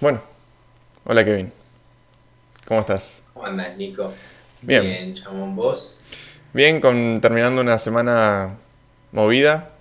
Bueno, 0.00 0.18
hola 1.04 1.22
Kevin. 1.26 1.52
¿Cómo 2.66 2.80
estás? 2.80 3.22
¿Cómo 3.34 3.44
andas, 3.44 3.76
Nico? 3.76 4.10
Bien. 4.62 4.80
Bien, 4.82 5.14
chamón, 5.14 5.54
vos. 5.54 6.00
Bien, 6.54 6.80
con, 6.80 7.20
terminando 7.20 7.60
una 7.60 7.78
semana 7.78 8.56
movida. 9.12 9.72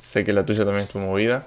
Sé 0.00 0.24
que 0.24 0.32
la 0.32 0.44
tuya 0.44 0.64
también 0.64 0.86
estuvo 0.86 1.04
movida. 1.04 1.46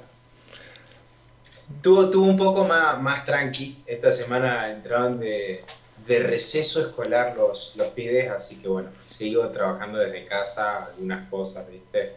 Tuvo, 1.81 2.09
tuvo 2.09 2.27
un 2.27 2.37
poco 2.37 2.63
más, 2.63 3.01
más 3.01 3.25
tranqui. 3.25 3.83
Esta 3.85 4.09
semana 4.09 4.71
entraron 4.71 5.19
de, 5.19 5.65
de 6.07 6.19
receso 6.19 6.79
escolar 6.79 7.35
los, 7.35 7.73
los 7.75 7.89
pibes, 7.89 8.31
así 8.31 8.61
que 8.61 8.69
bueno, 8.69 8.89
sigo 9.05 9.49
trabajando 9.49 9.99
desde 9.99 10.23
casa 10.23 10.85
algunas 10.85 11.27
cosas, 11.27 11.69
¿viste? 11.69 12.13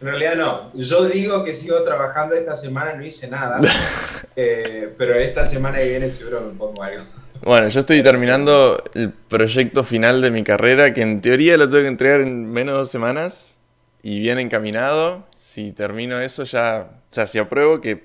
En 0.00 0.06
realidad 0.08 0.34
no, 0.36 0.72
yo 0.74 1.06
digo 1.08 1.42
que 1.44 1.54
sigo 1.54 1.82
trabajando 1.82 2.34
esta 2.34 2.54
semana, 2.54 2.94
no 2.94 3.02
hice 3.02 3.28
nada, 3.28 3.58
eh, 4.36 4.92
pero 4.98 5.14
esta 5.14 5.44
semana 5.46 5.78
que 5.78 5.88
viene 5.88 6.10
seguro 6.10 6.42
me 6.42 6.52
pongo 6.58 6.82
algo. 6.82 7.04
Bueno, 7.42 7.68
yo 7.68 7.80
estoy 7.80 8.02
terminando 8.02 8.82
el 8.94 9.10
proyecto 9.12 9.84
final 9.84 10.20
de 10.20 10.30
mi 10.30 10.42
carrera, 10.42 10.92
que 10.92 11.02
en 11.02 11.20
teoría 11.20 11.56
lo 11.56 11.66
tengo 11.68 11.82
que 11.82 11.88
entregar 11.88 12.20
en 12.20 12.50
menos 12.50 12.74
de 12.74 12.78
dos 12.78 12.90
semanas 12.90 13.58
y 14.02 14.20
bien 14.20 14.38
encaminado. 14.38 15.26
Si 15.36 15.72
termino 15.72 16.20
eso 16.20 16.44
ya, 16.44 16.88
o 17.10 17.14
sea, 17.14 17.26
si 17.26 17.38
apruebo, 17.38 17.80
que 17.80 18.04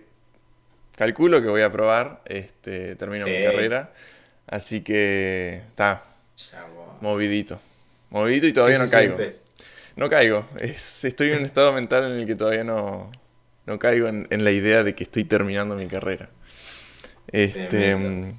calculo 0.95 1.41
que 1.41 1.47
voy 1.49 1.61
a 1.61 1.65
aprobar, 1.67 2.21
este, 2.25 2.95
termino 2.95 3.25
mi 3.25 3.35
Sí. 3.35 3.43
carrera. 3.43 3.91
Así 4.47 4.81
que 4.81 5.61
está 5.69 6.03
movidito. 7.01 7.59
Movidito 8.09 8.47
y 8.47 8.53
todavía 8.53 8.77
¿Qué 8.77 8.83
no 8.83 8.89
caigo. 8.91 9.17
siente? 9.17 9.39
No 9.95 10.09
caigo. 10.09 10.45
Es- 10.59 11.03
estoy 11.05 11.31
en 11.31 11.39
un 11.39 11.45
estado 11.45 11.73
mental 11.73 12.11
en 12.11 12.19
el 12.19 12.27
que 12.27 12.35
todavía 12.35 12.63
no, 12.63 13.11
no 13.65 13.79
caigo 13.79 14.07
en, 14.07 14.27
en 14.29 14.43
la 14.43 14.51
idea 14.51 14.83
de 14.83 14.95
que 14.95 15.03
estoy 15.03 15.23
terminando 15.25 15.75
mi 15.75 15.87
carrera. 15.87 16.29
Este, 17.31 17.67
Tremendo. 17.67 18.27
mm, 18.27 18.33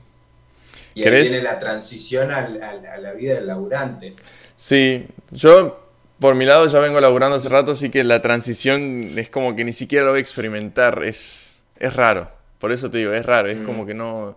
Y 0.95 1.05
ahí 1.05 1.23
viene 1.23 1.43
la 1.43 1.59
transición 1.59 2.30
al- 2.30 2.62
al- 2.62 2.87
a 2.87 2.99
la 2.99 3.13
vida 3.13 3.35
del 3.35 3.46
laburante. 3.46 4.15
sí, 4.57 5.07
yo 5.30 5.79
por 6.18 6.35
mi 6.37 6.45
lado 6.45 6.66
ya 6.68 6.79
vengo 6.79 7.01
laburando 7.01 7.37
hace 7.37 7.49
rato, 7.49 7.73
así 7.73 7.91
que 7.91 8.04
la 8.04 8.23
transición 8.23 9.19
es 9.19 9.29
como 9.29 9.57
que 9.57 9.65
ni 9.65 9.73
siquiera 9.73 10.04
lo 10.04 10.13
voy 10.13 10.19
a 10.19 10.21
experimentar. 10.21 11.02
Es, 11.04 11.57
es 11.79 11.95
raro. 11.95 12.30
Por 12.60 12.71
eso 12.71 12.91
te 12.91 12.98
digo, 12.98 13.13
es 13.13 13.26
raro. 13.26 13.48
Es 13.51 13.59
Mm. 13.60 13.65
como 13.65 13.87
que 13.87 13.95
no, 13.95 14.37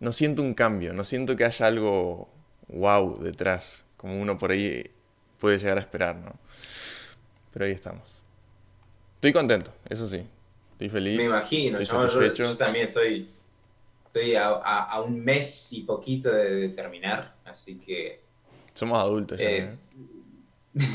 no 0.00 0.12
siento 0.12 0.42
un 0.42 0.52
cambio. 0.54 0.92
No 0.92 1.04
siento 1.04 1.34
que 1.34 1.44
haya 1.46 1.66
algo 1.66 2.28
wow 2.68 3.22
detrás, 3.22 3.86
como 3.96 4.20
uno 4.20 4.36
por 4.36 4.50
ahí 4.50 4.84
puede 5.38 5.58
llegar 5.58 5.78
a 5.78 5.80
esperar, 5.80 6.16
¿no? 6.16 6.32
Pero 7.52 7.64
ahí 7.64 7.72
estamos. 7.72 8.02
Estoy 9.16 9.32
contento, 9.32 9.72
eso 9.88 10.08
sí. 10.08 10.24
Estoy 10.72 10.88
feliz. 10.90 11.16
Me 11.18 11.24
imagino, 11.24 11.78
estoy 11.78 11.86
chabón, 11.86 12.08
yo, 12.08 12.32
yo 12.34 12.56
también 12.56 12.86
estoy, 12.86 13.28
estoy 14.06 14.34
a, 14.36 14.48
a- 14.48 14.82
a 14.84 15.02
un 15.02 15.24
mes 15.24 15.72
y 15.72 15.82
poquito 15.82 16.30
de, 16.30 16.68
terminar, 16.70 17.34
así 17.44 17.76
que 17.76 18.20
Somos 18.74 18.98
adultos 18.98 19.38
ya, 19.38 19.44
Eh, 19.50 19.58
¿eh? 19.64 19.78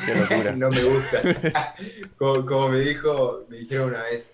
Qué 0.06 0.16
locura. 0.16 0.52
no 0.56 0.70
me 0.70 0.84
gusta. 0.84 1.76
como, 2.18 2.46
como 2.46 2.70
me 2.70 2.80
dijo, 2.80 3.46
me 3.50 3.58
dijeron 3.58 3.90
una 3.90 4.04
vez, 4.04 4.28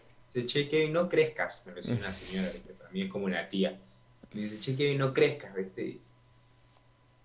che 0.45 0.67
Kevin, 0.69 0.93
no 0.93 1.09
crezcas, 1.09 1.63
me 1.65 1.73
decía 1.73 1.95
una 1.97 2.11
señora 2.11 2.51
que 2.51 2.73
para 2.73 2.89
mí 2.91 3.01
es 3.01 3.11
como 3.11 3.25
una 3.25 3.49
tía. 3.49 3.77
Me 4.33 4.41
dice, 4.43 4.59
che 4.59 4.75
Kevin, 4.75 4.99
no 4.99 5.11
crezcas, 5.13 5.55
¿viste? 5.55 5.99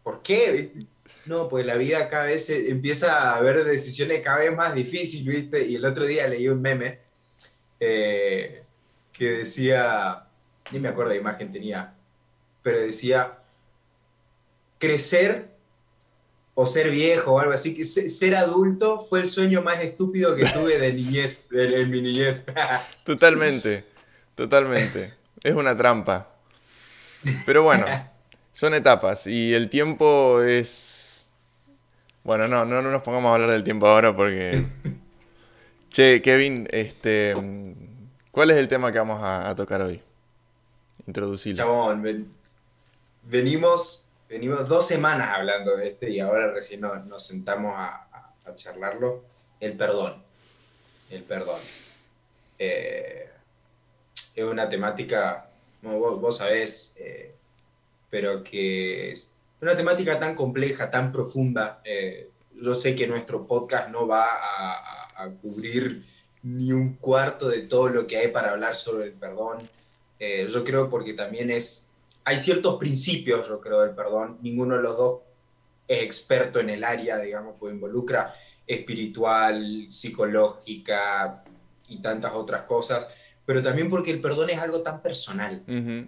¿Por 0.02 0.22
qué? 0.22 0.52
¿Viste? 0.52 0.86
No, 1.26 1.48
pues 1.48 1.64
la 1.64 1.76
vida 1.76 2.08
cada 2.08 2.24
vez 2.24 2.46
se- 2.46 2.68
empieza 2.70 3.30
a 3.32 3.36
haber 3.36 3.64
decisiones 3.64 4.20
cada 4.22 4.38
vez 4.38 4.54
más 4.54 4.74
difíciles, 4.74 5.26
¿viste? 5.34 5.64
Y 5.66 5.76
el 5.76 5.84
otro 5.84 6.04
día 6.04 6.28
leí 6.28 6.48
un 6.48 6.60
meme 6.60 6.98
eh, 7.80 8.62
que 9.12 9.30
decía, 9.38 10.26
ni 10.70 10.78
me 10.78 10.88
acuerdo 10.88 11.12
de 11.12 11.18
imagen 11.18 11.50
tenía, 11.52 11.94
pero 12.62 12.80
decía, 12.80 13.38
crecer 14.78 15.48
o 16.54 16.66
ser 16.66 16.90
viejo 16.90 17.32
o 17.32 17.40
algo 17.40 17.52
así, 17.52 17.74
que 17.74 17.84
se- 17.84 18.08
ser 18.08 18.36
adulto 18.36 19.00
fue 19.00 19.20
el 19.20 19.28
sueño 19.28 19.60
más 19.62 19.82
estúpido 19.82 20.36
que 20.36 20.44
tuve 20.46 20.78
de 20.78 20.92
niñez, 20.92 21.48
en, 21.52 21.72
en 21.74 21.90
mi 21.90 22.00
niñez. 22.00 22.44
Totalmente, 23.04 23.84
totalmente. 24.34 25.14
Es 25.42 25.54
una 25.54 25.76
trampa. 25.76 26.30
Pero 27.46 27.62
bueno, 27.62 27.86
son 28.52 28.74
etapas 28.74 29.26
y 29.26 29.52
el 29.54 29.68
tiempo 29.70 30.42
es... 30.42 30.92
Bueno, 32.24 32.48
no, 32.48 32.64
no, 32.64 32.80
no 32.82 32.90
nos 32.90 33.02
pongamos 33.02 33.30
a 33.30 33.34
hablar 33.34 33.50
del 33.50 33.64
tiempo 33.64 33.86
ahora 33.86 34.14
porque... 34.14 34.64
Che, 35.90 36.22
Kevin, 36.22 36.66
este... 36.72 37.34
¿Cuál 38.32 38.50
es 38.50 38.56
el 38.56 38.66
tema 38.66 38.90
que 38.90 38.98
vamos 38.98 39.22
a, 39.22 39.48
a 39.48 39.54
tocar 39.54 39.80
hoy? 39.82 40.00
Introducirlo. 41.06 41.62
Chabón, 41.62 42.02
ven- 42.02 42.32
venimos, 43.22 44.08
venimos 44.28 44.66
dos 44.66 44.88
semanas 44.88 45.28
hablando 45.36 45.76
de 45.76 45.86
este 45.88 46.10
y 46.10 46.18
ahora 46.18 46.50
recién 46.50 46.80
nos, 46.80 47.06
nos 47.06 47.24
sentamos 47.24 47.74
a, 47.76 48.08
a- 48.12 48.32
a 48.46 48.56
charlarlo. 48.56 49.22
El 49.60 49.74
perdón. 49.76 50.16
El 51.10 51.22
perdón. 51.22 51.60
Eh, 52.58 53.28
es 54.34 54.44
una 54.44 54.68
temática, 54.68 55.46
vos, 55.82 56.20
vos 56.20 56.38
sabés, 56.38 56.96
eh, 56.98 57.32
pero 58.10 58.42
que 58.42 59.12
es 59.12 59.33
una 59.64 59.76
temática 59.76 60.18
tan 60.20 60.34
compleja, 60.34 60.90
tan 60.90 61.10
profunda. 61.12 61.80
eh, 61.84 62.30
yo 62.60 62.74
sé 62.74 62.94
que 62.94 63.06
nuestro 63.08 63.46
podcast 63.46 63.88
no 63.90 64.06
va 64.06 64.24
a, 64.24 64.72
a- 65.16 65.24
a 65.24 65.28
cubrir 65.30 66.04
ni 66.42 66.70
un 66.72 66.94
cuarto 66.96 67.48
de 67.48 67.62
todo 67.62 67.88
lo 67.88 68.06
que 68.06 68.16
hay 68.16 68.28
para 68.28 68.50
hablar 68.52 68.74
sobre 68.76 69.06
el 69.06 69.12
perdón. 69.12 69.68
Eh, 70.20 70.46
yo 70.48 70.62
creo 70.62 70.88
porque 70.88 71.14
también 71.14 71.50
es, 71.50 71.88
hay 72.24 72.36
ciertos 72.36 72.78
principios, 72.78 73.48
yo 73.48 73.60
creo, 73.60 73.80
del 73.80 73.94
perdón. 73.94 74.38
Ninguno 74.42 74.76
de 74.76 74.82
los 74.82 74.96
dos 74.96 75.20
es 75.88 76.02
experto 76.02 76.60
en 76.60 76.70
el 76.70 76.84
área, 76.84 77.18
digamos, 77.18 77.56
pues 77.58 77.74
involucra 77.74 78.32
espiritual, 78.66 79.86
psicológica 79.90 81.42
y 81.88 81.98
tantas 81.98 82.32
otras 82.34 82.62
cosas, 82.62 83.06
pero 83.44 83.62
también 83.62 83.90
porque 83.90 84.10
el 84.10 84.20
perdón 84.20 84.50
es 84.50 84.58
algo 84.58 84.80
tan 84.82 85.02
personal. 85.02 85.62
Ujú. 85.66 86.06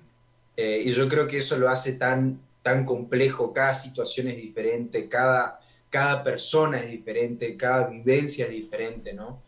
Eh, 0.56 0.82
y 0.86 0.92
yo 0.92 1.08
creo 1.08 1.26
que 1.26 1.38
eso 1.38 1.56
lo 1.58 1.68
hace 1.68 1.92
tan, 1.94 2.40
tan 2.66 2.84
complejo. 2.84 3.52
Cada 3.52 3.76
situación 3.76 4.26
es 4.26 4.36
diferente, 4.36 5.08
cada, 5.08 5.60
cada 5.88 6.24
persona 6.24 6.80
es 6.80 6.90
diferente, 6.90 7.56
cada 7.56 7.86
vivencia 7.86 8.46
es 8.46 8.50
diferente, 8.50 9.12
¿no? 9.12 9.40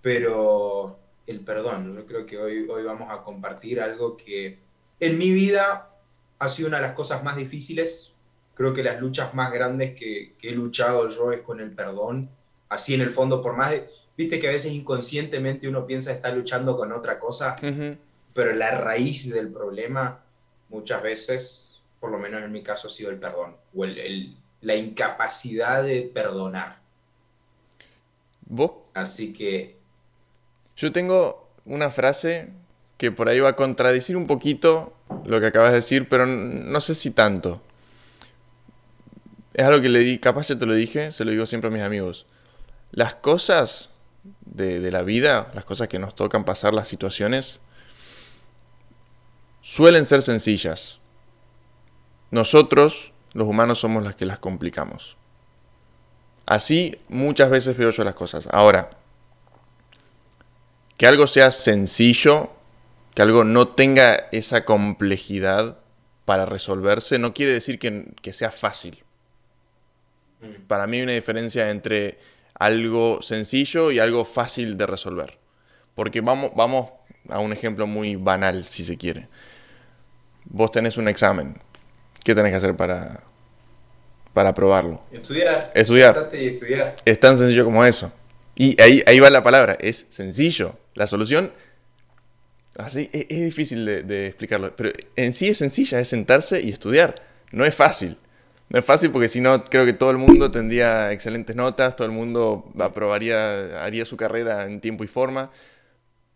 Pero 0.00 0.98
el 1.26 1.40
perdón, 1.40 1.94
yo 1.94 2.06
creo 2.06 2.24
que 2.24 2.38
hoy, 2.38 2.66
hoy 2.66 2.82
vamos 2.84 3.08
a 3.10 3.22
compartir 3.22 3.82
algo 3.82 4.16
que 4.16 4.58
en 4.98 5.18
mi 5.18 5.30
vida 5.30 5.90
ha 6.38 6.48
sido 6.48 6.68
una 6.68 6.78
de 6.78 6.84
las 6.84 6.94
cosas 6.94 7.22
más 7.22 7.36
difíciles. 7.36 8.14
Creo 8.54 8.72
que 8.72 8.82
las 8.82 8.98
luchas 8.98 9.34
más 9.34 9.52
grandes 9.52 9.94
que, 9.94 10.32
que 10.38 10.48
he 10.48 10.52
luchado 10.52 11.06
yo 11.10 11.32
es 11.32 11.42
con 11.42 11.60
el 11.60 11.70
perdón. 11.70 12.30
Así 12.70 12.94
en 12.94 13.02
el 13.02 13.10
fondo, 13.10 13.42
por 13.42 13.54
más 13.58 13.72
de... 13.72 13.86
Viste 14.16 14.40
que 14.40 14.48
a 14.48 14.52
veces 14.52 14.72
inconscientemente 14.72 15.68
uno 15.68 15.84
piensa 15.84 16.12
estar 16.12 16.32
luchando 16.34 16.78
con 16.78 16.92
otra 16.92 17.18
cosa 17.18 17.56
Ujú. 17.60 17.96
pero 18.32 18.54
la 18.54 18.70
raíz 18.70 19.30
del 19.30 19.48
problema 19.52 20.24
muchas 20.70 21.02
veces, 21.02 21.73
por 22.04 22.12
lo 22.12 22.18
menos 22.18 22.42
en 22.42 22.52
mi 22.52 22.62
caso, 22.62 22.88
ha 22.88 22.90
sido 22.90 23.10
el 23.10 23.16
perdón 23.16 23.56
o 23.74 23.82
el- 23.82 23.96
el- 23.96 24.36
la 24.60 24.74
incapacidad 24.76 25.82
de 25.82 26.02
perdonar. 26.02 26.80
¿Vos 28.42 28.72
Así 28.92 29.32
que, 29.32 29.78
Yo 30.76 30.92
tengo 30.92 31.48
una 31.64 31.88
frase 31.88 32.50
que 32.98 33.10
por 33.10 33.30
ahí 33.30 33.40
va 33.40 33.48
a 33.48 33.56
contradecir 33.56 34.18
un 34.18 34.26
poquito 34.26 34.92
lo 35.24 35.40
que 35.40 35.46
acabas 35.46 35.70
de 35.70 35.76
decir, 35.76 36.06
pero 36.06 36.26
no 36.26 36.78
sé 36.82 36.94
si 36.94 37.10
tanto. 37.10 37.62
Es 39.54 39.64
algo 39.64 39.80
que 39.80 39.88
le 39.88 40.00
di, 40.00 40.18
capaz 40.18 40.48
ya 40.48 40.58
te 40.58 40.66
lo 40.66 40.74
dije, 40.74 41.10
se 41.10 41.24
lo 41.24 41.30
digo 41.30 41.46
siempre 41.46 41.68
a 41.68 41.72
mis 41.72 41.80
amigos. 41.82 42.26
Las 42.90 43.14
cosas 43.14 43.92
de, 44.44 44.78
de 44.78 44.90
la 44.90 45.04
vida, 45.04 45.50
las 45.54 45.64
cosas 45.64 45.88
que 45.88 45.98
nos 45.98 46.14
tocan 46.14 46.44
pasar, 46.44 46.74
las 46.74 46.86
situaciones, 46.86 47.60
suelen 49.62 50.04
ser 50.04 50.20
sencillas. 50.20 51.00
Nosotros, 52.34 53.12
los 53.32 53.46
humanos, 53.46 53.78
somos 53.78 54.02
las 54.02 54.16
que 54.16 54.26
las 54.26 54.40
complicamos. 54.40 55.16
Así 56.46 56.98
muchas 57.08 57.48
veces 57.48 57.76
veo 57.76 57.90
yo 57.90 58.02
las 58.02 58.16
cosas. 58.16 58.48
Ahora, 58.50 58.90
que 60.96 61.06
algo 61.06 61.28
sea 61.28 61.52
sencillo, 61.52 62.50
que 63.14 63.22
algo 63.22 63.44
no 63.44 63.68
tenga 63.68 64.16
esa 64.32 64.64
complejidad 64.64 65.78
para 66.24 66.44
resolverse, 66.44 67.20
no 67.20 67.34
quiere 67.34 67.52
decir 67.52 67.78
que, 67.78 68.06
que 68.20 68.32
sea 68.32 68.50
fácil. 68.50 69.04
mm, 70.40 70.66
Para 70.66 70.88
mí 70.88 70.96
hay 70.96 71.02
una 71.04 71.12
diferencia 71.12 71.70
entre 71.70 72.18
algo 72.58 73.22
sencillo 73.22 73.92
y 73.92 74.00
algo 74.00 74.24
fácil 74.24 74.76
de 74.76 74.86
resolver. 74.86 75.38
Porque 75.94 76.20
vamos, 76.20 76.50
vamos 76.56 76.90
a 77.28 77.38
un 77.38 77.52
ejemplo 77.52 77.86
muy 77.86 78.16
banal, 78.16 78.66
si 78.66 78.82
se 78.82 78.96
quiere. 78.96 79.28
Vos 80.46 80.72
tenés 80.72 80.96
un 80.96 81.06
examen. 81.06 81.60
¿Qué 82.24 82.34
tenés 82.34 82.50
que 82.50 82.56
hacer 82.56 82.74
para, 82.74 83.20
para 84.32 84.48
aprobarlo? 84.48 85.04
estudiar. 85.12 85.70
Estudiar. 85.74 86.14
Sentate 86.14 86.42
y 86.42 86.46
estudiar. 86.48 86.96
Es 87.04 87.20
tan 87.20 87.38
sencillo 87.38 87.64
como 87.64 87.84
eso. 87.84 88.12
Y 88.56 88.80
ahí, 88.82 89.02
ahí 89.06 89.20
va 89.20 89.30
la 89.30 89.44
palabra, 89.44 89.76
es 89.78 90.06
sencillo. 90.10 90.76
La 90.94 91.06
solución 91.06 91.52
Así 92.78 93.08
es, 93.12 93.26
es 93.28 93.40
difícil 93.44 93.84
de, 93.84 94.02
de, 94.02 94.26
explicarlo, 94.26 94.74
pero 94.74 94.90
en 95.16 95.32
sí 95.32 95.48
es 95.48 95.58
sencilla, 95.58 96.00
es 96.00 96.08
sentarse 96.08 96.60
y 96.60 96.70
estudiar. 96.70 97.22
No 97.52 97.64
es 97.64 97.74
fácil. 97.74 98.16
No 98.68 98.78
es 98.78 98.84
fácil 98.84 99.10
porque 99.12 99.28
si 99.28 99.40
no, 99.40 99.62
creo 99.64 99.84
que 99.84 99.92
todo 99.92 100.10
el 100.10 100.18
mundo 100.18 100.50
tendría 100.50 101.12
excelentes 101.12 101.54
notas, 101.54 101.94
todo 101.94 102.06
el 102.06 102.12
mundo 102.12 102.72
aprobaría, 102.80 103.84
haría 103.84 104.04
su 104.04 104.16
carrera 104.16 104.64
en 104.64 104.80
tiempo 104.80 105.04
y 105.04 105.06
forma. 105.06 105.52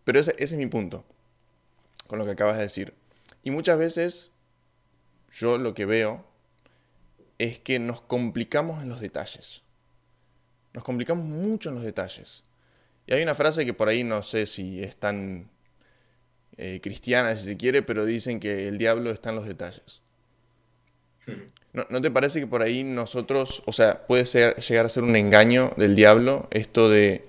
Pero 0.05 0.19
ese, 0.19 0.31
ese 0.37 0.55
es 0.55 0.57
mi 0.57 0.67
punto, 0.67 1.03
con 2.07 2.19
lo 2.19 2.25
que 2.25 2.31
acabas 2.31 2.55
de 2.55 2.63
decir. 2.63 2.93
Y 3.43 3.51
muchas 3.51 3.77
veces 3.77 4.31
yo 5.33 5.57
lo 5.57 5.73
que 5.73 5.85
veo 5.85 6.25
es 7.37 7.59
que 7.59 7.79
nos 7.79 8.01
complicamos 8.01 8.83
en 8.83 8.89
los 8.89 8.99
detalles. 8.99 9.63
Nos 10.73 10.83
complicamos 10.83 11.25
mucho 11.25 11.69
en 11.69 11.75
los 11.75 11.83
detalles. 11.83 12.43
Y 13.07 13.13
hay 13.13 13.23
una 13.23 13.35
frase 13.35 13.65
que 13.65 13.73
por 13.73 13.89
ahí 13.89 14.03
no 14.03 14.21
sé 14.21 14.45
si 14.45 14.83
es 14.83 14.95
tan 14.97 15.49
eh, 16.57 16.79
cristiana, 16.81 17.35
si 17.35 17.45
se 17.45 17.57
quiere, 17.57 17.81
pero 17.81 18.05
dicen 18.05 18.39
que 18.39 18.67
el 18.67 18.77
diablo 18.77 19.11
está 19.11 19.29
en 19.29 19.35
los 19.35 19.47
detalles. 19.47 20.01
¿No, 21.73 21.85
¿No, 21.89 22.01
te 22.01 22.11
parece 22.11 22.39
que 22.39 22.47
por 22.47 22.61
ahí 22.61 22.83
nosotros, 22.83 23.63
o 23.65 23.71
sea, 23.71 24.05
puede 24.07 24.25
ser, 24.25 24.57
llegar 24.57 24.85
a 24.85 24.89
ser 24.89 25.03
un 25.03 25.15
engaño 25.15 25.71
del 25.77 25.95
diablo 25.95 26.47
esto 26.51 26.89
de, 26.89 27.23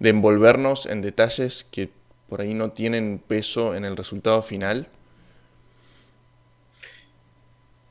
de 0.00 0.10
envolvernos 0.10 0.86
en 0.86 1.00
detalles 1.00 1.64
que 1.70 1.90
por 2.28 2.40
ahí 2.40 2.54
no 2.54 2.72
tienen 2.72 3.22
peso 3.26 3.74
en 3.74 3.84
el 3.84 3.96
resultado 3.96 4.42
final? 4.42 4.88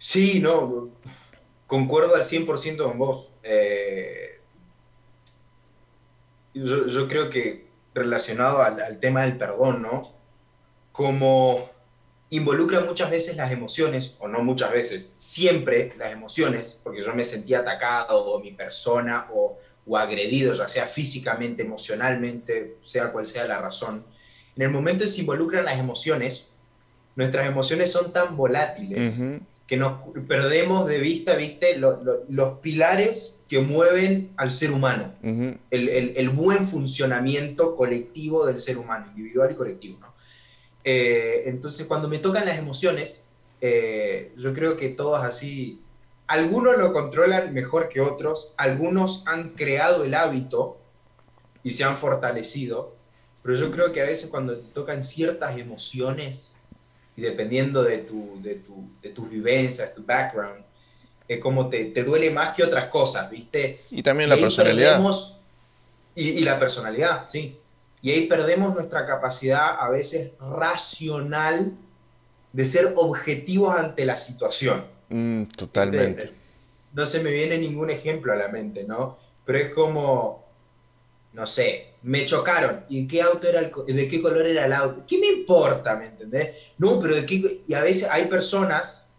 Sí, 0.03 0.41
no, 0.41 0.89
concuerdo 1.65 2.15
al 2.15 2.23
100% 2.23 2.83
con 2.83 2.97
vos. 2.97 3.29
Eh, 3.41 4.41
yo, 6.53 6.87
yo, 6.87 7.07
creo 7.07 7.29
que 7.29 7.67
relacionado 7.93 8.61
al, 8.61 8.81
al, 8.81 8.99
tema 8.99 9.21
del 9.21 9.37
perdón, 9.37 9.81
¿no? 9.81 10.13
Como 10.91 11.69
involucra 12.31 12.81
muchas 12.81 13.11
veces 13.11 13.37
las 13.37 13.53
emociones, 13.53 14.17
o 14.19 14.27
no 14.27 14.43
muchas 14.43 14.73
veces, 14.73 15.13
siempre 15.15 15.93
las 15.97 16.11
emociones, 16.11 16.81
porque 16.83 17.01
yo 17.01 17.15
me 17.15 17.23
sentía 17.23 17.59
atacado, 17.59 18.25
o 18.25 18.41
mi 18.41 18.51
persona, 18.51 19.27
o, 19.31 19.57
o 19.87 19.97
agredido, 19.97 20.53
ya 20.53 20.67
sea 20.67 20.85
físicamente, 20.85 21.63
emocionalmente, 21.63 22.75
sea 22.83 23.13
cual 23.13 23.25
sea 23.25 23.47
la 23.47 23.61
razón. 23.61 24.05
En 24.57 24.63
el 24.63 24.69
momento 24.69 25.05
en 25.05 25.09
que 25.09 25.15
se 25.15 25.21
involucran 25.21 25.63
las 25.63 25.79
emociones, 25.79 26.49
nuestras 27.15 27.47
emociones 27.47 27.89
son 27.89 28.11
tan 28.11 28.35
volátiles. 28.35 29.19
Uh 29.19 29.23
-huh 29.23 29.52
que 29.67 29.77
nos 29.77 30.01
perdemos 30.27 30.87
de 30.87 30.99
vista, 30.99 31.35
viste, 31.35 31.77
lo, 31.77 32.03
lo, 32.03 32.23
los 32.27 32.59
pilares 32.59 33.41
que 33.47 33.59
mueven 33.59 34.33
al 34.35 34.51
ser 34.51 34.71
humano, 34.71 35.13
uh 35.23 35.27
-huh. 35.27 35.57
el, 35.71 35.89
el, 35.89 36.13
el, 36.17 36.29
buen 36.29 36.65
funcionamiento 36.65 37.75
colectivo 37.75 38.45
del 38.45 38.59
ser 38.59 38.77
humano, 38.77 39.07
individual 39.15 39.51
y 39.51 39.55
colectivo. 39.55 39.99
¿no? 40.01 40.13
Eh, 40.83 41.43
entonces, 41.45 41.85
cuando 41.87 42.07
me 42.07 42.19
tocan 42.19 42.45
las 42.45 42.57
emociones, 42.57 43.25
eh, 43.61 44.33
yo 44.37 44.53
creo 44.53 44.75
que 44.75 44.89
todos 44.89 45.23
así, 45.23 45.81
algunos 46.27 46.77
lo 46.77 46.91
controlan 46.91 47.53
mejor 47.53 47.89
que 47.89 48.01
otros, 48.01 48.53
algunos 48.57 49.25
han 49.27 49.51
creado 49.51 50.03
el 50.03 50.13
hábito 50.13 50.77
y 51.63 51.71
se 51.71 51.85
han 51.85 51.95
fortalecido, 51.95 52.95
pero 53.41 53.55
yo 53.55 53.71
creo 53.71 53.91
que 53.93 54.01
a 54.01 54.05
veces 54.05 54.29
cuando 54.29 54.57
te 54.57 54.67
tocan 54.73 55.03
ciertas 55.03 55.57
emociones, 55.57 56.52
y 57.15 57.21
dependiendo 57.21 57.83
de, 57.83 57.99
tu, 57.99 58.41
de, 58.41 58.55
tu, 58.55 58.89
de 59.01 59.09
tus 59.09 59.29
vivencias, 59.29 59.93
tu 59.93 60.03
background, 60.03 60.63
es 61.27 61.39
como 61.39 61.69
te, 61.69 61.85
te, 61.85 62.03
duele 62.03 62.29
más 62.31 62.55
que 62.55 62.63
otras 62.63 62.87
cosas, 62.87 63.29
¿viste? 63.29 63.83
Y 63.91 64.03
también 64.03 64.29
la 64.29 64.37
y 64.37 64.41
personalidad. 64.41 64.91
Perdemos, 64.91 65.37
y, 66.15 66.29
y, 66.29 66.39
la 66.41 66.59
personalidad, 66.59 67.25
sí. 67.27 67.57
Y 68.01 68.11
ahí 68.11 68.27
perdemos 68.27 68.73
nuestra 68.73 69.05
capacidad 69.05 69.79
a 69.79 69.89
veces 69.89 70.31
racional 70.39 71.73
de 72.51 72.65
ser 72.65 72.93
objetivos 72.95 73.75
ante 73.75 74.05
la 74.05 74.17
situación. 74.17 74.85
Mm, 75.09 75.43
totalmente. 75.45 76.31
No 76.93 77.05
se 77.05 77.21
me 77.21 77.31
viene 77.31 77.57
ningún 77.57 77.89
ejemplo 77.89 78.33
a 78.33 78.35
la 78.35 78.47
mente, 78.49 78.83
¿no? 78.83 79.17
Pero 79.45 79.57
es 79.57 79.69
como, 79.69 80.45
no 81.33 81.47
sé, 81.47 81.92
me 82.03 82.25
chocaron. 82.25 82.83
¿Y 82.89 83.07
qué 83.07 83.21
auto 83.21 83.47
era 83.47 83.59
el, 83.61 83.95
de 83.95 84.07
qué 84.07 84.21
color 84.21 84.45
era 84.45 84.65
el 84.65 84.73
auto? 84.73 85.05
¿Qué 85.07 85.17
me 85.17 85.27
importa, 85.27 85.95
me 85.95 86.07
entendés? 86.07 86.73
No, 86.77 86.99
pero 86.99 87.15
de 87.15 87.25
qué, 87.25 87.61
y 87.65 87.73
a 87.73 87.81
veces 87.81 88.09
hay 88.11 88.25
personas, 88.27 89.09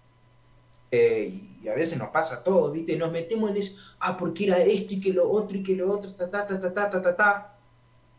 eh, 0.91 1.33
y 1.63 1.69
a 1.69 1.75
veces 1.75 1.99
nos 1.99 2.11
pasa 2.11 2.45
todo, 2.45 2.71
¿viste? 2.71 2.97
Nos 2.97 3.11
metemos 3.11 3.51
en 3.51 3.57
eso, 3.57 3.81
ah, 3.99 4.17
porque 4.17 4.45
era 4.45 4.63
esto 4.63 4.95
y 4.95 5.01
que 5.01 5.13
lo 5.13 5.29
otro 5.29 5.57
y 5.57 5.63
que 5.63 5.75
lo 5.75 5.91
otro, 5.91 6.13
ta, 6.13 6.31
ta, 6.31 6.47
ta, 6.47 6.61
ta, 6.61 6.73
ta, 6.73 6.91
ta, 6.91 7.03
ta, 7.03 7.17
ta. 7.17 7.57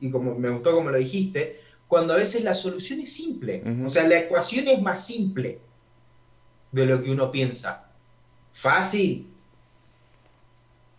Y 0.01 0.09
como 0.09 0.33
me 0.35 0.49
gustó 0.49 0.73
como 0.73 0.89
lo 0.89 0.97
dijiste, 0.97 1.61
cuando 1.87 2.13
a 2.13 2.17
veces 2.17 2.43
la 2.43 2.55
solución 2.55 2.99
es 3.01 3.13
simple. 3.13 3.61
Uh 3.63 3.69
-huh. 3.69 3.85
O 3.85 3.89
sea, 3.89 4.07
la 4.07 4.19
ecuación 4.19 4.67
es 4.67 4.81
más 4.81 5.05
simple 5.05 5.59
de 6.71 6.85
lo 6.87 7.01
que 7.01 7.11
uno 7.11 7.31
piensa. 7.31 7.87
Fácil, 8.51 9.27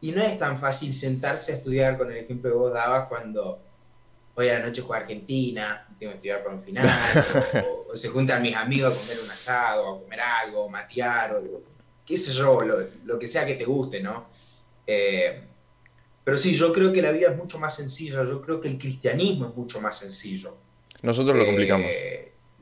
y 0.01 0.13
no 0.13 0.23
es 0.23 0.39
tan 0.39 0.59
fácil 0.59 0.93
sentarse 0.93 1.53
a 1.53 1.57
estudiar 1.57 1.97
con 1.97 2.11
el 2.11 2.19
ejemplo 2.19 2.51
que 2.51 2.57
vos 2.57 2.73
dabas 2.73 3.09
cuando 3.09 3.61
hoy 4.35 4.49
a 4.49 4.59
la 4.59 4.67
noche 4.67 4.83
juega 4.83 5.03
Argentina, 5.03 5.87
tengo 5.99 6.13
que 6.13 6.17
estudiar 6.17 6.43
para 6.43 6.55
un 6.55 6.63
final, 6.63 6.87
o, 7.67 7.93
o, 7.93 7.97
se 7.97 8.09
juntan 8.09 8.43
mis 8.43 8.55
amigos 8.55 8.95
a 8.95 8.99
comer 8.99 9.19
un 9.25 9.31
asado, 9.31 9.97
a 9.97 10.01
comer 10.01 10.21
algo, 10.21 10.69
matear, 10.69 11.35
o 11.35 11.63
qué 12.05 12.17
sé 12.17 12.33
yo, 12.33 12.61
lo, 12.61 12.87
lo 13.05 13.19
que 13.19 13.27
sea 13.27 13.47
que 13.47 13.55
te 13.55 13.65
guste, 13.65 14.03
¿no? 14.03 14.27
Eh, 14.87 15.43
pero 16.23 16.37
sí, 16.37 16.55
yo 16.55 16.73
creo 16.73 16.93
que 16.93 17.01
la 17.01 17.11
vida 17.13 17.31
es 17.31 17.37
mucho 17.37 17.59
más 17.59 17.75
sencilla, 17.75 18.25
yo 18.25 18.43
creo 18.43 18.61
que 18.61 18.69
el 18.69 18.79
cristianismo 18.79 19.49
es 19.49 19.57
mucho 19.57 19.81
más 19.81 19.99
sencillo. 19.99 20.57
Nosotros 21.03 21.37
lo 21.37 21.43
eh, 21.43 21.47
complicamos. 21.47 21.91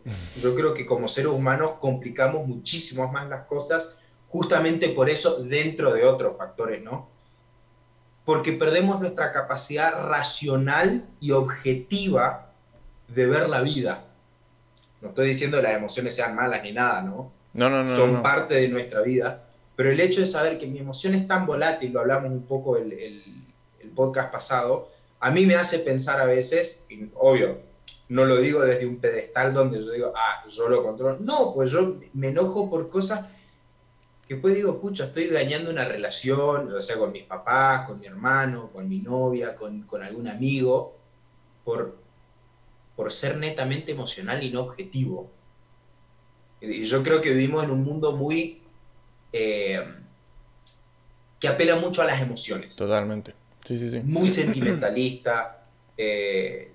Yo 0.43 0.55
creo 0.55 0.75
que 0.75 0.85
como 0.85 1.09
seres 1.09 1.31
humanos 1.31 1.77
complicamos 1.81 2.47
muchísimo 2.47 3.11
más 3.11 3.27
las 3.27 3.47
cosas, 3.47 3.97
justamente 4.29 4.91
por 4.91 5.09
eso 5.09 5.43
dentro 5.43 5.95
de 5.95 6.05
otros 6.05 6.37
factores, 6.37 6.83
¿no? 6.83 7.09
Porque 8.25 8.53
perdemos 8.53 9.01
nuestra 9.01 9.33
capacidad 9.33 10.09
racional 10.09 11.07
y 11.21 11.33
objetiva 11.33 12.53
de 13.09 13.27
ver 13.27 13.49
la 13.49 13.61
vida. 13.61 14.05
No 15.01 15.11
estoy 15.11 15.29
diciendo 15.29 15.59
que 15.59 15.65
las 15.65 15.77
emociones 15.77 16.15
sean 16.15 16.35
malas 16.35 16.63
ni 16.63 16.73
nada, 16.73 17.03
¿no? 17.03 17.31
No, 17.53 17.69
no, 17.69 17.83
no. 17.83 17.89
Son 17.89 18.15
no. 18.15 18.23
parte 18.23 18.55
de 18.55 18.69
nuestra 18.69 19.03
vida. 19.03 19.45
Pero 19.77 19.91
el 19.91 20.01
hecho 20.01 20.21
de 20.21 20.27
saber 20.27 20.59
que 20.59 20.67
mi 20.67 20.79
emoción 20.79 21.15
es 21.15 21.27
tan 21.27 21.47
volátil, 21.47 21.93
lo 21.93 22.01
hablamos 22.01 22.31
un 22.31 22.45
poco 22.45 22.77
el, 22.77 22.93
el, 22.93 23.23
el 23.81 23.91
podcast 23.91 24.33
pasado, 24.33 24.89
a 25.21 25.31
mí 25.31 25.47
me 25.47 25.57
hace 25.57 25.81
pensar 25.81 26.21
a 26.21 26.25
veces, 26.25 26.87
y 26.89 27.11
obvio, 27.15 27.59
no 28.09 28.25
lo 28.25 28.37
digo 28.37 28.61
desde 28.61 28.87
un 28.87 28.97
pedestal 28.97 29.53
donde 29.53 29.83
yo 29.83 29.91
digo, 29.91 30.13
ah, 30.15 30.45
yo 30.49 30.69
lo 30.69 30.83
controlo. 30.83 31.19
No, 31.21 31.53
pues 31.55 31.71
yo 31.71 31.97
me 32.13 32.29
enojo 32.29 32.71
por 32.71 32.89
cosas 32.89 33.27
que 34.27 34.35
después 34.35 34.55
digo, 34.55 34.81
pucha, 34.81 35.05
estoy 35.05 35.27
dañando 35.27 35.71
una 35.71 35.85
relación, 35.85 36.73
ya 36.73 36.81
sea 36.81 36.97
con 36.97 37.13
mis 37.13 37.25
papás, 37.25 37.87
con 37.87 38.01
mi 38.01 38.07
hermano, 38.07 38.71
con 38.73 38.89
mi 38.89 39.01
novia, 39.01 39.55
con, 39.55 39.83
con 39.83 40.03
algún 40.03 40.29
amigo, 40.29 40.97
por, 41.63 41.97
por 42.97 43.13
ser 43.13 43.37
netamente 43.37 43.93
emocional 43.93 44.43
y 44.43 44.51
no 44.51 44.63
objetivo. 44.63 45.31
Y 46.61 46.85
yo 46.85 47.03
creo 47.03 47.21
que 47.21 47.31
vivimos 47.31 47.65
en 47.65 47.71
un 47.71 47.85
mundo 47.85 48.17
muy... 48.17 48.63
Eh, 49.33 49.85
que 51.39 51.49
apela 51.49 51.77
mucho 51.77 52.01
a 52.01 52.07
las 52.07 52.23
emociones. 52.23 52.75
Totalmente. 52.75 53.35
Sí, 53.67 53.77
sí, 53.77 53.91
sí. 53.91 54.01
Muy 54.01 54.29
sentimentalista. 54.29 55.61
Eh, 55.97 56.73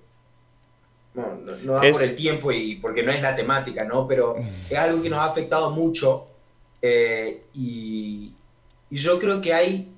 bueno, 1.12 1.34
no, 1.44 1.56
no 1.56 1.72
va 1.74 1.86
es... 1.86 1.92
por 1.92 2.02
el 2.02 2.16
tiempo 2.16 2.50
y 2.52 2.76
porque 2.76 3.02
no 3.02 3.12
es 3.12 3.20
la 3.20 3.36
temática, 3.36 3.84
¿no? 3.84 4.08
Pero 4.08 4.36
es 4.38 4.78
algo 4.78 5.02
que 5.02 5.10
nos 5.10 5.18
ha 5.18 5.26
afectado 5.26 5.72
mucho 5.72 6.29
eh, 6.82 7.44
y, 7.54 8.32
y, 8.90 8.96
yo 8.96 9.18
creo 9.18 9.40
que 9.40 9.52
hay 9.52 9.94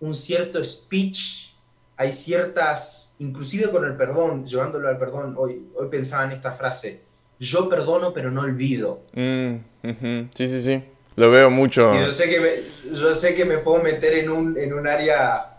un 0.00 0.14
cierto 0.14 0.64
speech, 0.64 1.52
hay 1.96 2.12
ciertas, 2.12 3.16
inclusive 3.18 3.70
con 3.70 3.84
el 3.84 3.96
perdón, 3.96 4.46
llevándolo 4.46 4.88
al 4.88 4.98
perdón, 4.98 5.34
hoy, 5.36 5.62
hoy 5.74 5.88
pensaba 5.88 6.24
en 6.24 6.32
esta 6.32 6.52
frase, 6.52 7.02
yo 7.40 7.68
perdono 7.68 8.12
pero 8.12 8.30
no 8.30 8.42
olvido. 8.42 9.02
Mm, 9.14 9.54
uh 9.82 9.88
-huh. 9.88 10.28
Sí, 10.34 10.46
sí, 10.46 10.60
sí, 10.60 10.82
lo 11.16 11.30
veo 11.30 11.50
mucho. 11.50 11.94
Y 11.94 12.04
yo 12.04 12.12
sé 12.12 12.28
que 12.30 12.40
me, 12.40 12.96
yo 12.96 13.14
sé 13.14 13.34
que 13.34 13.44
me 13.44 13.58
puedo 13.58 13.82
meter 13.82 14.14
en 14.14 14.30
un, 14.30 14.56
en 14.56 14.72
un 14.72 14.86
área 14.86 15.58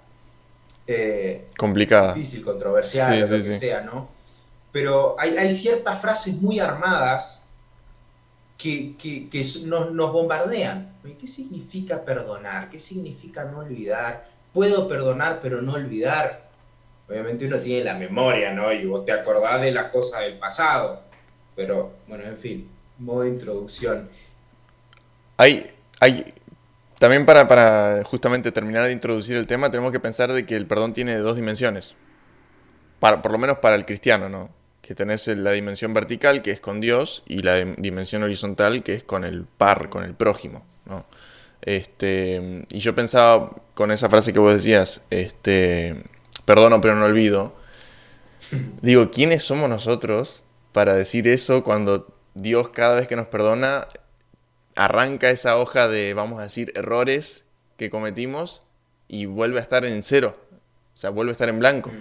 eh, 0.88 1.48
complicada, 1.58 2.14
difícil, 2.14 2.44
controversial, 2.44 3.14
sí, 3.14 3.20
lo 3.20 3.28
sí, 3.28 3.34
que 3.44 3.52
sí. 3.52 3.58
sea, 3.58 3.82
¿no? 3.82 4.10
Pero 4.72 5.16
hay, 5.20 5.36
hay 5.36 5.52
ciertas 5.52 6.00
frases 6.00 6.42
muy 6.42 6.60
armadas 6.60 7.49
que, 8.60 8.98
que, 8.98 9.30
que 9.30 9.44
nos, 9.66 10.12
bombardean. 10.12 10.94
¿Qué 11.20 11.28
significa 11.28 12.04
perdonar? 12.04 12.70
¿Qué 12.70 12.78
significa 12.78 13.46
no 13.46 13.60
olvidar? 13.60 14.30
Puedo 14.54 14.88
perdonar 14.88 15.40
pero 15.42 15.62
no 15.62 15.74
olvidar. 15.74 16.50
Obviamente 17.08 17.48
uno 17.48 17.58
tiene 17.60 17.86
la 17.86 17.96
memoria, 17.96 18.54
¿no? 18.54 18.72
Y 18.74 18.86
vos 18.86 19.06
te 19.06 19.14
acordás 19.14 19.62
de 19.62 19.72
las 19.72 19.90
cosas 19.92 20.22
del 20.22 20.38
pasado. 20.38 21.02
Pero, 21.56 21.94
bueno, 22.08 22.26
en 22.26 22.38
fin, 22.38 22.70
modo 23.00 23.22
de 23.22 23.30
introducción. 23.30 24.10
Hay, 25.38 25.72
hay, 26.02 26.34
también 27.00 27.26
para, 27.26 27.48
para 27.48 28.04
justamente 28.04 28.52
terminar 28.52 28.86
de 28.86 28.92
introducir 28.92 29.38
el 29.38 29.48
tema, 29.48 29.72
tenemos 29.72 29.94
que 29.94 30.02
pensar 30.02 30.34
de 30.34 30.46
que 30.46 30.58
el 30.58 30.68
perdón 30.68 30.94
tiene 30.94 31.18
dos 31.18 31.38
dimensiones. 31.38 31.96
Para, 33.00 33.22
por 33.22 33.32
lo 33.32 33.38
menos 33.38 33.60
para 33.60 33.76
el 33.76 33.86
cristiano, 33.86 34.28
¿no? 34.28 34.59
Que 34.90 34.96
tenés 34.96 35.28
la 35.28 35.52
dimensión 35.52 35.94
vertical, 35.94 36.42
que 36.42 36.50
es 36.50 36.60
con 36.60 36.82
Dios, 36.82 37.22
y 37.28 37.44
la 37.44 37.58
dimensión 37.64 38.24
horizontal, 38.24 38.82
que 38.82 38.96
es 38.96 39.04
con 39.04 39.24
el 39.24 39.44
par, 39.44 39.90
con 39.90 40.04
el 40.04 40.16
prójimo, 40.16 40.66
¿no? 40.88 41.06
Este, 41.62 42.66
y 42.72 42.80
yo 42.80 42.96
pensaba 42.96 43.52
con 43.76 43.92
esa 43.92 44.10
frase 44.10 44.34
que 44.34 44.40
vos 44.40 44.52
decías, 44.52 45.04
este, 45.12 45.96
perdono 46.44 46.82
pero 46.82 46.96
no 46.96 47.06
olvido. 47.06 47.56
Digo, 48.82 49.12
¿quiénes 49.12 49.44
somos 49.44 49.70
nosotros 49.70 50.44
para 50.72 50.96
decir 50.96 51.28
eso 51.28 51.64
cuando 51.64 52.08
Dios 52.34 52.70
cada 52.70 52.96
vez 52.96 53.08
que 53.08 53.16
nos 53.16 53.28
perdona 53.28 53.88
arranca 54.76 55.30
esa 55.30 55.58
hoja 55.58 55.88
de, 55.88 56.16
vamos 56.16 56.40
a 56.40 56.44
decir, 56.44 56.72
errores 56.74 57.46
que 57.78 57.92
cometimos 57.92 58.64
y 59.08 59.28
vuelve 59.28 59.60
a 59.60 59.62
estar 59.62 59.86
en 59.86 60.02
cero? 60.02 60.36
O 60.96 60.98
sea, 60.98 61.12
vuelve 61.12 61.30
a 61.30 61.34
estar 61.34 61.50
en 61.50 61.60
blanco. 61.60 61.92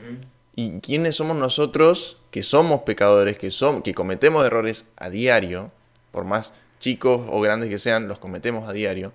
¿Y 0.58 0.80
quiénes 0.80 1.14
somos 1.14 1.36
nosotros 1.36 2.16
que 2.32 2.42
somos 2.42 2.80
pecadores, 2.80 3.38
que, 3.38 3.52
son, 3.52 3.80
que 3.80 3.94
cometemos 3.94 4.44
errores 4.44 4.86
a 4.96 5.08
diario, 5.08 5.70
por 6.10 6.24
más 6.24 6.52
chicos 6.80 7.20
o 7.30 7.40
grandes 7.40 7.68
que 7.68 7.78
sean, 7.78 8.08
los 8.08 8.18
cometemos 8.18 8.68
a 8.68 8.72
diario? 8.72 9.12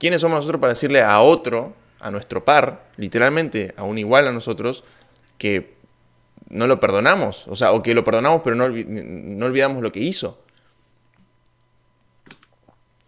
¿Quiénes 0.00 0.22
somos 0.22 0.38
nosotros 0.38 0.60
para 0.60 0.72
decirle 0.72 1.00
a 1.00 1.20
otro, 1.20 1.72
a 2.00 2.10
nuestro 2.10 2.44
par, 2.44 2.88
literalmente 2.96 3.74
a 3.76 3.84
un 3.84 3.96
igual 3.96 4.26
a 4.26 4.32
nosotros, 4.32 4.82
que 5.38 5.76
no 6.48 6.66
lo 6.66 6.80
perdonamos? 6.80 7.46
O 7.46 7.54
sea, 7.54 7.70
o 7.70 7.80
que 7.80 7.94
lo 7.94 8.02
perdonamos 8.02 8.40
pero 8.42 8.56
no, 8.56 8.68
no 8.68 9.46
olvidamos 9.46 9.84
lo 9.84 9.92
que 9.92 10.00
hizo. 10.00 10.42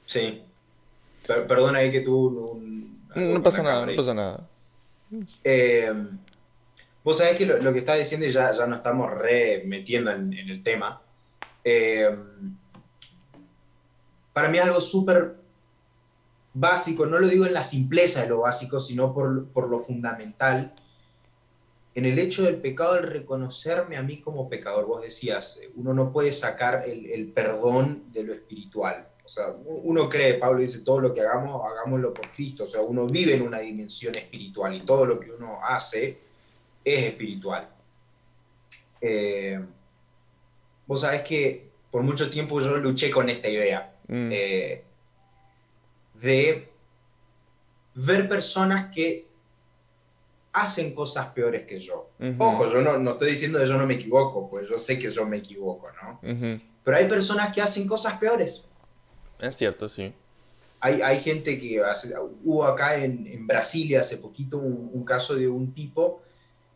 Sí. 0.07 0.45
perdona 1.27 1.81
ahí 1.81 1.91
que 1.91 2.03
tú... 2.03 2.63
no 3.17 3.43
pasa 3.43 3.65
nada, 3.65 3.85
no 3.85 3.97
pasa 3.97 4.15
nada. 4.15 4.49
Eh, 5.43 5.93
vos 7.05 7.19
sabés 7.19 7.37
que 7.37 7.47
lo, 7.47 7.73
que 7.73 7.79
estás 7.79 7.99
diciendo 7.99 8.27
y 8.27 8.31
ya, 8.31 8.51
ya 8.51 8.67
nos 8.67 8.79
estamos 8.79 9.13
re 9.13 9.63
metiendo 9.67 10.11
en, 10.11 10.33
el 10.33 10.63
tema. 10.63 11.03
Eh, 11.63 12.09
para 14.33 14.49
mí 14.49 14.59
algo 14.59 14.81
súper 14.81 15.37
básico, 16.55 17.05
no 17.05 17.19
lo 17.19 17.29
digo 17.29 17.45
en 17.47 17.53
la 17.53 17.63
simpleza 17.63 18.23
de 18.23 18.29
lo 18.29 18.41
básico, 18.41 18.81
sino 18.81 19.13
por, 19.13 19.69
lo 19.69 19.79
fundamental, 19.79 20.75
en 21.95 22.07
el 22.07 22.19
hecho 22.19 22.43
del 22.43 22.57
pecado, 22.57 22.97
el 22.97 23.05
reconocerme 23.05 23.97
a 23.97 24.03
mí 24.03 24.21
como 24.21 24.49
pecador. 24.49 24.87
Vos 24.87 25.03
decías, 25.03 25.61
uno 25.77 25.95
no 25.95 26.11
puede 26.11 26.33
sacar 26.33 26.85
el, 26.89 27.31
perdón 27.33 28.11
de 28.13 28.25
lo 28.25 28.33
espiritual. 28.33 29.09
O 29.25 29.29
sea, 29.29 29.55
uno 29.65 30.09
cree, 30.09 30.35
Pablo 30.35 30.61
dice, 30.61 30.81
todo 30.81 31.01
lo 31.01 31.13
que 31.13 31.21
hagamos, 31.21 31.63
hagámoslo 31.65 32.13
por 32.13 32.31
Cristo. 32.33 32.65
O 32.65 32.67
sea, 32.67 32.81
uno 32.81 33.07
vive 33.07 33.35
en 33.35 33.43
una 33.43 33.61
dimensión 33.61 34.17
espiritual 34.17 34.75
y 34.75 34.81
todo 34.81 35.07
lo 35.07 35.21
que 35.21 35.31
uno 35.31 35.61
hace 35.63 36.24
es 36.85 37.05
espiritual. 37.05 37.69
Eh, 39.01 39.61
vos 40.87 41.01
sabés 41.01 41.23
que 41.23 41.71
por 41.91 42.03
mucho 42.03 42.29
tiempo 42.31 42.61
yo 42.61 42.77
luché 42.77 43.11
con 43.11 43.29
esta 43.31 43.49
idea. 43.49 43.95
Mm. 44.09 44.31
Eh, 44.33 44.85
de 46.15 46.69
ver 47.95 48.29
personas 48.29 48.93
que 48.95 49.27
hacen 50.53 50.95
cosas 50.95 51.27
peores 51.29 51.67
que 51.67 51.79
yo. 51.79 52.11
Ojo, 52.39 52.69
yo 52.69 52.81
no, 52.81 52.99
no, 52.99 53.13
estoy 53.13 53.31
diciendo 53.31 53.59
que 53.59 53.67
yo 53.67 53.77
no 53.77 53.87
me 53.87 53.95
equivoco, 53.95 54.49
pues 54.49 54.69
yo 54.69 54.79
sé 54.79 54.99
que 54.99 55.11
yo 55.11 55.27
me 55.27 55.39
equivoco, 55.39 55.89
¿no? 56.03 56.21
Pero 56.85 56.97
hay 56.97 57.09
personas 57.09 57.53
que 57.53 57.61
hacen 57.61 57.87
cosas 57.87 58.19
peores. 58.19 58.65
Es 59.41 59.57
cierto, 59.57 59.89
sí. 59.89 60.13
Hay, 60.81 61.01
hay 61.03 61.21
gente 61.21 61.59
que 61.59 61.83
hace, 61.83 62.15
hubo 62.45 62.65
acá 62.65 63.03
en, 63.03 63.27
en 63.27 63.47
Brasilia 63.47 64.01
hace 64.01 64.19
poquito 64.19 64.59
un, 64.59 65.05
caso 65.05 65.35
de 65.35 65.49
un 65.49 65.73
tipo 65.73 66.23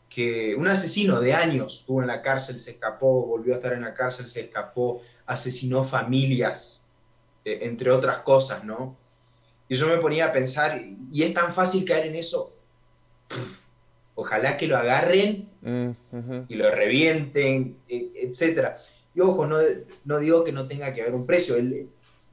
que, 0.09 0.55
un 0.55 0.67
asesino 0.69 1.21
de 1.21 1.35
años, 1.35 1.81
estuvo 1.81 2.00
en 2.00 2.09
la 2.09 2.23
cárcel, 2.23 2.59
se 2.59 2.73
escapó, 2.73 3.27
volvió 3.27 3.55
a 3.55 3.57
estar 3.57 3.73
en 3.73 3.83
la 3.83 3.95
cárcel, 3.95 4.27
se 4.29 4.41
escapó, 4.41 5.03
asesinó 5.27 5.85
familias, 5.85 6.83
eh, 7.45 7.61
entre 7.62 7.91
otras 7.91 8.19
cosas, 8.19 8.65
¿no? 8.65 8.97
Y 9.69 9.75
yo 9.75 9.87
me 9.87 9.99
ponía 9.99 10.27
a 10.27 10.33
pensar, 10.33 10.83
y 11.12 11.23
es 11.23 11.35
tan 11.35 11.53
fácil 11.53 11.85
caer 11.85 12.07
en 12.07 12.17
eso, 12.17 12.57
ojalá 14.15 14.57
que 14.57 14.67
lo 14.67 14.77
agarren 14.77 15.49
mm, 15.61 15.91
y 16.49 16.55
lo 16.55 16.71
revienten, 16.71 17.77
e, 17.88 18.11
etc. 18.23 18.71
Y 19.15 19.21
ojo, 19.21 19.47
no, 19.47 19.59
no, 20.05 20.19
digo 20.19 20.43
que 20.43 20.53
no 20.53 20.67
tenga 20.67 20.95
que 20.95 21.03
haber 21.03 21.15
un 21.15 21.27
precio, 21.27 21.57
el, 21.57 21.91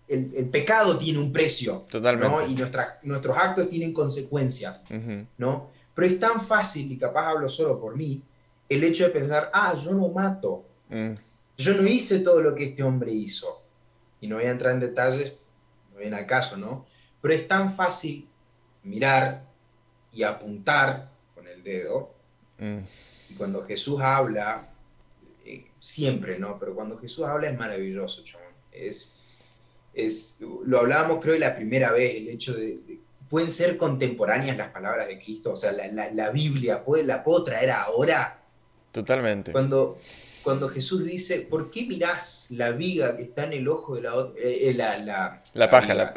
el, 0.08 0.50
pecado 0.50 0.98
tiene 0.98 1.20
un 1.20 1.32
precio, 1.32 1.86
Totalmente. 1.90 2.48
y 2.48 2.56
nuestras, 2.56 3.04
nuestros 3.04 3.38
actos 3.38 3.70
tienen 3.70 3.92
consecuencias, 3.92 4.86
¿no? 5.38 5.72
Pero 5.96 6.08
es 6.08 6.20
tan 6.20 6.42
fácil, 6.42 6.92
y 6.92 6.98
capaz 6.98 7.30
hablo 7.30 7.50
solo 7.50 7.80
por 7.80 7.96
mí, 7.96 8.22
el 8.68 8.84
hecho 8.84 9.06
de 9.06 9.12
pensar, 9.12 9.50
ah, 9.54 9.74
yo 9.76 9.94
no 9.94 10.10
mato, 10.10 10.66
mm. 10.90 11.14
yo 11.58 11.74
no 11.74 11.88
hice 11.88 12.20
todo 12.20 12.42
lo 12.42 12.54
que 12.54 12.66
este 12.66 12.84
hombre 12.84 13.12
hizo. 13.12 13.64
Y 14.20 14.28
no 14.28 14.36
voy 14.36 14.46
a 14.46 14.52
entrar 14.52 14.74
en 14.74 14.82
detalles, 14.82 15.34
no 15.94 16.00
viene 16.00 16.18
al 16.18 16.26
caso, 16.26 16.58
¿no? 16.58 16.86
Pero 17.22 17.34
es 17.34 17.48
tan 17.48 17.74
fácil 17.74 18.28
mirar 18.84 19.46
y 20.12 20.24
apuntar 20.24 21.10
con 21.34 21.48
el 21.48 21.64
dedo. 21.64 22.14
Mm. 22.60 22.80
Y 23.30 23.34
cuando 23.36 23.62
Jesús 23.64 24.02
habla, 24.02 24.70
eh, 25.46 25.66
siempre, 25.80 26.40
¿no? 26.40 26.60
Pero 26.60 26.76
cuando 26.76 26.98
Jesús 26.98 27.26
habla 27.26 27.50
es 27.50 27.58
maravilloso, 27.58 28.24
chabón. 28.24 28.54
Es, 28.72 29.18
es, 29.94 30.40
lo 30.66 30.80
hablábamos 30.80 31.24
creo 31.24 31.38
la 31.38 31.56
primera 31.56 31.92
vez, 31.92 32.16
el 32.16 32.28
hecho 32.28 32.54
de, 32.54 33.00
pueden 33.30 33.50
ser 33.50 33.78
contemporáneas 33.78 34.58
las 34.58 34.72
palabras 34.72 35.08
de 35.08 35.20
Cristo, 35.20 35.52
o 35.52 35.56
sea, 35.56 35.72
la, 35.72 36.12
la, 36.12 36.30
Biblia, 36.30 36.84
¿puede, 36.84 37.04
¿la 37.04 37.24
puedo 37.24 37.44
traer 37.44 37.72
ahora? 37.72 38.40
Totalmente. 38.92 39.52
Cuando, 39.52 39.98
cuando 40.44 40.70
Jesús 40.70 41.04
dice, 41.04 41.42
¿por 41.42 41.72
qué 41.72 41.84
mirás 41.84 42.48
la 42.52 42.72
viga 42.72 43.18
que 43.18 43.24
está 43.24 43.46
en 43.46 43.54
el 43.54 43.68
ojo 43.68 43.96
de 43.96 44.02
la 44.04 44.16
otra, 44.16 44.42
eh, 44.42 44.70
eh, 44.70 44.74
la, 44.74 44.98
la, 45.54 45.70
paja, 45.70 45.94
la, 45.94 46.14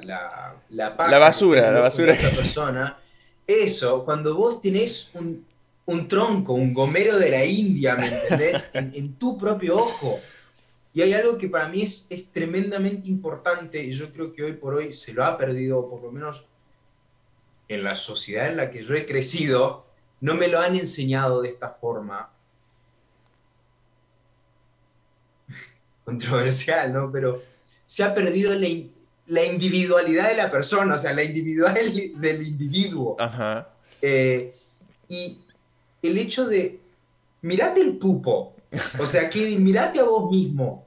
la, 0.68 1.18
basura, 1.18 1.72
la 1.72 1.80
basura. 1.80 2.12
De 2.12 2.28
persona, 2.28 2.98
eso, 3.46 4.04
cuando 4.04 4.34
vos 4.34 4.60
tenés 4.60 5.10
un, 5.14 5.46
un, 5.86 6.06
tronco, 6.06 6.52
un 6.52 6.74
gomero 6.74 7.18
de 7.18 7.30
la 7.30 7.44
India, 7.44 7.96
¿me 7.96 8.08
entendés? 8.08 8.70
en, 8.74 9.14
tu 9.14 9.38
propio 9.38 9.78
ojo. 9.78 10.20
Y 10.92 11.00
hay 11.02 11.14
algo 11.14 11.38
que 11.38 11.48
para 11.48 11.68
mí 11.68 11.82
es, 11.82 12.06
es 12.10 12.30
tremendamente 12.30 13.08
importante 13.08 13.82
y 13.82 13.92
yo 13.92 14.12
creo 14.12 14.32
que 14.32 14.42
hoy 14.42 14.52
por 14.54 14.74
hoy 14.74 14.92
se 14.92 15.14
lo 15.14 15.24
ha 15.24 15.38
perdido, 15.38 15.88
por 15.88 16.02
lo 16.02 16.10
menos 16.10 16.44
en 17.68 17.84
la 17.84 17.94
sociedad 17.94 18.48
en 18.48 18.56
la 18.56 18.70
que 18.70 18.82
yo 18.82 18.94
he 18.94 19.04
crecido, 19.04 19.86
no 20.20 20.34
me 20.34 20.48
lo 20.48 20.58
han 20.60 20.74
enseñado 20.76 21.42
de 21.42 21.50
esta 21.50 21.68
forma 21.68 22.30
controversial, 26.04 26.92
¿no? 26.92 27.12
Pero 27.12 27.42
se 27.84 28.02
ha 28.02 28.14
perdido 28.14 28.54
la, 28.54 29.44
individualidad 29.44 30.28
de 30.28 30.36
la 30.36 30.50
persona, 30.50 30.94
o 30.94 30.98
sea, 30.98 31.12
la 31.12 31.22
individualidad 31.22 31.82
del, 32.20 32.46
individuo. 32.46 33.16
Ajá. 33.18 33.68
Eh, 34.00 34.54
y 35.08 35.38
el 36.02 36.18
hecho 36.18 36.46
de, 36.46 36.80
mirate 37.42 37.80
el 37.80 37.98
pupo, 37.98 38.54
o 38.98 39.06
sea, 39.06 39.30
que 39.30 39.58
mirate 39.58 40.00
a 40.00 40.04
vos 40.04 40.30
mismo. 40.30 40.86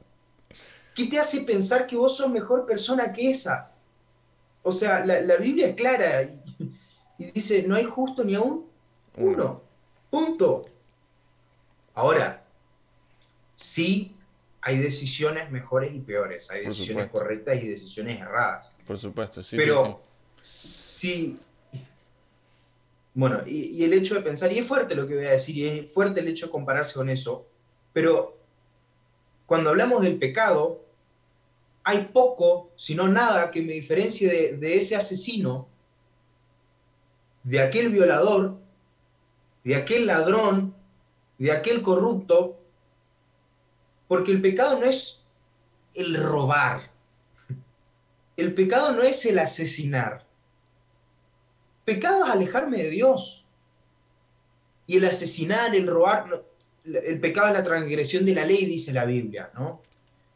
¿Qué 0.94 1.06
te 1.06 1.20
hace 1.20 1.42
pensar 1.42 1.88
que 1.88 1.96
vos 1.96 2.18
sos 2.18 2.30
mejor 2.30 2.66
persona 2.66 3.12
que 3.14 3.32
esa? 3.32 3.71
O 4.64 4.72
sea, 4.72 5.06
la, 5.06 5.36
Biblia 5.38 5.68
es 5.68 5.76
clara 5.76 6.24
y, 6.24 6.40
y, 7.18 7.32
dice, 7.32 7.64
no 7.68 7.76
hay 7.76 7.84
justo 7.84 8.24
ni 8.24 8.36
aún 8.36 8.66
uno. 9.18 9.62
Punto. 10.10 10.64
Ahora, 11.94 12.44
sí 13.56 14.16
hay 14.62 14.78
decisiones 14.78 15.50
mejores 15.52 15.94
y 15.94 16.00
peores, 16.00 16.50
hay 16.52 16.66
decisiones 16.66 17.10
correctas 17.10 17.62
y 17.62 17.68
decisiones 17.68 18.20
erradas. 18.20 18.74
Por 18.86 19.00
supuesto, 19.00 19.42
sí. 19.42 19.58
Pero 19.58 20.02
sí. 20.40 21.40
Bueno, 23.14 23.42
y, 23.46 23.84
el 23.84 23.94
hecho 23.94 24.16
de 24.16 24.22
pensar, 24.22 24.52
y 24.54 24.60
es 24.60 24.66
fuerte 24.66 24.96
lo 24.96 25.08
que 25.08 25.16
voy 25.16 25.26
a 25.26 25.32
decir, 25.32 25.58
y 25.58 25.68
es 25.68 25.92
fuerte 25.92 26.22
el 26.22 26.28
hecho 26.28 26.46
de 26.46 26.52
compararse 26.52 26.94
con 26.94 27.10
eso, 27.10 27.48
pero 27.92 28.38
cuando 29.46 29.72
hablamos 29.72 30.04
del 30.04 30.18
pecado, 30.18 30.86
hay 31.84 32.10
poco, 32.14 32.72
si 32.76 32.96
no 32.96 33.08
nada, 33.08 33.52
que 33.52 33.62
me 33.62 33.74
diferencie 33.74 34.30
de, 34.30 34.58
de 34.58 34.78
ese 34.78 34.96
asesino, 34.96 35.68
de 37.44 37.62
aquel 37.62 37.90
violador, 37.90 38.60
de 39.64 39.76
aquel 39.76 40.08
ladrón, 40.08 40.76
de 41.38 41.52
aquel 41.52 41.82
corrupto, 41.82 42.60
porque 44.08 44.32
el 44.32 44.42
pecado 44.42 44.80
no 44.80 44.86
es 44.86 45.24
el 45.94 46.22
robar. 46.22 46.92
El 48.38 48.54
pecado 48.54 48.92
no 48.92 49.04
es 49.04 49.26
el 49.26 49.40
asesinar. 49.40 50.26
Pecado 51.86 52.26
es 52.26 52.32
alejarme 52.32 52.78
de 52.78 52.90
Dios. 52.90 53.46
Y 54.88 54.98
el 54.98 55.06
asesinar, 55.06 55.76
el 55.76 55.88
robar, 55.88 56.44
el 56.84 57.20
pecado 57.20 57.48
es 57.48 57.54
la 57.54 57.64
transgresión 57.64 58.26
de 58.26 58.36
la 58.36 58.46
ley, 58.46 58.66
dice 58.66 58.94
la 58.94 59.06
Biblia, 59.06 59.52
¿no? 59.54 59.82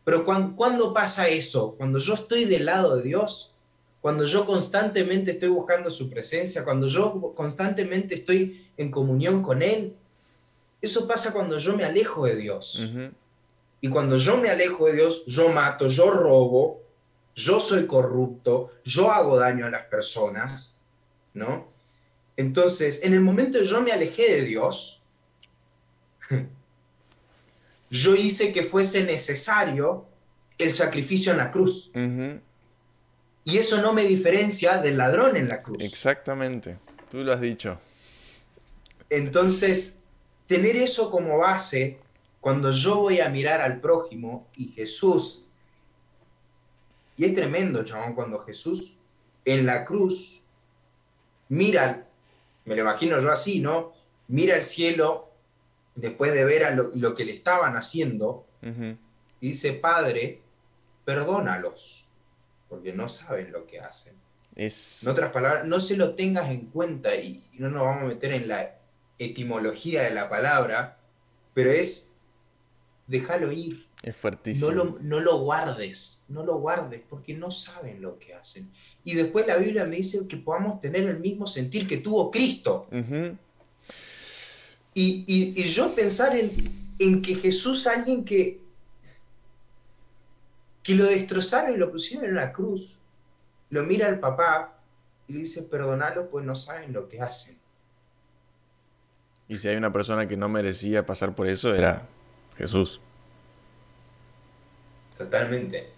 Pero 0.05 0.23
cuando, 0.23 0.93
pasa 0.93 1.27
eso? 1.27 1.75
Cuando 1.77 1.97
yo 1.97 2.13
estoy 2.13 2.45
del 2.45 2.65
lado 2.65 2.95
de 2.95 3.03
Dios, 3.03 3.53
cuando 4.01 4.23
yo 4.25 4.45
constantemente 4.45 5.31
estoy 5.31 5.49
buscando 5.49 5.89
su 5.89 6.11
presencia, 6.11 6.63
cuando 6.63 6.87
yo 6.87 7.33
constantemente 7.35 8.13
estoy 8.13 8.67
en 8.77 8.91
comunión 8.91 9.41
con 9.41 9.63
Él, 9.63 9.95
eso 10.79 11.07
pasa 11.07 11.33
cuando 11.33 11.57
yo 11.57 11.75
me 11.75 11.85
alejo 11.85 12.27
de 12.27 12.35
Dios. 12.35 12.85
Y 13.81 13.89
cuando 13.89 14.17
yo 14.17 14.37
me 14.37 14.49
alejo 14.49 14.85
de 14.85 14.93
Dios, 14.93 15.25
yo 15.25 15.49
mato, 15.49 15.87
yo 15.87 16.11
robo, 16.11 16.83
yo 17.33 17.59
soy 17.59 17.87
corrupto, 17.87 18.71
yo 18.83 19.11
hago 19.11 19.37
daño 19.37 19.65
a 19.65 19.71
las 19.71 19.87
personas, 19.87 20.81
¿no? 21.33 21.67
Entonces, 22.37 23.03
en 23.03 23.15
el 23.15 23.21
momento 23.21 23.57
que 23.57 23.65
yo 23.65 23.81
me 23.81 23.91
alejé 23.91 24.35
de 24.35 24.41
Dios, 24.43 25.01
yo 27.95 28.15
hice 28.15 28.51
que 28.51 28.63
fuese 28.63 29.03
necesario 29.03 30.05
el 30.57 30.71
sacrificio 30.71 31.31
en 31.31 31.37
la 31.37 31.51
cruz. 31.51 31.91
Y 33.43 33.57
eso 33.57 33.81
no 33.81 33.93
me 33.93 34.03
diferencia 34.03 34.77
del 34.77 34.97
ladrón 34.97 35.35
en 35.35 35.47
la 35.47 35.61
cruz. 35.61 35.83
Exactamente, 35.83 36.77
tú 37.09 37.19
lo 37.19 37.31
has 37.31 37.41
dicho. 37.41 37.79
Entonces, 39.09 39.99
tener 40.47 40.75
eso 40.75 41.11
como 41.11 41.37
base, 41.37 41.99
cuando 42.41 42.71
yo 42.71 42.97
voy 42.97 43.19
a 43.19 43.29
mirar 43.29 43.61
al 43.61 43.79
prójimo 43.79 44.47
y 44.55 44.69
Jesús, 44.69 45.45
y 47.17 47.25
es 47.25 47.33
tremendo, 47.33 47.85
chabón, 47.85 48.13
cuando 48.13 48.39
Jesús 48.39 48.97
en 49.45 49.65
la 49.65 49.85
cruz 49.85 50.41
mira, 51.49 52.07
me 52.65 52.75
lo 52.75 52.81
imagino 52.81 53.19
yo 53.19 53.31
así, 53.31 53.59
¿no? 53.59 53.93
Mira 54.27 54.55
el 54.57 54.63
cielo 54.63 55.29
después 55.95 56.33
de 56.33 56.45
ver 56.45 56.63
a 56.65 56.71
lo, 56.71 57.15
que 57.15 57.25
le 57.25 57.33
estaban 57.33 57.75
haciendo 57.75 58.45
y 58.61 59.49
dice, 59.49 59.73
Padre, 59.73 60.41
perdónalos, 61.03 62.07
porque 62.69 62.93
no 62.93 63.09
saben 63.09 63.51
lo 63.51 63.65
que 63.65 63.79
hacen. 63.79 64.13
En 64.55 65.09
otras 65.09 65.31
palabras, 65.31 65.65
no 65.65 65.79
se 65.79 65.97
lo 65.97 66.15
tengas 66.15 66.49
en 66.49 66.67
cuenta 66.67 67.15
y 67.15 67.43
no 67.57 67.69
nos 67.69 67.83
vamos 67.83 68.03
a 68.03 68.07
meter 68.07 68.33
en 68.33 68.47
la 68.47 68.77
etimología 69.19 70.03
de 70.03 70.11
la 70.11 70.29
palabra, 70.29 70.97
pero 71.53 71.71
es 71.71 72.15
déjalo 73.07 73.51
ir. 73.51 73.85
Es 74.01 74.15
fuertísimo. 74.15 74.67
No 74.67 74.73
lo, 74.73 74.97
no 75.01 75.19
lo 75.19 75.39
guardes, 75.39 76.23
no 76.27 76.45
lo 76.45 76.57
guardes, 76.59 77.01
porque 77.09 77.33
no 77.33 77.51
saben 77.51 78.01
lo 78.01 78.19
que 78.19 78.35
hacen. 78.35 78.71
Y 79.03 79.15
después 79.15 79.47
la 79.47 79.57
Biblia 79.57 79.85
me 79.85 79.95
dice 79.95 80.27
que 80.27 80.37
podamos 80.37 80.79
tener 80.79 81.05
el 81.05 81.19
mismo 81.19 81.47
sentir 81.47 81.87
que 81.87 81.97
tuvo 81.97 82.29
Cristo. 82.29 82.87
Y, 84.97 85.63
yo 85.63 85.93
pensar 85.93 86.37
en, 86.37 86.51
en, 86.99 87.21
que 87.21 87.35
Jesús, 87.35 87.85
alguien 87.85 88.23
que, 88.23 88.61
que 90.81 90.95
lo 90.95 91.03
destrozaron 91.03 91.73
y 91.73 91.77
lo 91.77 91.91
pusieron 91.91 92.25
en 92.25 92.35
la 92.35 92.53
cruz, 92.53 92.95
lo 93.69 93.83
mira 93.83 94.07
al 94.07 94.19
papá 94.19 94.79
y 95.27 95.33
le 95.33 95.39
dice, 95.39 95.63
perdonalo, 95.63 96.29
pues 96.29 96.45
no 96.45 96.55
saben 96.55 96.93
lo 96.93 97.09
que 97.09 97.19
hacen. 97.19 97.57
Y 99.49 99.57
si 99.57 99.67
hay 99.67 99.75
una 99.75 99.91
persona 99.91 100.27
que 100.27 100.37
no 100.37 100.47
merecía 100.47 101.05
pasar 101.05 101.35
por 101.35 101.47
eso, 101.47 101.75
era 101.75 102.07
Jesús. 102.57 103.01
Totalmente. 105.17 105.89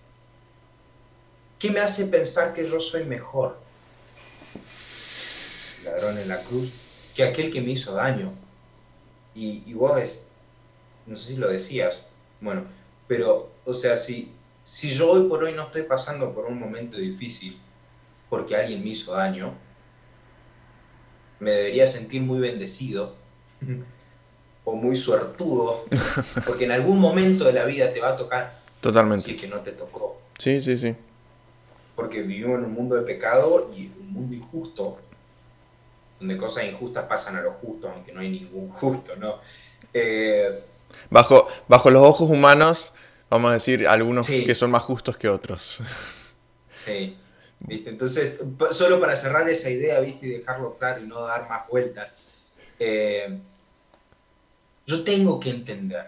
¿Qué 1.59 1.69
me 1.69 1.79
hace 1.81 2.07
pensar 2.07 2.53
que 2.53 2.67
yo 2.67 2.79
soy 2.79 3.05
mejor, 3.05 3.59
ladrón 5.83 6.17
en 6.17 6.27
la 6.27 6.39
cruz, 6.41 6.73
que 7.15 7.23
aquel 7.23 7.51
que 7.51 7.61
me 7.61 7.71
hizo 7.71 7.93
daño? 7.93 8.46
Y, 9.37 9.61
y 9.67 9.73
vos, 9.75 9.99
es, 10.01 10.29
no 11.05 11.15
sé 11.15 11.33
si 11.33 11.37
lo 11.37 11.47
decías, 11.47 11.99
bueno, 12.41 12.63
pero, 13.07 13.51
o 13.65 13.73
sea, 13.73 13.95
si, 13.95 14.33
si 14.63 14.89
yo 14.89 15.11
hoy 15.11 15.29
por 15.29 15.43
hoy 15.43 15.53
no 15.53 15.67
estoy 15.67 15.83
pasando 15.83 16.33
por 16.33 16.45
un 16.45 16.59
momento 16.59 16.97
difícil 16.97 17.59
porque 18.31 18.55
alguien 18.55 18.83
me 18.83 18.89
hizo 18.89 19.13
daño, 19.13 19.53
me 21.39 21.51
debería 21.51 21.85
sentir 21.85 22.23
muy 22.23 22.39
bendecido 22.39 23.15
o 24.65 24.75
muy 24.75 24.95
suertudo, 24.95 25.85
porque 26.47 26.65
en 26.65 26.71
algún 26.71 26.99
momento 26.99 27.45
de 27.45 27.53
la 27.53 27.63
vida 27.65 27.93
te 27.93 28.01
va 28.01 28.09
a 28.09 28.17
tocar. 28.17 28.53
Totalmente. 28.81 29.23
Si 29.23 29.35
es 29.35 29.41
que 29.41 29.47
no 29.47 29.59
te 29.59 29.71
tocó. 29.71 30.19
Sí, 30.39 30.59
sí, 30.59 30.75
sí. 30.75 30.95
Porque 31.95 32.23
vivimos 32.23 32.57
en 32.57 32.65
un 32.65 32.73
mundo 32.73 32.95
de 32.95 33.03
pecado 33.03 33.71
y 33.75 33.91
un 33.99 34.13
mundo 34.13 34.35
injusto, 34.35 34.97
donde 36.19 36.37
cosas 36.37 36.65
injustas 36.65 37.05
pasan 37.05 37.35
a 37.37 37.41
lo 37.41 37.51
justo, 37.53 37.89
aunque 37.89 38.11
no 38.11 38.21
hay 38.21 38.29
ningún 38.29 38.69
justo, 38.73 39.15
¿no? 39.15 39.39
Eh, 39.93 40.63
bajo, 41.09 41.47
bajo 41.67 41.89
los 41.89 42.03
ojos 42.03 42.29
humanos, 42.29 42.93
vamos 43.29 43.51
a 43.51 43.53
decir 43.53 43.87
algunos 43.87 44.27
que 44.27 44.55
son 44.55 44.71
más 44.71 44.83
justos 44.83 45.17
que 45.17 45.29
otros. 45.29 45.79
Sí. 46.85 47.17
¿Viste? 47.59 47.89
Entonces, 47.89 48.45
solo 48.69 48.99
para 48.99 49.15
cerrar 49.15 49.49
esa 49.49 49.69
idea, 49.69 49.99
¿viste? 49.99 50.27
y 50.27 50.29
dejarlo 50.29 50.77
claro 50.77 51.03
y 51.03 51.07
no 51.07 51.21
dar 51.23 51.49
más 51.49 51.67
vueltas 51.67 52.09
eh, 52.79 53.39
yo 54.85 55.03
tengo 55.03 55.39
que 55.39 55.49
entender, 55.49 56.05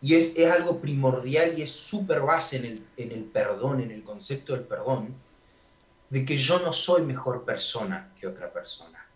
y 0.00 0.14
es, 0.14 0.38
algo 0.50 0.80
primordial 0.80 1.58
y 1.58 1.62
es 1.62 1.70
súper 1.70 2.20
base 2.20 2.56
en 2.56 2.64
el, 2.64 2.86
en 2.96 3.12
el 3.12 3.24
perdón, 3.24 3.80
en 3.80 3.90
el 3.90 4.02
concepto 4.02 4.54
del 4.54 4.62
perdón, 4.62 5.14
de 6.08 6.24
que 6.24 6.38
yo 6.38 6.60
no 6.60 6.72
soy 6.72 7.02
mejor 7.02 7.44
persona 7.44 8.10
que 8.18 8.26
otra 8.26 8.50
persona. 8.50 9.06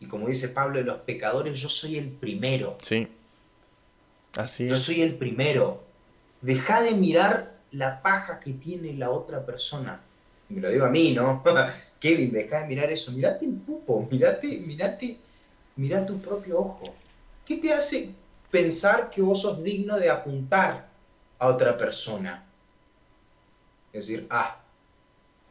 Y 0.00 0.06
como 0.06 0.28
dice 0.28 0.48
Pablo 0.48 0.78
de 0.78 0.84
los 0.84 1.00
pecadores, 1.02 1.60
yo 1.60 1.68
soy 1.68 1.98
el 1.98 2.08
primero. 2.08 2.78
Sí. 2.82 3.06
Así 4.36 4.68
Yo 4.68 4.76
soy 4.76 5.02
el 5.02 5.14
primero. 5.14 5.82
Deja 6.40 6.82
de 6.82 6.92
mirar 6.92 7.54
la 7.72 8.00
paja 8.00 8.40
que 8.40 8.52
tiene 8.54 8.94
la 8.94 9.10
otra 9.10 9.44
persona. 9.44 10.00
Me 10.48 10.60
lo 10.60 10.70
digo 10.70 10.86
a 10.86 10.90
mí, 10.90 11.12
¿no? 11.12 11.42
Kevin, 12.00 12.32
deja 12.32 12.60
de 12.60 12.66
mirar 12.66 12.90
eso. 12.90 13.12
Mirate 13.12 13.44
el 13.44 13.52
pupo, 13.52 14.08
mirate, 14.10 14.46
mirate 14.66 15.18
mira 15.80 16.04
tu 16.04 16.20
propio 16.20 16.60
ojo. 16.60 16.94
¿Qué 17.44 17.56
te 17.56 17.72
hace 17.72 18.10
pensar 18.50 19.10
que 19.10 19.22
vos 19.22 19.40
sos 19.42 19.62
digno 19.62 19.98
de 19.98 20.10
apuntar 20.10 20.88
a 21.38 21.46
otra 21.48 21.76
persona? 21.76 22.44
Es 23.92 24.06
decir, 24.06 24.26
ah, 24.30 24.60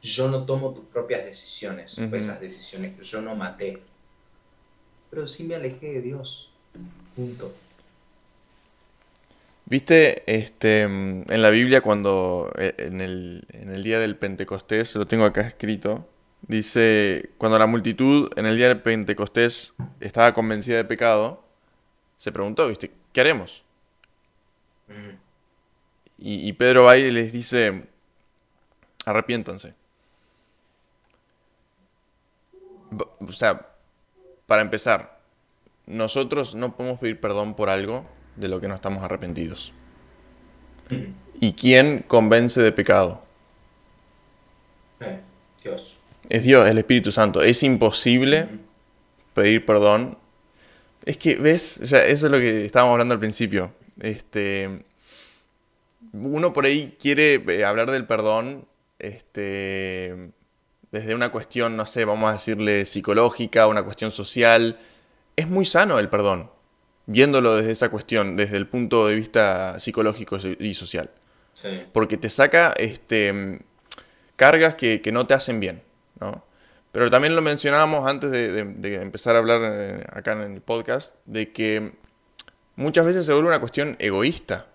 yo 0.01 0.29
no 0.29 0.45
tomo 0.45 0.71
tus 0.71 0.85
propias 0.85 1.25
decisiones, 1.25 1.97
esas 1.97 2.39
decisiones 2.39 2.95
que 2.95 3.03
yo 3.03 3.21
no 3.21 3.35
maté, 3.35 3.81
pero 5.09 5.27
sí 5.27 5.43
me 5.43 5.55
alejé 5.55 5.93
de 5.93 6.01
Dios. 6.01 6.51
Punto. 7.15 7.53
Viste, 9.65 10.23
este, 10.25 10.81
en 10.81 11.25
la 11.27 11.49
Biblia 11.49 11.81
cuando 11.81 12.51
eh, 12.57 12.73
en 12.77 13.01
el, 13.01 13.45
en 13.49 13.69
el 13.71 13.83
día 13.83 13.99
del 13.99 14.15
Pentecostés, 14.15 14.95
lo 14.95 15.05
tengo 15.05 15.25
acá 15.25 15.41
escrito, 15.41 16.07
Dice, 16.41 17.31
cuando 17.37 17.59
la 17.59 17.67
multitud 17.67 18.31
en 18.37 18.45
el 18.45 18.55
día 18.55 18.69
de 18.69 18.75
Pentecostés 18.77 19.73
estaba 19.99 20.33
convencida 20.33 20.77
de 20.77 20.85
pecado, 20.85 21.43
se 22.15 22.31
preguntó, 22.31 22.67
¿viste? 22.67 22.91
¿Qué 23.11 23.21
haremos? 23.21 23.63
Y, 26.17 26.51
Pedro 26.53 26.83
va 26.83 26.97
y 26.97 27.11
les 27.11 27.31
dice, 27.31 27.87
arrepiéntanse. 29.05 29.73
O 33.19 33.33
sea, 33.33 33.67
para 34.49 34.63
empezar, 34.63 35.19
nosotros 35.85 36.55
no 36.55 36.75
podemos 36.75 36.99
pedir 36.99 37.19
perdón 37.21 37.53
por 37.53 37.69
algo 37.69 38.03
de 38.35 38.47
lo 38.47 38.59
que 38.59 38.67
no 38.67 38.73
estamos 38.73 39.03
arrepentidos. 39.03 39.71
¿Y 41.39 41.53
quién 41.53 41.99
convence 41.99 42.59
de 42.59 42.71
pecado? 42.71 43.21
Eh, 45.01 45.19
Dios. 45.63 45.99
Es 46.29 46.43
Dios, 46.43 46.67
el 46.67 46.79
Espíritu 46.79 47.11
Santo. 47.11 47.43
Es 47.43 47.61
imposible 47.61 48.47
pedir 49.35 49.67
perdón. 49.67 50.17
Es 51.05 51.17
que, 51.17 51.35
¿ves? 51.35 51.79
O 51.83 51.85
sea, 51.85 52.03
eso 52.07 52.25
es 52.25 52.31
lo 52.31 52.39
que 52.39 52.65
estábamos 52.65 52.93
hablando 52.93 53.13
al 53.13 53.19
principio. 53.19 53.71
Este, 54.01 54.83
uno 56.11 56.53
por 56.53 56.65
ahí 56.65 56.97
quiere 56.99 57.35
eh, 57.35 57.65
hablar 57.65 57.91
del 57.91 58.07
perdón 58.07 58.65
este, 58.97 60.31
desde 60.91 61.15
una 61.15 61.31
cuestión, 61.31 61.77
no 61.77 61.85
sé, 61.85 62.05
vamos 62.05 62.29
a 62.29 62.33
decirle 62.33 62.85
psicológica, 62.85 63.67
una 63.67 63.83
cuestión 63.83 64.11
social. 64.11 64.79
Es 65.35 65.47
muy 65.47 65.65
sano 65.65 65.99
el 65.99 66.09
perdón, 66.09 66.49
viéndolo 67.05 67.55
desde 67.55 67.71
esa 67.71 67.89
cuestión, 67.89 68.35
desde 68.35 68.57
el 68.57 68.67
punto 68.67 69.07
de 69.07 69.15
vista 69.15 69.79
psicológico 69.79 70.37
y 70.59 70.73
social. 70.73 71.11
Porque 71.91 72.17
te 72.17 72.29
saca 72.29 72.73
este, 72.77 73.59
cargas 74.35 74.75
que, 74.75 75.01
que 75.01 75.11
no 75.11 75.27
te 75.27 75.33
hacen 75.33 75.59
bien. 75.59 75.83
¿no? 76.19 76.43
Pero 76.91 77.11
también 77.11 77.35
lo 77.35 77.41
mencionábamos 77.41 78.07
antes 78.07 78.31
de, 78.31 78.95
empezar 78.95 79.35
a 79.35 79.39
hablar 79.39 79.61
eh, 79.63 80.05
acá 80.11 80.33
en 80.33 80.53
el 80.53 80.61
podcast, 80.61 81.15
de 81.25 81.51
que 81.51 81.93
muchas 82.75 83.05
veces 83.05 83.25
se 83.25 83.33
vuelve 83.33 83.49
una 83.49 83.59
cuestión 83.59 83.95
egoísta, 83.99 84.67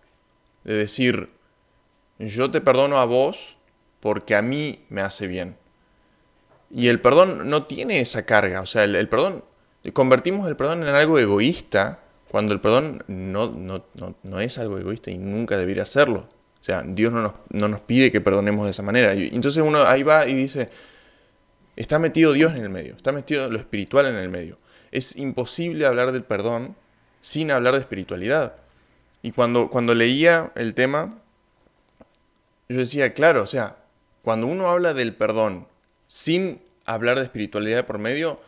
de 0.63 0.75
decir, 0.75 1.31
yo 2.19 2.51
te 2.51 2.61
perdono 2.61 2.99
a 2.99 3.05
vos 3.05 3.57
porque 4.01 4.37
a 4.37 4.43
mí 4.43 4.85
me 4.91 5.01
hace 5.01 5.27
bien. 5.27 5.57
Y 6.75 6.89
el 6.89 7.01
perdón 7.01 7.49
no 7.49 7.65
tiene 7.65 8.01
esa 8.01 8.27
carga, 8.27 8.61
o 8.61 8.67
sea, 8.67 8.85
el, 8.85 9.09
perdón, 9.09 9.45
convertimos 9.93 10.49
el 10.49 10.57
perdón 10.57 10.83
en 10.83 10.95
algo 10.95 11.19
egoísta 11.19 12.01
cuando 12.31 12.53
el 12.53 12.61
perdón 12.61 13.05
no, 13.07 13.47
no, 14.23 14.41
es 14.41 14.59
algo 14.59 14.79
egoísta 14.79 15.11
y 15.11 15.19
nunca 15.19 15.57
debería 15.57 15.87
serlo. 15.87 16.27
O 16.61 16.65
sea, 16.65 16.83
Dios 16.85 17.13
no 17.13 17.23
nos, 17.23 17.33
no 17.51 17.69
nos 17.69 17.81
pide 17.81 18.11
que 18.11 18.21
perdonemos 18.21 18.65
de 18.65 18.71
esa 18.73 18.83
manera. 18.83 19.15
Y 19.15 19.29
entonces 19.33 19.63
uno 19.63 19.85
ahí 19.85 20.03
va 20.03 20.27
y 20.27 20.35
dice, 20.35 20.71
Está 21.77 21.99
metido 21.99 22.33
Dios 22.33 22.53
en 22.53 22.63
el 22.63 22.71
medio, 22.71 22.95
está 22.95 23.11
metido 23.11 23.51
lo 23.51 23.59
espiritual 23.59 24.07
en 24.07 24.15
el 24.15 24.29
medio. 24.29 24.59
Es 24.93 25.17
imposible 25.17 25.87
hablar 25.87 26.13
del 26.13 26.23
perdón 26.23 26.77
sin 27.21 27.51
hablar 27.51 27.75
de 27.75 27.81
espiritualidad. 27.81 28.55
Y 29.23 29.33
cuando, 29.33 29.71
cuando 29.71 29.95
leía 29.95 30.53
el 30.55 30.75
tema, 30.75 31.19
yo 32.69 32.79
decía, 32.79 33.13
claro, 33.13 33.43
o 33.43 33.47
sea, 33.47 33.77
cuando 34.23 34.47
uno 34.47 34.69
habla 34.69 34.95
del 34.95 35.15
perdón 35.15 35.67
sin 36.07 36.61
hablar 36.85 37.19
de 37.19 37.25
espiritualidad 37.25 37.87
por 37.87 37.99
medio, 37.99 38.41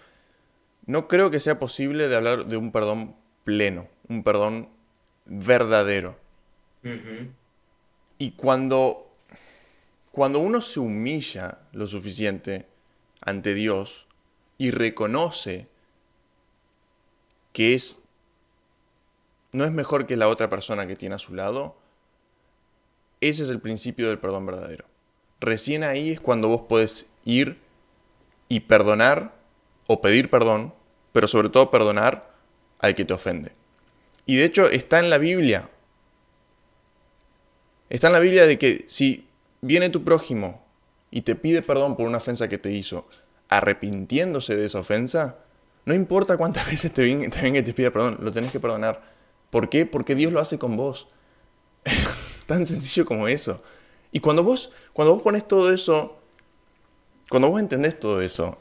no 0.87 1.09
creo 1.09 1.31
que 1.31 1.40
sea 1.40 1.59
posible 1.59 2.09
de 2.09 2.16
hablar 2.16 2.46
de 2.46 2.57
un 2.57 2.72
perdón 2.72 3.16
pleno, 3.44 3.88
un 4.09 4.22
perdón 4.22 4.68
verdadero. 5.25 6.18
Y 8.18 8.31
cuando, 8.33 9.11
cuando 10.12 10.38
uno 10.38 10.61
se 10.61 10.81
humilla 10.81 11.59
lo 11.72 11.87
suficiente 11.87 12.66
ante 13.20 13.55
Dios 13.55 14.07
y 14.59 14.70
reconoce 14.70 15.68
que 17.53 17.75
es 17.75 18.01
no 19.57 19.64
es 19.64 19.72
mejor 19.72 20.07
que 20.07 20.16
la 20.16 20.29
otra 20.29 20.51
persona 20.51 20.87
que 20.87 20.96
tiene 20.96 21.14
a 21.14 21.18
su 21.18 21.35
lado, 21.35 21.77
ese 23.22 23.42
es 23.42 23.49
el 23.49 23.61
principio 23.61 24.09
del 24.09 24.18
perdón 24.18 24.44
verdadero. 24.44 24.85
Recién 25.40 25.83
ahí 25.83 26.11
es 26.11 26.20
cuando 26.20 26.49
vos 26.49 26.62
podés 26.68 27.11
ir 27.25 27.59
y 28.48 28.61
perdonar 28.61 29.35
o 29.87 30.00
pedir 30.00 30.30
perdón, 30.30 30.74
pero 31.12 31.28
sobre 31.28 31.48
todo 31.48 31.70
perdonar 31.70 32.32
al 32.78 32.94
que 32.94 33.04
te 33.04 33.14
ofende. 33.14 33.52
Y 34.26 34.37
de 34.37 34.44
hecho 34.44 34.68
está 34.68 34.98
en 34.98 35.11
la 35.11 35.18
Biblia. 35.18 35.68
Está 37.88 38.09
en 38.09 38.12
la 38.12 38.18
Biblia 38.18 38.46
de 38.46 38.59
que 38.59 38.85
si 38.88 39.28
viene 39.61 39.90
tu 39.90 40.02
prójimo 40.02 40.64
y 41.11 41.22
te 41.22 41.37
pide 41.37 41.62
perdón 41.62 41.96
por 41.96 42.06
una 42.06 42.18
ofensa 42.18 42.48
que 42.48 42.59
te 42.59 42.72
hizo, 42.72 43.06
arrepintiéndose 43.48 44.56
de 44.56 44.66
esa 44.66 44.80
ofensa, 44.80 45.38
no 45.85 45.94
importa 45.94 46.37
cuántas 46.37 46.66
veces 46.70 46.92
te 46.92 47.02
venga, 47.02 47.30
te 47.30 47.48
y 47.48 47.62
te 47.62 47.72
pida 47.72 47.90
perdón, 47.90 48.18
lo 48.20 48.32
tenés 48.32 48.52
que 48.52 48.61
perdonar. 48.61 49.02
¿Por 49.50 49.68
qué? 49.68 49.87
Porque 49.87 50.14
Dios 50.14 50.32
lo 50.32 50.40
hace 50.40 50.59
con 50.59 50.76
vos. 50.76 51.09
Tan 52.46 52.66
sencillo 52.66 53.06
como 53.06 53.28
eso. 53.28 53.62
Y 54.12 54.20
cuando 54.20 54.42
vos, 54.42 54.72
cuando 54.92 55.14
vos 55.14 55.22
pones 55.22 55.46
todo 55.46 55.72
eso, 55.72 56.15
cuando 57.29 57.51
vos 57.51 57.61
entendés 57.61 57.99
todo 57.99 58.21
eso, 58.21 58.59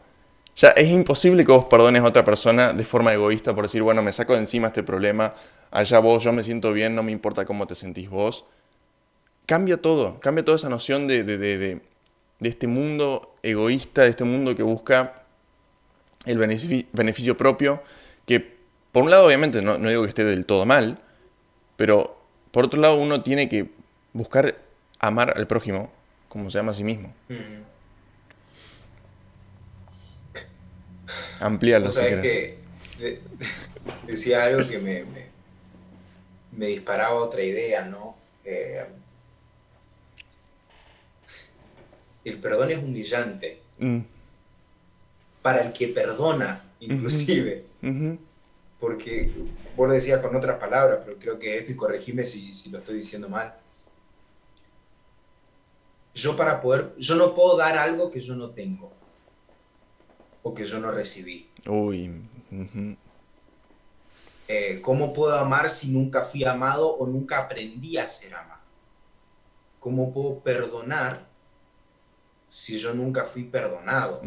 ya 0.56 0.70
es 0.70 0.90
imposible 0.90 1.46
que 1.46 1.52
vos 1.52 1.66
perdones 1.66 2.02
a 2.02 2.06
otra 2.06 2.24
persona 2.24 2.74
de 2.74 2.86
forma 2.86 3.14
egoísta 3.14 3.54
por 3.54 3.66
decir, 3.66 3.82
bueno, 3.84 4.02
me 4.02 4.12
saco 4.12 4.34
de 4.34 4.40
encima 4.40 4.68
este 4.68 4.84
problema, 4.84 5.34
allá 5.72 6.00
vos, 6.00 6.24
yo 6.24 6.32
me 6.32 6.44
siento 6.44 6.72
bien, 6.74 6.96
no 6.96 7.04
me 7.04 7.12
importa 7.12 7.46
cómo 7.46 7.68
te 7.68 7.76
sentís 7.76 8.10
vos. 8.10 8.46
Cambia 9.46 9.78
todo, 9.78 10.20
cambia 10.20 10.44
toda 10.46 10.56
esa 10.56 10.70
noción 10.70 11.08
de, 11.08 11.24
de, 11.24 11.38
de, 11.38 11.82
de 12.40 12.50
este 12.50 12.68
mundo 12.68 13.36
egoísta, 13.44 14.04
de 14.04 14.10
este 14.10 14.24
mundo 14.24 14.56
que 14.56 14.64
busca 14.64 15.24
el 16.26 16.38
beneficio, 16.38 17.38
propio, 17.38 17.84
que 18.26 18.56
por 18.92 19.04
un 19.04 19.12
lado 19.12 19.28
obviamente 19.28 19.62
no, 19.62 19.78
no 19.78 19.90
digo 19.90 20.04
que 20.04 20.10
esté 20.10 20.24
del 20.24 20.46
todo 20.46 20.66
mal, 20.66 21.00
pero 21.76 22.18
por 22.52 22.66
otro 22.66 22.80
lado 22.80 22.96
uno 22.96 23.22
tiene 23.22 23.50
que 23.50 23.70
buscar 24.14 24.56
amar 25.00 25.34
al 25.38 25.48
prójimo 25.48 25.92
como 26.30 26.50
se 26.50 26.60
ama 26.60 26.72
a 26.72 26.74
sí 26.74 26.84
mismo. 26.84 27.14
Mm. 27.30 27.75
Amplíalo 31.40 31.90
si 31.90 32.02
que 32.02 32.58
decía 34.08 34.44
algo 34.44 34.68
que 34.68 34.80
me, 34.80 35.06
me, 36.52 36.68
disparaba 36.68 37.16
otra 37.16 37.44
idea, 37.44 37.86
¿no? 37.86 38.16
Eh, 38.44 38.86
el 42.24 42.38
perdón 42.40 42.72
es 42.72 42.78
humillante. 42.78 43.62
Mm. 43.80 44.00
Para 45.42 45.62
el 45.62 45.74
que 45.74 45.90
perdona, 45.90 46.64
inclusive. 46.80 47.66
Porque 48.80 49.32
vos 49.76 49.88
lo 49.88 49.94
decías 49.94 50.20
con 50.22 50.36
otras 50.36 50.58
palabras, 50.58 51.00
pero 51.06 51.18
creo 51.18 51.40
que 51.40 51.58
esto, 51.58 51.72
y 51.72 51.76
corregime 51.76 52.26
si, 52.26 52.54
si 52.54 52.70
lo 52.70 52.80
estoy 52.80 52.98
diciendo 52.98 53.30
mal. 53.30 53.54
Yo 56.16 56.36
para 56.36 56.62
poder, 56.62 56.94
yo 56.98 57.16
no 57.16 57.36
puedo 57.36 57.58
dar 57.58 57.78
algo 57.78 58.10
que 58.10 58.22
yo 58.22 58.36
no 58.36 58.50
tengo 58.52 58.92
o 60.46 60.54
que 60.54 60.64
yo 60.64 60.80
no 60.80 60.92
recibí. 60.92 61.50
Uy. 61.66 62.22
Eh, 64.48 64.80
¿Cómo 64.80 65.12
puedo 65.12 65.36
amar 65.36 65.72
si 65.72 65.92
nunca 65.92 66.24
fui 66.24 66.44
amado 66.44 66.88
o 66.88 67.08
nunca 67.08 67.40
aprendí 67.40 67.98
a 67.98 68.08
ser 68.08 68.36
amado? 68.36 68.62
¿Cómo 69.80 70.14
puedo 70.14 70.40
perdonar 70.42 71.26
si 72.48 72.78
yo 72.78 72.94
nunca 72.94 73.26
fui 73.26 73.46
perdonado? 73.46 74.22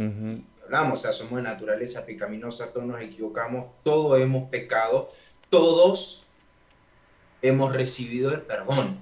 Hablamos, 0.64 0.98
o 0.98 1.02
sea, 1.02 1.12
somos 1.12 1.36
de 1.36 1.42
naturaleza 1.42 2.04
pecaminosa, 2.04 2.72
todos 2.72 2.84
nos 2.84 3.00
equivocamos, 3.00 3.70
todos 3.84 4.20
hemos 4.20 4.50
pecado, 4.50 5.12
todos 5.48 6.26
hemos 7.42 7.72
recibido 7.76 8.34
el 8.34 8.42
perdón. 8.42 8.98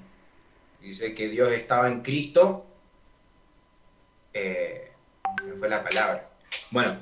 Dice 0.83 1.15
que 1.15 1.29
Dios 1.29 1.51
estaba 1.53 1.89
en 1.89 2.03
Cristo, 2.03 2.67
eh, 4.35 4.93
fue 5.59 5.71
la 5.71 5.83
palabra. 5.83 6.26
Bueno, 6.71 6.99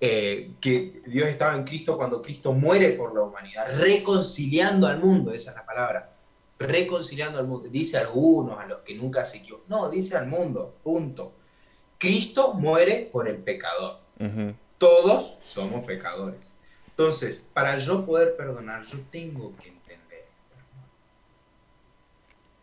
eh, 0.00 0.52
que 0.60 1.02
Dios 1.06 1.28
estaba 1.28 1.54
en 1.54 1.64
Cristo 1.64 1.96
cuando 1.96 2.22
Cristo 2.22 2.52
muere 2.52 2.90
por 2.92 3.14
la 3.14 3.22
humanidad, 3.22 3.78
reconciliando 3.78 4.86
al 4.86 4.98
mundo, 4.98 5.32
esa 5.32 5.50
es 5.50 5.56
la 5.56 5.66
palabra, 5.66 6.14
reconciliando 6.58 7.38
al 7.38 7.46
mundo. 7.46 7.68
Dice 7.68 7.98
a 7.98 8.00
algunos, 8.00 8.58
a 8.58 8.66
los 8.66 8.80
que 8.80 8.94
nunca 8.94 9.24
se 9.24 9.38
equivocan. 9.38 9.68
No, 9.68 9.90
dice 9.90 10.16
al 10.16 10.26
mundo, 10.26 10.76
punto. 10.82 11.34
Cristo 11.98 12.54
muere 12.54 13.10
por 13.12 13.28
el 13.28 13.36
pecador. 13.36 13.98
Todos 14.78 15.38
somos 15.44 15.84
pecadores. 15.84 16.54
Entonces, 16.88 17.46
para 17.52 17.78
yo 17.78 18.04
poder 18.06 18.36
perdonar, 18.36 18.84
yo 18.84 18.98
tengo 19.10 19.54
que 19.56 19.68
entender. 19.68 20.26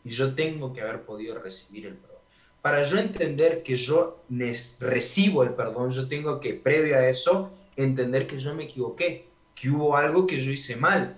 Y 0.03 0.09
yo 0.09 0.33
tengo 0.33 0.73
que 0.73 0.81
haber 0.81 1.03
podido 1.03 1.37
recibir 1.39 1.85
el 1.85 1.95
perdón 1.95 2.06
para 2.61 2.83
yo 2.83 2.97
entender 2.97 3.63
que 3.63 3.75
yo 3.75 4.23
recibo 4.79 5.43
el 5.43 5.51
perdón, 5.51 5.91
yo 5.91 6.07
tengo 6.07 6.39
que, 6.39 6.53
previo 6.53 6.97
a 6.97 7.07
eso, 7.07 7.51
entender 7.75 8.27
que 8.27 8.39
yo 8.39 8.53
me 8.53 8.63
equivoqué, 8.63 9.27
que 9.55 9.69
hubo 9.69 9.95
algo 9.95 10.27
que 10.27 10.39
yo 10.39 10.51
hice 10.51 10.75
mal. 10.75 11.15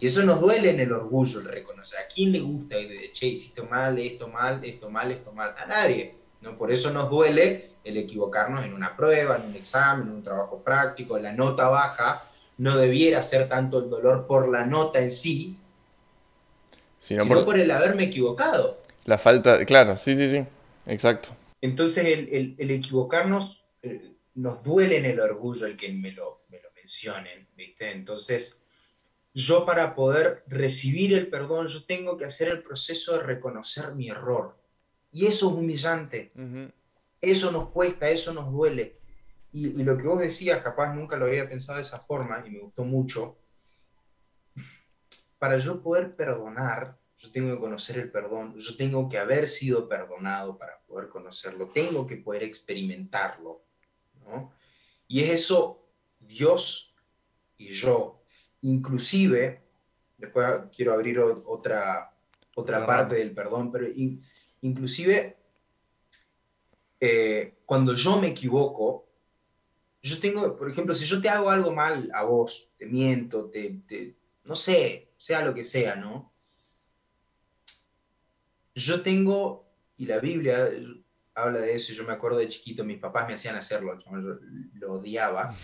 Y 0.00 0.06
eso 0.06 0.22
nos 0.22 0.40
duele 0.40 0.70
en 0.70 0.80
el 0.80 0.92
orgullo, 0.92 1.40
el 1.40 1.46
reconocer. 1.46 2.00
¿A 2.00 2.08
quién 2.08 2.32
le 2.32 2.40
gusta 2.40 2.78
ir 2.78 2.88
de, 2.88 3.12
che, 3.12 3.26
hiciste 3.26 3.62
mal, 3.62 3.98
esto 3.98 4.28
mal, 4.28 4.64
esto 4.64 4.90
mal, 4.90 5.10
esto 5.12 5.32
mal? 5.32 5.54
A 5.58 5.66
nadie. 5.66 6.14
¿no? 6.40 6.56
Por 6.56 6.72
eso 6.72 6.90
nos 6.90 7.10
duele 7.10 7.72
el 7.84 7.98
equivocarnos 7.98 8.64
en 8.64 8.72
una 8.72 8.96
prueba, 8.96 9.36
en 9.36 9.50
un 9.50 9.56
examen, 9.56 10.08
en 10.08 10.14
un 10.14 10.22
trabajo 10.22 10.62
práctico, 10.62 11.18
la 11.18 11.32
nota 11.32 11.68
baja. 11.68 12.24
No 12.56 12.76
debiera 12.76 13.22
ser 13.22 13.48
tanto 13.48 13.78
el 13.78 13.90
dolor 13.90 14.26
por 14.26 14.48
la 14.48 14.66
nota 14.66 15.00
en 15.00 15.10
sí, 15.10 15.56
sino, 16.98 17.44
por 17.44 17.58
el 17.58 17.70
haberme 17.70 18.04
equivocado. 18.04 18.78
La 19.04 19.18
falta, 19.18 19.64
claro, 19.64 19.96
sí, 19.96 20.16
sí, 20.16 20.28
sí, 20.28 20.44
exacto. 20.86 21.30
Entonces 21.60 22.04
el, 22.06 22.70
equivocarnos 22.70 23.66
eh, 23.82 24.12
nos 24.34 24.62
duele 24.62 24.98
en 24.98 25.04
el 25.06 25.20
orgullo 25.20 25.66
el 25.66 25.76
que 25.76 25.90
me 25.92 26.12
lo, 26.12 26.44
me 26.48 26.60
lo 26.60 26.70
mencionen, 26.74 27.48
¿viste? 27.56 27.90
Entonces 27.92 28.62
yo 29.32 29.64
para 29.64 29.94
poder 29.94 30.44
recibir 30.48 31.14
el 31.14 31.28
perdón, 31.28 31.66
yo 31.68 31.84
tengo 31.84 32.16
que 32.16 32.24
hacer 32.24 32.48
el 32.48 32.62
proceso 32.62 33.16
de 33.16 33.22
reconocer 33.22 33.94
mi 33.94 34.08
error. 34.08 34.56
Y 35.12 35.26
eso 35.26 35.48
es 35.48 35.54
humillante. 35.54 36.32
Eso 37.20 37.52
nos 37.52 37.70
cuesta, 37.70 38.08
eso 38.08 38.32
nos 38.32 38.52
duele. 38.52 38.98
Y, 39.52 39.68
y, 39.68 39.82
lo 39.82 39.96
que 39.96 40.06
vos 40.06 40.20
decías, 40.20 40.62
capaz 40.62 40.94
nunca 40.94 41.16
lo 41.16 41.26
había 41.26 41.48
pensado 41.48 41.76
de 41.76 41.82
esa 41.82 41.98
forma 41.98 42.42
y 42.46 42.50
me 42.50 42.60
gustó 42.60 42.84
mucho. 42.84 43.36
Para 45.38 45.58
yo 45.58 45.82
poder 45.82 46.14
perdonar, 46.14 46.96
yo 47.20 47.30
tengo 47.30 47.54
que 47.54 47.60
conocer 47.60 47.98
el 47.98 48.10
perdón, 48.10 48.56
yo 48.56 48.76
tengo 48.76 49.06
que 49.06 49.18
haber 49.18 49.46
sido 49.46 49.86
perdonado 49.86 50.56
para 50.56 50.80
poder 50.80 51.10
conocerlo, 51.10 51.68
tengo 51.68 52.06
que 52.06 52.16
poder 52.16 52.42
experimentarlo, 52.42 53.62
¿no? 54.24 54.54
Y 55.06 55.20
es 55.20 55.30
eso 55.30 55.86
Dios 56.18 56.94
y 57.58 57.72
yo, 57.72 58.22
inclusive, 58.62 59.62
después 60.16 60.62
quiero 60.74 60.94
abrir 60.94 61.18
otra, 61.18 62.10
otra 62.54 62.86
parte 62.86 63.16
del 63.16 63.32
perdón, 63.32 63.70
pero 63.70 63.86
inclusive 64.62 65.36
eh, 66.98 67.58
cuando 67.66 67.94
yo 67.94 68.18
me 68.18 68.28
equivoco, 68.28 69.06
yo 70.00 70.18
tengo, 70.18 70.56
por 70.56 70.70
ejemplo, 70.70 70.94
si 70.94 71.04
yo 71.04 71.20
te 71.20 71.28
hago 71.28 71.50
algo 71.50 71.74
mal 71.74 72.10
a 72.14 72.22
vos, 72.24 72.72
te 72.78 72.86
miento, 72.86 73.50
te, 73.50 73.82
te 73.86 74.16
no 74.44 74.54
sé, 74.54 75.10
sea 75.18 75.44
lo 75.44 75.52
que 75.52 75.64
sea, 75.64 75.96
¿no? 75.96 76.29
Yo 78.74 79.02
tengo, 79.02 79.66
y 79.96 80.06
la 80.06 80.18
Biblia 80.18 80.70
habla 81.34 81.60
de 81.60 81.74
eso, 81.74 81.92
yo 81.92 82.04
me 82.04 82.12
acuerdo 82.12 82.38
de 82.38 82.48
chiquito, 82.48 82.84
mis 82.84 82.98
papás 82.98 83.26
me 83.26 83.34
hacían 83.34 83.56
hacerlo, 83.56 83.98
yo 83.98 84.38
lo 84.74 84.92
odiaba. 84.94 85.54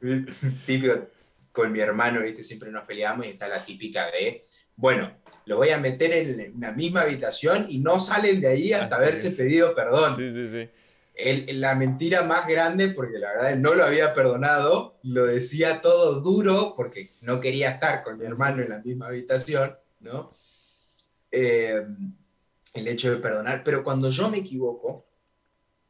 Típico, 0.66 1.08
con 1.52 1.72
mi 1.72 1.80
hermano, 1.80 2.20
¿viste? 2.20 2.42
siempre 2.42 2.70
nos 2.70 2.84
peleamos 2.84 3.26
y 3.26 3.30
está 3.30 3.48
la 3.48 3.64
típica 3.64 4.10
de, 4.10 4.42
bueno, 4.76 5.12
lo 5.46 5.56
voy 5.56 5.70
a 5.70 5.78
meter 5.78 6.12
en 6.12 6.60
la 6.60 6.72
misma 6.72 7.02
habitación 7.02 7.66
y 7.68 7.78
no 7.78 7.98
salen 7.98 8.40
de 8.40 8.48
ahí 8.48 8.72
hasta, 8.72 8.96
haberse 8.96 9.32
pedido 9.32 9.74
perdón. 9.74 10.14
Sí, 10.16 10.30
sí, 10.30 10.48
sí. 10.48 11.52
la 11.54 11.74
mentira 11.74 12.22
más 12.22 12.46
grande, 12.46 12.88
porque 12.88 13.18
la 13.18 13.32
verdad 13.32 13.56
no 13.56 13.74
lo 13.74 13.84
había 13.84 14.14
perdonado, 14.14 14.98
lo 15.02 15.26
decía 15.26 15.80
todo 15.80 16.20
duro, 16.20 16.74
porque 16.76 17.14
no 17.22 17.40
quería 17.40 17.70
estar 17.70 18.02
con 18.04 18.18
mi 18.18 18.26
hermano 18.26 18.62
en 18.62 18.70
la 18.70 18.78
misma 18.78 19.08
habitación, 19.08 19.76
¿no? 20.00 20.32
Eh, 21.30 21.84
el 22.74 22.88
hecho 22.88 23.10
de 23.10 23.16
perdonar, 23.16 23.62
pero 23.64 23.82
cuando 23.82 24.10
yo 24.10 24.30
me 24.30 24.38
equivoco, 24.38 25.06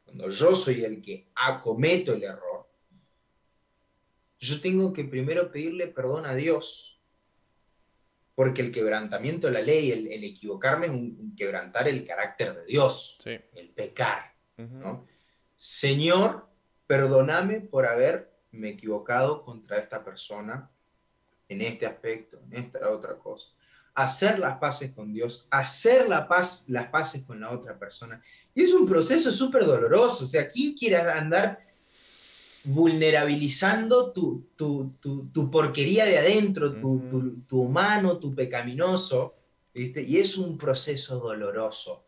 cuando 0.03 0.29
yo 0.29 0.55
soy 0.55 0.83
el 0.83 1.01
que 1.01 1.29
acometo 1.35 2.13
el 2.13 2.23
error, 2.23 2.67
yo 4.39 4.59
tengo 4.59 4.91
que 4.91 5.03
primero 5.03 5.51
pedirle 5.51 5.87
perdón 5.87 6.25
a 6.25 6.33
Dios, 6.33 6.99
porque 8.33 8.61
el 8.61 8.71
quebrantamiento 8.71 9.47
de 9.47 9.53
la 9.53 9.61
ley, 9.61 9.91
el, 9.91 10.23
equivocarme 10.23 10.87
es 10.87 10.91
un, 10.91 11.35
quebrantar 11.35 11.87
el 11.87 12.03
carácter 12.03 12.55
de 12.55 12.65
Dios, 12.65 13.19
el 13.25 13.69
pecar. 13.69 14.33
Señor, 15.55 16.47
perdóname 16.87 17.61
por 17.61 17.85
haberme 17.85 18.69
equivocado 18.69 19.43
contra 19.43 19.77
esta 19.77 20.03
persona 20.03 20.71
en 21.47 21.61
este 21.61 21.85
aspecto, 21.85 22.39
en 22.49 22.53
esta 22.53 22.89
otra 22.89 23.17
cosa. 23.17 23.49
Hacer 23.93 24.39
las 24.39 24.57
paces 24.57 24.91
con 24.93 25.13
Dios, 25.13 25.47
hacer 25.51 26.07
la 26.07 26.27
paz, 26.27 26.65
las 26.69 26.87
paces 26.89 27.23
con 27.23 27.41
la 27.41 27.51
otra 27.51 27.77
persona. 27.77 28.21
Y 28.53 28.63
es 28.63 28.73
un 28.73 28.87
proceso 28.87 29.31
súper 29.31 29.65
doloroso. 29.65 30.23
O 30.23 30.27
sea, 30.27 30.47
¿quién 30.47 30.73
quiere 30.73 30.97
andar 30.97 31.59
vulnerabilizando 32.63 34.11
tu, 34.11 34.47
tu, 34.55 35.51
porquería 35.51 36.05
de 36.05 36.19
adentro, 36.19 36.73
tu, 36.73 37.61
humano, 37.61 38.17
tu 38.17 38.33
pecaminoso? 38.33 39.35
¿viste? 39.73 40.01
Y 40.01 40.17
es 40.17 40.37
un 40.37 40.57
proceso 40.57 41.19
doloroso. 41.19 42.05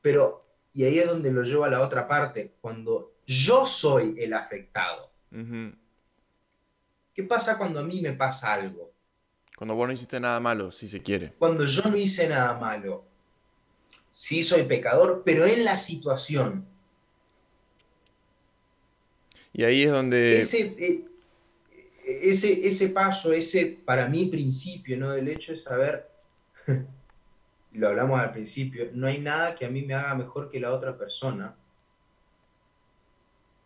Pero 0.00 0.42
y 0.72 0.84
ahí 0.84 0.98
es 0.98 1.06
donde 1.06 1.30
lo 1.30 1.42
llevo 1.42 1.64
a 1.64 1.70
la 1.70 1.82
otra 1.82 2.08
parte, 2.08 2.56
cuando 2.60 3.16
yo 3.26 3.66
soy 3.66 4.14
el 4.18 4.32
afectado. 4.32 5.12
¿Qué 7.12 7.22
pasa 7.24 7.58
cuando 7.58 7.80
a 7.80 7.82
mí 7.82 8.00
me 8.00 8.14
pasa 8.14 8.54
algo? 8.54 8.91
Cuando 9.56 9.74
vos 9.74 9.86
no 9.86 9.92
hiciste 9.92 10.18
nada 10.18 10.40
malo, 10.40 10.72
si 10.72 10.88
se 10.88 11.02
quiere. 11.02 11.34
Cuando 11.38 11.64
yo 11.64 11.82
no 11.82 11.96
hice 11.96 12.28
nada 12.28 12.58
malo. 12.58 13.04
Sí 14.12 14.42
soy 14.42 14.64
pecador, 14.64 15.22
pero 15.24 15.46
en 15.46 15.64
la 15.64 15.76
situación. 15.76 16.66
Y 19.52 19.64
ahí 19.64 19.84
es 19.84 19.90
donde... 19.90 20.38
Ese, 20.38 20.74
eh, 20.78 21.04
ese, 22.04 22.66
ese 22.66 22.88
paso, 22.88 23.32
ese 23.32 23.66
para 23.84 24.08
mí 24.08 24.26
principio, 24.26 24.98
¿no? 24.98 25.12
Del 25.12 25.28
hecho 25.28 25.52
de 25.52 25.58
saber 25.58 26.10
lo 27.72 27.88
hablamos 27.88 28.20
al 28.20 28.32
principio, 28.32 28.90
no 28.92 29.06
hay 29.06 29.18
nada 29.18 29.54
que 29.54 29.64
a 29.64 29.70
mí 29.70 29.82
me 29.82 29.94
haga 29.94 30.14
mejor 30.14 30.48
que 30.48 30.60
la 30.60 30.72
otra 30.72 30.96
persona. 30.96 31.54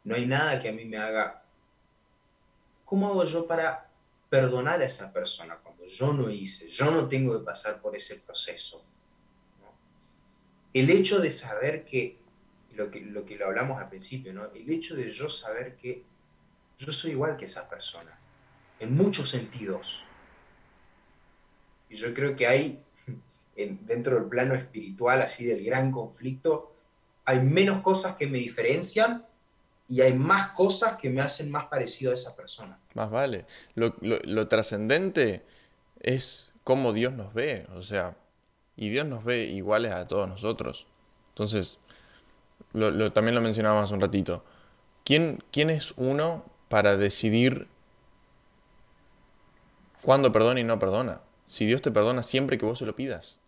No 0.05 0.15
hay 0.15 0.27
nada 0.27 0.61
que 0.61 0.69
a 0.69 0.73
mí 0.73 0.85
me 0.85 0.97
haga... 0.97 1.43
¿Cómo 2.85 3.09
hago 3.09 3.25
yo 3.25 3.47
para 3.47 3.89
perdonar 4.31 4.81
a 4.81 4.85
esa 4.85 5.13
persona 5.13 5.57
yo 5.89 6.13
no 6.13 6.31
hice? 6.31 6.69
Yo 6.69 6.91
no 6.91 7.09
tengo 7.09 7.39
que 7.39 7.45
pasar 7.45 7.81
por 7.81 7.97
ese 7.97 8.17
proceso. 8.17 8.85
El 10.73 10.91
hecho 10.91 11.19
de 11.19 11.31
saber 11.31 11.85
que 11.85 12.19
lo, 12.75 12.91
que, 12.91 13.01
lo 13.01 13.25
que 13.25 13.37
lo 13.37 13.47
hablamos 13.47 13.81
al 13.81 13.89
principio, 13.89 14.33
¿no? 14.33 14.47
el 14.53 14.71
hecho 14.71 14.95
de 14.95 15.11
yo 15.11 15.29
saber 15.29 15.77
que 15.77 16.05
yo 16.79 16.93
soy 16.93 17.13
igual 17.13 17.37
que 17.37 17.47
esa 17.47 17.69
persona, 17.69 18.19
en 18.79 18.95
muchos 18.95 19.31
sentidos. 19.31 20.05
Y 21.89 21.97
yo 21.97 22.13
creo 22.13 22.37
que 22.37 22.47
hay 22.47 22.83
dentro 23.57 24.17
del 24.17 24.29
plano 24.29 24.55
espiritual, 24.55 25.23
así 25.23 25.47
del 25.47 25.65
gran 25.65 25.91
conflicto, 25.91 26.75
hay 27.25 27.41
menos 27.41 27.81
cosas 27.81 28.17
que 28.17 28.27
me 28.27 28.39
diferencian 28.39 29.27
y 29.89 30.01
hay 30.01 30.13
más 30.15 30.51
cosas 30.51 30.97
que 30.97 31.09
me 31.09 31.23
hacen 31.23 31.51
más 31.51 31.67
parecido 31.67 32.11
a 32.11 32.15
esa 32.15 32.37
persona. 32.37 32.79
Más 32.95 33.11
vale. 33.11 33.47
Lo, 33.75 34.49
trascendente 34.49 35.45
es 36.01 36.53
cómo 36.65 36.93
Dios 36.93 37.13
nos 37.13 37.33
ve, 37.35 37.67
o 37.75 37.83
sea, 37.83 38.17
y 38.77 38.91
Dios 38.91 39.07
nos 39.07 39.25
ve 39.25 39.45
iguales 39.45 39.93
a 39.93 40.07
todos 40.07 40.29
nosotros. 40.29 40.87
Entonces, 41.31 41.79
lo, 42.73 43.13
también 43.13 43.35
lo 43.35 43.41
mencionábamos 43.41 43.85
hace 43.85 43.95
un 43.95 44.01
ratito. 44.01 44.45
¿Quién, 45.05 45.43
¿Quién 45.51 45.71
es 45.71 45.95
uno 45.97 46.45
para 46.69 46.97
decidir 46.97 47.69
cuándo 50.03 50.33
perdona 50.33 50.61
y 50.61 50.65
no 50.65 50.79
perdona? 50.79 51.21
Si 51.49 51.65
Dios 51.67 51.81
te 51.81 51.91
perdona 51.91 52.23
siempre 52.23 52.59
que 52.59 52.67
vos 52.67 52.79
se 52.79 52.87
lo 52.87 52.97
pidas. 52.97 53.39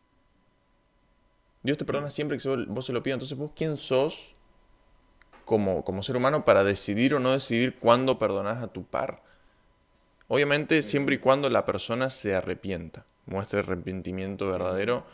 Dios 1.62 1.76
te 1.76 1.84
perdona 1.84 2.11
siempre 2.11 2.38
que 2.38 2.48
vos 2.68 2.87
se 2.87 2.92
lo 2.92 3.02
pidas. 3.02 3.16
Entonces, 3.16 3.37
¿vos 3.37 3.52
quién 3.54 3.76
sos 3.76 4.34
como, 5.44 5.84
como 5.84 6.02
ser 6.02 6.16
humano 6.16 6.44
para 6.44 6.62
decidir 6.64 7.14
o 7.14 7.20
no 7.20 7.32
decidir 7.32 7.78
cuándo 7.78 8.18
perdonas 8.18 8.62
a 8.62 8.68
tu 8.68 8.84
par? 8.84 9.22
Obviamente, 10.29 10.83
siempre 10.83 11.17
y 11.17 11.19
cuando 11.19 11.49
la 11.51 11.64
persona 11.64 12.11
se 12.11 12.35
arrepienta, 12.35 13.05
muestre 13.27 13.61
arrepentimiento 13.61 14.51
verdadero, 14.51 15.07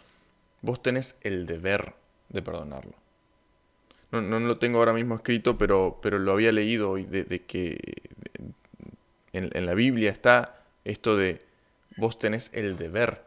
vos 0.62 0.82
tenés 0.82 1.16
el 1.22 1.46
deber 1.46 1.94
de 2.28 2.42
perdonarlo. 2.42 2.94
No, 4.10 4.38
lo 4.38 4.58
tengo 4.58 4.78
ahora 4.78 4.92
mismo 4.92 5.16
escrito, 5.16 5.58
pero, 5.58 5.98
pero 6.00 6.18
lo 6.18 6.32
había 6.32 6.52
leído 6.52 6.90
hoy, 6.90 7.04
de, 7.04 7.24
que 7.42 7.78
en, 9.32 9.50
en 9.52 9.66
la 9.66 9.74
Biblia 9.74 10.10
está 10.10 10.60
esto 10.84 11.16
de 11.16 11.40
vos 11.96 12.18
tenés 12.18 12.50
el 12.52 12.76
deber 12.76 13.24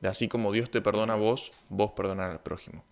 de 0.00 0.08
así 0.08 0.28
como 0.28 0.52
Dios 0.52 0.70
te 0.70 0.80
perdona 0.80 1.14
a 1.14 1.16
vos, 1.16 1.52
vos 1.68 1.92
perdonar 1.92 2.30
al 2.30 2.40
prójimo. 2.40 2.84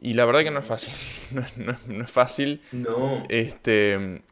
Y 0.00 0.14
la 0.14 0.24
verdad 0.26 0.42
que 0.42 0.50
no 0.50 0.60
es 0.60 0.66
fácil. 0.66 0.94
No, 1.56 2.04
es 2.04 2.10
fácil. 2.10 2.62
No. 2.72 3.22
Este, 3.28 4.22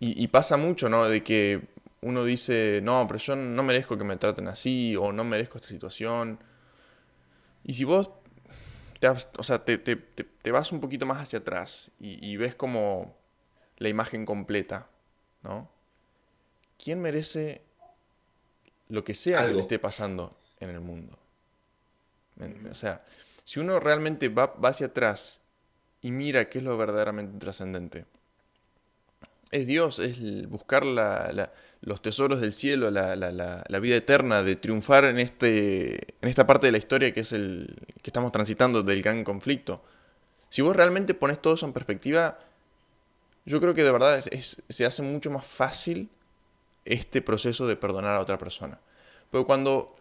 y, 0.00 0.28
pasa 0.28 0.56
mucho, 0.56 0.88
¿no? 0.88 1.08
De 1.08 1.24
que 1.24 1.68
uno 2.02 2.24
dice, 2.24 2.80
no, 2.82 3.04
pero 3.08 3.18
yo 3.18 3.34
no 3.34 3.62
merezco 3.64 3.98
que 3.98 4.04
me 4.04 4.16
traten 4.16 4.46
así, 4.46 4.94
o 4.96 5.12
no 5.12 5.24
merezco 5.24 5.58
esta 5.58 5.68
situación. 5.68 6.38
Y 7.64 7.72
si 7.72 7.84
vos 7.84 8.10
te, 9.00 9.08
o 9.08 9.42
sea, 9.42 9.64
te, 9.64 9.80
vas 10.50 10.70
un 10.72 10.80
poquito 10.80 11.04
más 11.04 11.20
hacia 11.20 11.40
atrás 11.40 11.90
y, 11.98 12.24
y, 12.24 12.36
ves 12.36 12.54
como 12.54 13.16
la 13.78 13.88
imagen 13.88 14.24
completa, 14.24 14.86
¿no? 15.42 15.68
¿Quién 16.76 17.00
merece 17.00 17.62
lo 18.88 19.04
que 19.04 19.14
sea 19.14 19.46
que 19.46 19.54
le 19.54 19.60
esté 19.60 19.78
pasando 19.78 20.36
en 20.60 20.70
el 20.70 20.80
mundo. 20.80 21.18
O 22.70 22.74
sea, 22.74 23.04
si 23.44 23.60
uno 23.60 23.80
realmente 23.80 24.28
va, 24.28 24.54
hacia 24.62 24.86
atrás 24.86 25.40
y 26.00 26.12
mira 26.12 26.48
qué 26.48 26.58
es 26.58 26.64
lo 26.64 26.76
verdaderamente 26.76 27.38
trascendente, 27.38 28.06
es 29.50 29.66
Dios, 29.66 29.98
es 29.98 30.48
buscar 30.48 30.84
los 30.84 32.02
tesoros 32.02 32.40
del 32.40 32.52
cielo, 32.52 32.90
la, 32.90 33.80
vida 33.80 33.96
eterna, 33.96 34.42
de 34.42 34.56
triunfar 34.56 35.04
en, 35.04 35.18
este, 35.18 36.14
en 36.20 36.28
esta 36.28 36.46
parte 36.46 36.66
de 36.66 36.72
la 36.72 36.78
historia 36.78 37.12
que 37.12 37.20
es 37.20 37.32
el 37.32 37.74
que 38.02 38.10
estamos 38.10 38.32
transitando 38.32 38.82
del 38.82 39.02
gran 39.02 39.24
conflicto. 39.24 39.82
Si 40.48 40.62
vos 40.62 40.74
realmente 40.74 41.14
pones 41.14 41.40
todo 41.40 41.54
eso 41.54 41.66
en 41.66 41.72
perspectiva, 41.72 42.38
yo 43.44 43.60
creo 43.60 43.74
que 43.74 43.84
de 43.84 43.92
verdad 43.92 44.20
se 44.20 44.86
hace 44.86 45.02
mucho 45.02 45.30
más 45.30 45.44
fácil 45.44 46.08
este 46.88 47.22
proceso 47.22 47.66
de 47.66 47.76
perdonar 47.76 48.16
a 48.16 48.20
otra 48.20 48.38
persona. 48.38 48.78
Pero 49.30 49.46
cuando, 49.46 49.94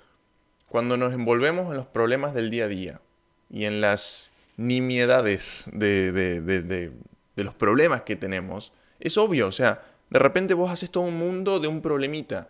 cuando 0.70 0.98
nos 0.98 1.14
envolvemos 1.14 1.70
en 1.72 1.78
los 1.78 1.88
problemas 1.88 2.34
del 2.34 2.50
día 2.50 2.66
a 2.66 2.68
día 2.68 3.02
y 3.50 3.66
en 3.66 3.82
las 3.82 4.32
nimiedades 4.56 5.66
de, 5.74 6.12
de, 6.12 6.92
los 7.36 7.54
problemas 7.54 8.02
que 8.02 8.16
tenemos, 8.16 8.74
es 9.00 9.18
obvio, 9.18 9.48
o 9.48 9.52
sea, 9.52 9.84
de 10.10 10.20
repente 10.20 10.54
vos 10.54 10.72
haces 10.72 10.90
todo 10.90 11.04
un 11.04 11.18
mundo 11.18 11.60
de 11.60 11.68
un 11.68 11.82
problemita 11.82 12.50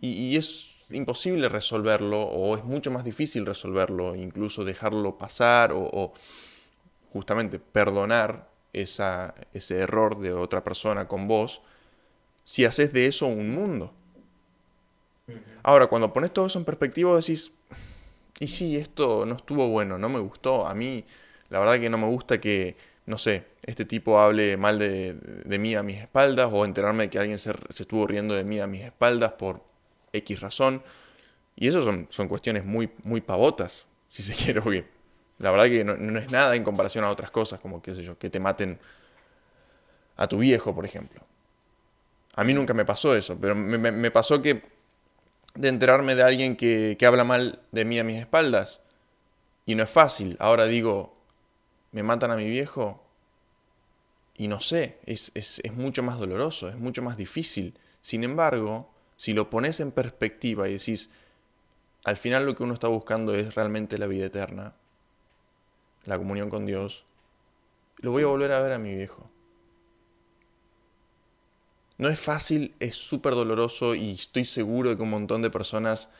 y, 0.00 0.36
es 0.36 0.74
imposible 0.90 1.48
resolverlo 1.48 2.22
o 2.22 2.56
es 2.56 2.64
mucho 2.64 2.90
más 2.90 3.04
difícil 3.04 3.46
resolverlo, 3.46 4.14
incluso 4.14 4.64
dejarlo 4.64 5.18
pasar 5.18 5.72
o, 5.74 6.12
justamente 7.12 7.58
perdonar 7.58 8.48
esa, 8.72 9.34
ese 9.54 9.78
error 9.78 10.18
de 10.20 10.32
otra 10.32 10.62
persona 10.62 11.08
con 11.08 11.26
vos, 11.26 11.62
si 12.44 12.64
haces 12.64 12.92
de 12.92 13.06
eso 13.06 13.26
un 13.26 13.50
mundo. 13.50 13.92
Ahora, 15.62 15.86
cuando 15.88 16.12
pones 16.12 16.32
todo 16.32 16.46
eso 16.46 16.58
en 16.58 16.64
perspectiva, 16.64 17.16
decís, 17.16 17.52
y 18.38 18.48
sí, 18.48 18.76
esto 18.76 19.24
no 19.24 19.34
estuvo 19.34 19.68
bueno, 19.68 19.98
no 19.98 20.08
me 20.08 20.20
gustó. 20.20 20.66
A 20.66 20.74
mí, 20.74 21.04
la 21.48 21.58
verdad 21.58 21.80
que 21.80 21.90
no 21.90 21.98
me 21.98 22.06
gusta 22.06 22.40
que, 22.40 22.76
no 23.06 23.18
sé, 23.18 23.46
este 23.62 23.84
tipo 23.84 24.18
hable 24.18 24.56
mal 24.56 24.78
de, 24.78 25.58
mí 25.58 25.74
a 25.74 25.82
mis 25.82 25.98
espaldas 25.98 26.50
o 26.52 26.64
enterarme 26.64 27.04
de 27.04 27.10
que 27.10 27.18
alguien 27.18 27.38
se, 27.38 27.52
estuvo 27.70 28.06
riendo 28.06 28.34
de 28.34 28.44
mí 28.44 28.60
a 28.60 28.66
mis 28.66 28.82
espaldas 28.82 29.32
por 29.32 29.62
X 30.12 30.40
razón. 30.40 30.82
Y 31.54 31.68
eso 31.68 31.84
son, 31.84 32.06
son 32.10 32.28
cuestiones 32.28 32.64
muy, 32.64 32.90
muy 33.04 33.20
pavotas, 33.20 33.86
si 34.08 34.22
se 34.22 34.34
quiere, 34.34 34.60
porque 34.60 34.84
la 35.38 35.50
verdad 35.50 35.66
que 35.66 35.84
no, 35.84 36.18
es 36.18 36.30
nada 36.30 36.54
en 36.56 36.64
comparación 36.64 37.04
a 37.04 37.10
otras 37.10 37.30
cosas, 37.30 37.60
como, 37.60 37.80
qué 37.80 37.94
sé 37.94 38.02
yo, 38.02 38.18
que 38.18 38.30
te 38.30 38.40
maten 38.40 38.78
a 40.16 40.26
tu 40.26 40.38
viejo, 40.38 40.74
por 40.74 40.84
ejemplo. 40.84 41.20
A 42.34 42.44
mí 42.44 42.52
nunca 42.52 42.74
me 42.74 42.84
pasó 42.84 43.16
eso, 43.16 43.38
pero 43.40 43.54
me 43.54 44.10
pasó 44.10 44.42
que 44.42 44.62
de 45.56 45.68
enterarme 45.68 46.14
de 46.14 46.22
alguien 46.22 46.56
que, 46.56 46.96
habla 47.06 47.24
mal 47.24 47.60
de 47.72 47.84
mí 47.84 47.98
a 47.98 48.04
mis 48.04 48.18
espaldas. 48.18 48.80
Y 49.64 49.74
no 49.74 49.82
es 49.82 49.90
fácil. 49.90 50.36
Ahora 50.38 50.66
digo, 50.66 51.15
¿me 51.92 52.02
matan 52.02 52.30
a 52.30 52.36
mi 52.36 52.48
viejo? 52.48 53.06
y 54.38 54.48
no 54.48 54.60
sé, 54.60 54.98
es, 55.06 55.62
mucho 55.74 56.02
más 56.02 56.18
doloroso, 56.18 56.68
es 56.68 56.76
mucho 56.76 57.02
más 57.02 57.16
difícil. 57.16 57.74
Sin 58.02 58.22
embargo, 58.22 58.90
si 59.16 59.32
lo 59.32 59.48
pones 59.48 59.80
en 59.80 59.92
perspectiva 59.92 60.68
y 60.68 60.74
decís, 60.74 61.10
al 62.04 62.16
final 62.16 62.44
lo 62.44 62.54
que 62.54 62.62
uno 62.62 62.74
está 62.74 62.88
buscando 62.88 63.34
es 63.34 63.54
realmente 63.54 63.98
la 63.98 64.06
vida 64.06 64.26
eterna, 64.26 64.74
la 66.04 66.18
comunión 66.18 66.50
con 66.50 66.66
Dios, 66.66 67.04
lo 67.98 68.10
voy 68.10 68.24
a 68.24 68.26
volver 68.26 68.52
a 68.52 68.60
ver 68.60 68.72
a 68.72 68.78
mi 68.78 68.94
viejo. 68.94 69.30
No 71.98 72.10
es 72.10 72.20
fácil, 72.20 72.74
es 72.78 72.94
súper 72.94 73.34
doloroso 73.34 73.94
y 73.94 74.12
estoy 74.12 74.44
seguro 74.44 74.90
de 74.90 74.96
que 74.96 75.02
un 75.02 75.10
montón 75.10 75.40
de 75.40 75.48
personas 75.48 76.10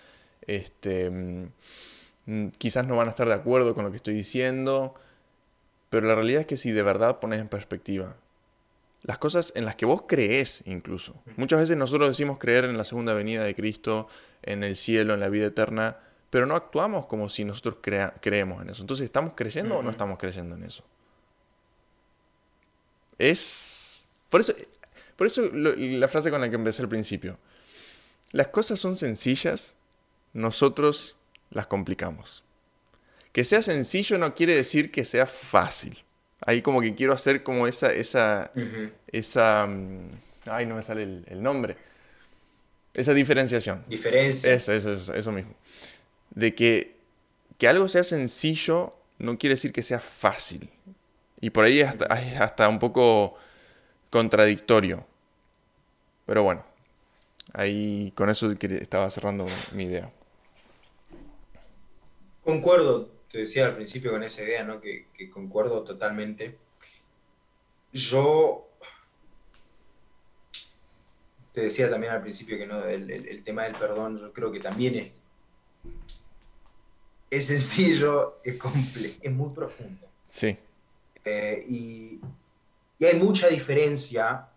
este, 0.46 1.10
mm, 1.10 2.48
quizás 2.56 2.86
no 2.86 2.96
van 2.96 3.08
a 3.08 3.10
estar 3.10 3.28
de 3.28 3.34
acuerdo 3.34 3.74
con 3.74 3.84
lo 3.84 3.90
que 3.90 3.98
estoy 3.98 4.14
diciendo, 4.14 4.94
pero 5.96 6.08
la 6.08 6.14
realidad 6.14 6.42
es 6.42 6.46
que 6.46 6.58
si 6.58 6.72
de 6.72 6.82
verdad 6.82 7.20
pones 7.20 7.40
en 7.40 7.48
perspectiva 7.48 8.16
las 9.02 9.16
cosas 9.16 9.52
en 9.56 9.64
las 9.64 9.76
que 9.76 9.86
vos 9.86 10.02
crees 10.06 10.62
incluso. 10.66 11.14
Muchas 11.36 11.60
veces 11.60 11.76
nosotros 11.76 12.08
decimos 12.08 12.38
creer 12.38 12.64
en 12.64 12.76
la 12.76 12.84
segunda 12.84 13.14
venida 13.14 13.44
de 13.44 13.54
Cristo, 13.54 14.08
en 14.42 14.62
el 14.62 14.76
cielo, 14.76 15.14
en 15.14 15.20
la 15.20 15.30
vida 15.30 15.46
eterna, 15.46 15.98
pero 16.28 16.44
no 16.44 16.54
actuamos 16.54 17.06
como 17.06 17.30
si 17.30 17.44
nosotros 17.44 17.76
creemos 17.80 18.62
en 18.62 18.68
eso. 18.68 18.82
Entonces, 18.82 19.04
¿estamos 19.04 19.32
creyendo 19.34 19.78
o 19.78 19.82
no 19.82 19.88
estamos 19.90 20.18
creyendo 20.18 20.56
en 20.56 20.64
eso? 20.64 20.84
Es... 23.16 24.08
Por 24.28 24.40
eso, 24.40 24.54
por 25.16 25.26
eso 25.26 25.48
la 25.52 26.08
frase 26.08 26.30
con 26.30 26.42
la 26.42 26.50
que 26.50 26.56
empecé 26.56 26.82
al 26.82 26.88
principio. 26.90 27.38
Las 28.32 28.48
cosas 28.48 28.78
son 28.78 28.96
sencillas, 28.96 29.76
nosotros 30.34 31.16
las 31.50 31.68
complicamos. 31.68 32.42
Que 33.36 33.44
sea 33.44 33.60
sencillo 33.60 34.16
no 34.16 34.34
quiere 34.34 34.56
decir 34.56 34.90
que 34.90 35.04
sea 35.04 35.26
fácil. 35.26 36.02
Ahí 36.46 36.62
como 36.62 36.80
que 36.80 36.94
quiero 36.94 37.12
hacer 37.12 37.42
como 37.42 37.66
esa, 37.66 37.92
esa, 37.92 38.50
esa, 39.08 39.66
mm, 39.66 40.08
ay, 40.46 40.64
no 40.64 40.74
me 40.74 40.82
sale 40.82 41.02
el, 41.02 41.42
nombre. 41.42 41.76
Esa 42.94 43.12
diferenciación. 43.12 43.84
Diferencia. 43.88 44.54
Eso, 44.54 44.72
eso, 44.72 44.90
eso, 44.90 45.12
eso 45.12 45.32
mismo. 45.32 45.52
De 46.30 46.54
que, 46.54 46.96
que 47.58 47.68
algo 47.68 47.88
sea 47.88 48.04
sencillo 48.04 48.94
no 49.18 49.36
quiere 49.36 49.52
decir 49.56 49.70
que 49.70 49.82
sea 49.82 50.00
fácil. 50.00 50.70
Y 51.38 51.50
por 51.50 51.66
ahí 51.66 51.80
es 51.80 51.88
hasta, 51.88 52.06
es 52.18 52.40
hasta 52.40 52.70
un 52.70 52.78
poco 52.78 53.36
contradictorio. 54.08 55.06
Pero 56.24 56.42
bueno, 56.42 56.64
ahí 57.52 58.14
con 58.16 58.30
eso 58.30 58.50
estaba 58.50 59.10
cerrando 59.10 59.46
mi 59.74 59.84
idea. 59.84 60.10
Concuerdo 62.42 63.14
te 63.36 63.40
decía 63.40 63.66
al 63.66 63.74
principio 63.74 64.12
con 64.12 64.22
esa 64.22 64.42
idea, 64.44 64.64
¿no? 64.64 64.80
Que, 64.80 65.08
concuerdo 65.30 65.82
totalmente. 65.82 66.56
Yo 67.92 68.66
te 71.52 71.60
decía 71.60 71.90
también 71.90 72.14
al 72.14 72.22
principio 72.22 72.56
que 72.56 72.66
no, 72.66 72.82
el, 72.82 73.42
tema 73.44 73.64
del 73.64 73.74
perdón, 73.74 74.18
yo 74.18 74.32
creo 74.32 74.50
que 74.50 74.60
también 74.60 74.94
es, 74.94 75.22
es 77.28 77.46
sencillo, 77.46 78.38
es 78.42 78.56
complejo, 78.58 79.18
es 79.20 79.32
muy 79.32 79.50
profundo. 79.50 80.06
Sí. 80.30 80.56
Eh, 81.22 81.66
y, 81.68 82.20
y, 82.98 83.04
hay 83.04 83.18
mucha 83.18 83.48
diferencia, 83.48 84.48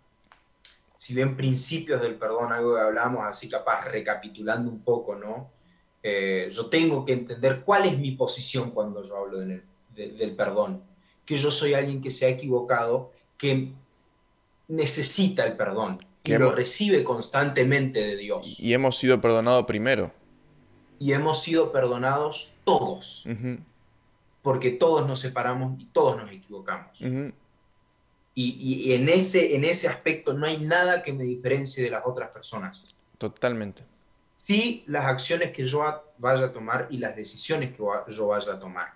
si 0.95 1.13
bien 1.13 1.35
principios 1.35 2.01
del 2.01 2.15
perdón, 2.15 2.53
algo 2.53 2.75
que 2.75 2.81
hablamos 2.81 3.27
así 3.27 3.49
capaz 3.49 3.83
recapitulando 3.83 4.71
un 4.71 4.81
poco, 4.81 5.15
¿no? 5.15 5.51
Eh, 6.01 6.49
yo 6.51 6.67
tengo 6.67 7.03
que 7.05 7.13
entender 7.13 7.61
cuál 7.61 7.85
es 7.85 7.97
mi 7.97 8.11
posición 8.11 8.71
cuando 8.71 9.03
yo 9.03 9.17
hablo 9.17 9.39
del 9.39 10.35
perdón, 10.35 10.81
que 11.25 11.37
yo 11.37 11.51
soy 11.51 11.73
alguien 11.73 12.01
que 12.01 12.09
se 12.09 12.25
ha 12.25 12.29
equivocado, 12.29 13.11
que 13.37 13.71
necesita 14.67 15.45
el 15.45 15.57
perdón, 15.57 16.05
que 16.23 16.39
lo 16.39 16.51
recibe 16.51 17.03
constantemente 17.03 17.99
de 17.99 18.15
Dios. 18.15 18.59
Y 18.59 18.73
hemos 18.73 18.97
sido 18.97 19.19
perdonados 19.19 19.65
primero. 19.65 20.11
Y 20.99 21.13
hemos 21.13 21.41
sido 21.43 21.71
perdonados 21.71 22.53
todos, 22.63 23.25
porque 24.41 24.71
todos 24.71 25.07
nos 25.07 25.19
separamos 25.19 25.81
y 25.81 25.85
todos 25.85 26.17
nos 26.17 26.31
equivocamos. 26.31 26.97
y, 27.01 27.33
y, 28.35 28.93
en, 28.93 29.09
ese, 29.09 29.55
en 29.55 29.65
ese 29.65 29.89
aspecto 29.89 30.33
no 30.33 30.45
hay 30.45 30.57
nada 30.57 31.01
que 31.01 31.11
me 31.11 31.25
diferencie 31.25 31.83
de 31.83 31.89
las 31.89 32.03
otras 32.05 32.29
personas. 32.29 32.95
Totalmente 33.17 33.83
sí 34.49 34.83
las 34.87 35.05
acciones 35.05 35.51
que 35.51 35.63
yo 35.63 35.85
vaya 36.17 36.45
a 36.45 36.51
tomar 36.51 36.87
y 36.89 36.97
las 36.97 37.15
decisiones 37.15 37.69
que 37.71 37.83
yo 38.11 38.27
vaya 38.27 38.53
a 38.53 38.59
tomar. 38.59 38.93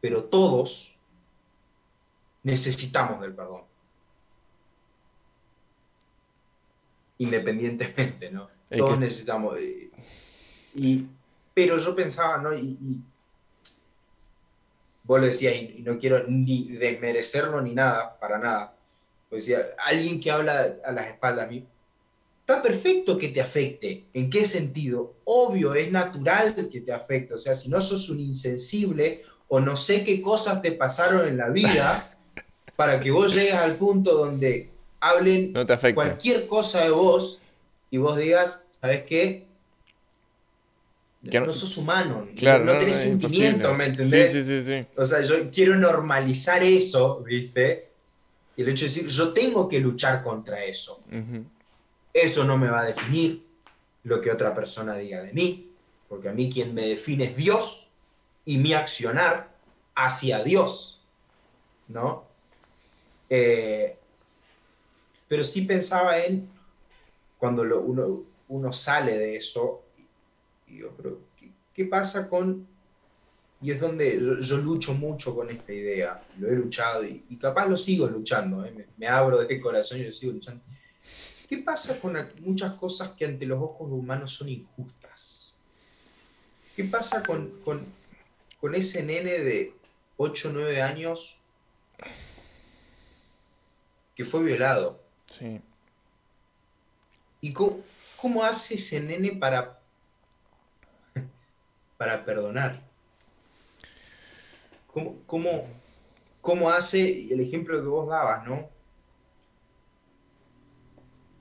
Pero 0.00 0.24
todos 0.24 0.96
necesitamos 2.42 3.20
del 3.20 3.34
perdón. 3.34 3.62
Independientemente, 7.18 8.30
¿no? 8.30 8.48
Todos 8.74 8.98
necesitamos. 8.98 9.58
Y, 10.74 11.06
pero 11.52 11.76
yo 11.76 11.94
pensaba, 11.94 12.38
¿no? 12.38 12.54
Y, 12.54 13.02
vos 15.02 15.20
lo 15.20 15.26
decías, 15.26 15.54
y, 15.56 15.82
no 15.82 15.98
quiero 15.98 16.24
ni 16.26 16.64
desmerecerlo 16.68 17.60
ni 17.60 17.74
nada, 17.74 18.18
para 18.18 18.38
nada. 18.38 18.74
Pues 19.28 19.44
decía, 19.44 19.62
alguien 19.76 20.18
que 20.18 20.30
habla 20.30 20.76
a 20.82 20.90
las 20.90 21.08
espaldas, 21.08 21.50
Está 22.50 22.62
perfecto 22.62 23.16
que 23.16 23.28
te 23.28 23.40
afecte. 23.40 24.06
¿En 24.12 24.28
qué 24.28 24.44
sentido? 24.44 25.14
Obvio, 25.24 25.72
es 25.72 25.92
natural 25.92 26.68
que 26.68 26.80
te 26.80 26.92
afecte. 26.92 27.34
O 27.34 27.38
sea, 27.38 27.54
si 27.54 27.68
no 27.68 27.80
sos 27.80 28.10
un 28.10 28.18
insensible 28.18 29.22
o 29.46 29.60
no 29.60 29.76
sé 29.76 30.02
qué 30.02 30.20
cosas 30.20 30.60
te 30.60 30.72
pasaron 30.72 31.28
en 31.28 31.36
la 31.36 31.48
vida 31.48 32.12
para 32.76 32.98
que 32.98 33.12
vos 33.12 33.32
llegues 33.32 33.54
al 33.54 33.76
punto 33.76 34.16
donde 34.16 34.68
hablen 34.98 35.54
cualquier 35.94 36.48
cosa 36.48 36.82
de 36.82 36.90
vos 36.90 37.40
y 37.88 37.98
vos 37.98 38.18
digas, 38.18 38.64
¿sabes 38.80 39.04
qué? 39.04 39.46
no, 41.22 41.52
sos 41.52 41.76
humano, 41.76 42.26
claro, 42.36 42.64
no, 42.64 42.78
tenés 42.78 42.96
sentimiento, 42.96 43.74
¿me 43.74 43.86
entendés? 43.86 44.32
Sí, 44.32 44.42
sí, 44.42 44.62
sí, 44.62 44.88
O 44.96 45.04
sea, 45.04 45.22
yo 45.22 45.50
quiero 45.50 45.76
normalizar 45.76 46.64
eso, 46.64 47.22
¿viste? 47.22 47.90
Y 48.56 48.62
el 48.62 48.70
hecho 48.70 48.86
de 48.86 48.90
decir, 48.90 49.06
yo 49.06 49.32
tengo 49.32 49.68
que 49.68 49.78
luchar 49.78 50.24
contra 50.24 50.64
eso. 50.64 51.04
Eso 52.12 52.44
no 52.44 52.58
me 52.58 52.68
va 52.68 52.80
a 52.80 52.86
definir 52.86 53.46
lo 54.04 54.20
que 54.20 54.30
otra 54.30 54.54
persona 54.54 54.96
diga 54.96 55.22
de 55.22 55.32
mí, 55.32 55.72
porque 56.08 56.28
a 56.28 56.32
mí 56.32 56.50
quien 56.50 56.74
me 56.74 56.86
define 56.86 57.24
es 57.24 57.36
Dios 57.36 57.90
y 58.44 58.58
mi 58.58 58.72
accionar 58.72 59.50
hacia 59.94 60.42
Dios, 60.42 61.00
¿no? 61.88 62.24
Eh, 63.28 63.96
pero 65.28 65.44
sí 65.44 65.62
pensaba 65.62 66.18
en, 66.18 66.48
cuando 67.38 67.62
uno, 68.48 68.72
sale 68.72 69.16
de 69.16 69.36
eso, 69.36 69.84
y 70.66 70.78
yo, 70.78 70.90
pero, 70.96 71.20
¿qué, 71.74 71.84
pasa 71.84 72.28
con 72.28 72.66
y 73.62 73.70
es 73.70 73.80
donde 73.80 74.18
yo, 74.40 74.56
lucho 74.56 74.94
mucho 74.94 75.34
con 75.34 75.50
esta 75.50 75.72
idea, 75.72 76.22
lo 76.38 76.48
he 76.48 76.54
luchado 76.54 77.04
y, 77.04 77.36
capaz 77.36 77.68
lo 77.68 77.76
sigo 77.76 78.06
luchando, 78.08 78.64
¿eh? 78.64 78.72
me, 78.72 78.86
me, 78.96 79.06
abro 79.06 79.38
de 79.38 79.60
corazón 79.60 80.00
y 80.00 80.04
lo 80.04 80.12
sigo 80.12 80.32
luchando. 80.32 80.62
¿Qué 81.50 81.58
pasa 81.58 82.00
con 82.00 82.16
muchas 82.42 82.74
cosas 82.74 83.10
que 83.10 83.24
ante 83.24 83.44
los 83.44 83.60
ojos 83.60 83.90
humanos 83.90 84.34
son 84.34 84.48
injustas? 84.50 85.52
¿Qué 86.76 86.84
pasa 86.84 87.24
con, 87.24 87.52
ese 88.72 89.02
nene 89.02 89.40
de 89.40 89.74
8 90.16 90.48
o 90.48 90.52
9 90.52 90.80
años 90.80 91.40
que 94.14 94.24
fue 94.24 94.44
violado? 94.44 95.02
Sí. 95.26 95.60
¿Y 97.40 97.52
cómo, 97.52 98.44
hace 98.44 98.76
ese 98.76 99.00
nene 99.00 99.32
para, 99.32 99.80
para 101.98 102.24
perdonar? 102.24 102.80
¿Cómo, 104.86 105.20
cómo, 105.26 105.66
cómo 106.40 106.70
hace 106.70 107.32
el 107.32 107.40
ejemplo 107.40 107.82
que 107.82 107.88
vos 107.88 108.08
dabas, 108.08 108.46
¿no? 108.46 108.79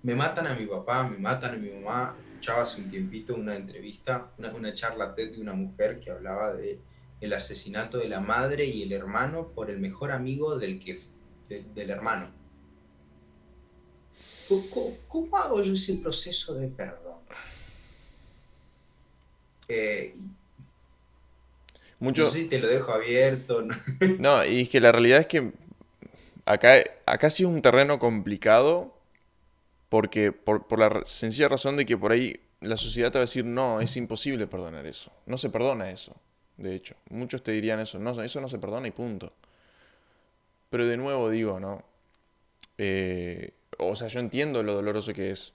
Me 0.04 0.16
matan 0.16 0.48
a 0.48 0.56
mi 0.56 0.66
papá, 0.66 1.04
me 1.04 1.18
matan 1.18 1.56
a 1.56 1.58
mi 1.58 1.70
mamá. 1.70 2.16
Escuchaba 2.30 2.64
hace 2.64 2.82
un 2.82 2.90
tiempito 2.90 3.36
una 3.36 3.56
entrevista, 3.56 4.32
una, 4.38 4.50
una 4.52 4.74
charla 4.74 5.14
TED 5.14 5.34
de 5.34 5.42
una 5.42 5.54
mujer 5.54 6.00
que 6.00 6.12
hablaba 6.12 6.54
de 6.54 6.80
el 7.22 7.34
asesinato 7.34 7.98
de 7.98 8.08
la 8.08 8.22
madre 8.22 8.66
y 8.66 8.84
el 8.84 8.94
hermano 8.94 9.50
por 9.50 9.70
el 9.70 9.80
mejor 9.80 10.12
amigo 10.12 10.58
del, 10.58 10.80
que, 10.80 10.98
del 11.50 11.90
hermano. 11.90 12.32
¿Cómo, 15.08 15.38
hago 15.38 15.62
yo 15.62 15.74
ese 15.74 15.96
proceso 15.96 16.56
de 16.56 16.68
perdón? 16.70 17.20
Eh, 19.68 20.14
Mucho... 22.00 22.24
No 22.24 22.30
sé 22.30 22.40
si 22.40 22.46
te 22.48 22.60
lo 22.60 22.68
dejo 22.68 22.94
abierto. 22.94 23.62
¿no? 23.62 23.76
no, 24.20 24.46
y 24.46 24.62
es 24.62 24.70
que 24.70 24.80
la 24.80 24.92
realidad 24.92 25.20
es 25.20 25.28
que 25.28 25.52
acá, 26.46 26.76
acá 27.06 27.30
sí 27.30 27.44
es 27.44 27.50
un 27.50 27.62
terreno 27.62 28.00
complicado 28.00 28.99
porque 29.90 30.32
por, 30.32 30.78
la 30.78 31.02
sencilla 31.06 31.48
razón 31.48 31.78
de 31.78 31.86
que 31.86 31.98
por 31.98 32.12
ahí 32.12 32.40
la 32.62 32.78
sociedad 32.78 33.12
te 33.12 33.18
va 33.18 33.24
a 33.24 33.26
decir, 33.26 33.46
no, 33.46 33.82
es 33.82 33.98
imposible 33.98 34.48
perdonar 34.48 34.86
eso. 34.86 35.12
No 35.26 35.38
se 35.38 35.50
perdona 35.50 35.90
eso, 35.92 36.16
de 36.58 36.76
hecho. 36.76 36.96
Muchos 37.10 37.44
te 37.44 37.52
dirían 37.52 37.80
eso, 37.80 38.00
no, 38.00 38.22
eso 38.22 38.42
no 38.42 38.50
se 38.50 38.60
perdona 38.60 38.88
y 38.88 38.92
punto. 38.92 39.34
Pero 40.70 40.86
de 40.86 40.98
nuevo 40.98 41.30
digo, 41.30 41.60
¿no? 41.60 41.84
eh, 42.78 43.54
o 43.78 43.96
sea, 43.96 44.08
yo 44.08 44.20
entiendo 44.20 44.64
lo 44.64 44.74
doloroso 44.74 45.14
que 45.14 45.32
es. 45.32 45.54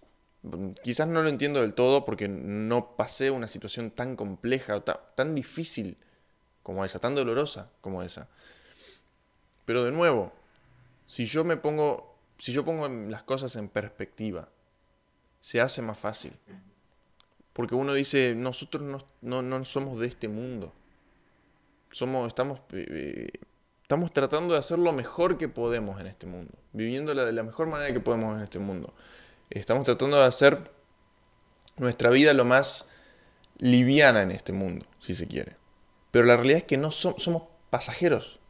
Quizás 0.82 1.08
no 1.08 1.22
lo 1.22 1.30
entiendo 1.30 1.62
del 1.62 1.72
todo 1.72 2.04
porque 2.04 2.28
no 2.28 2.96
pasé 2.96 3.30
una 3.30 3.46
situación 3.46 3.90
tan 3.90 4.14
compleja 4.14 4.76
o 4.76 4.82
tan 4.82 5.34
difícil 5.34 5.96
como 6.62 6.84
esa, 6.84 6.98
tan 6.98 7.14
dolorosa 7.14 7.70
como 7.80 8.02
esa. 8.02 8.28
Pero 9.64 9.84
de 9.84 9.90
nuevo, 9.90 10.32
si 11.06 11.24
yo 11.24 11.44
me 11.44 11.56
pongo, 11.56 12.13
si 12.38 12.52
yo 12.52 12.64
pongo 12.64 12.88
las 12.88 13.22
cosas 13.22 13.56
en 13.56 13.68
perspectiva, 13.68 14.48
se 15.40 15.60
hace 15.60 15.82
más 15.82 15.98
fácil. 15.98 16.32
Porque 17.52 17.74
uno 17.74 17.94
dice, 17.94 18.34
nosotros 18.34 19.04
no, 19.20 19.64
somos 19.64 19.98
de 19.98 20.06
este 20.06 20.28
mundo. 20.28 20.72
Somos, 21.92 22.26
estamos, 22.26 22.60
eh, 22.72 22.86
eh, 22.90 23.28
estamos 23.82 24.12
tratando 24.12 24.54
de 24.54 24.60
hacer 24.60 24.78
lo 24.78 24.92
mejor 24.92 25.38
que 25.38 25.48
podemos 25.48 26.00
en 26.00 26.08
este 26.08 26.26
mundo. 26.26 26.52
Viviéndola 26.72 27.24
de 27.24 27.32
la 27.32 27.44
mejor 27.44 27.68
manera 27.68 27.92
que 27.92 28.00
podemos 28.00 28.36
en 28.36 28.42
este 28.42 28.58
mundo. 28.58 28.92
Estamos 29.50 29.84
tratando 29.84 30.16
de 30.16 30.24
hacer 30.24 30.72
nuestra 31.76 32.10
vida 32.10 32.32
lo 32.34 32.44
más 32.44 32.86
liviana 33.58 34.22
en 34.22 34.32
este 34.32 34.52
mundo, 34.52 34.86
si 34.98 35.14
se 35.14 35.28
quiere. 35.28 35.56
Pero 36.10 36.26
la 36.26 36.36
realidad 36.36 36.58
es 36.58 36.64
que 36.64 36.76
no 36.76 36.90
somos 36.90 37.44
pasajeros 37.70 38.40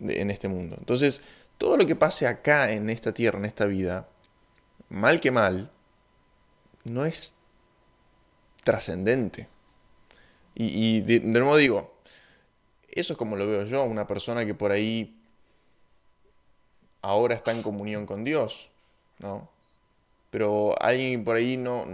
en 0.00 0.30
este 0.30 0.48
mundo. 0.48 0.76
Entonces, 0.78 1.22
todo 1.58 1.76
lo 1.76 1.86
que 1.86 1.96
pase 1.96 2.26
acá 2.26 2.70
en 2.70 2.88
esta 2.88 3.12
tierra, 3.12 3.38
en 3.38 3.44
esta 3.44 3.66
vida, 3.66 4.08
mal 4.88 5.20
que 5.20 5.30
mal, 5.30 5.70
no 6.84 7.04
es 7.04 7.36
trascendente. 8.64 9.48
Y, 10.54 11.02
de, 11.02 11.20
nuevo 11.20 11.56
digo, 11.56 11.94
eso 12.88 13.12
es 13.12 13.18
como 13.18 13.36
lo 13.36 13.46
veo 13.46 13.64
yo, 13.64 13.84
una 13.84 14.06
persona 14.06 14.44
que 14.44 14.54
por 14.54 14.72
ahí 14.72 15.20
ahora 17.00 17.34
está 17.34 17.52
en 17.52 17.62
comunión 17.62 18.06
con 18.06 18.24
Dios, 18.24 18.70
¿no? 19.18 19.48
Pero 20.30 20.74
alguien 20.82 21.22
por 21.22 21.36
ahí 21.36 21.56
no, 21.56 21.86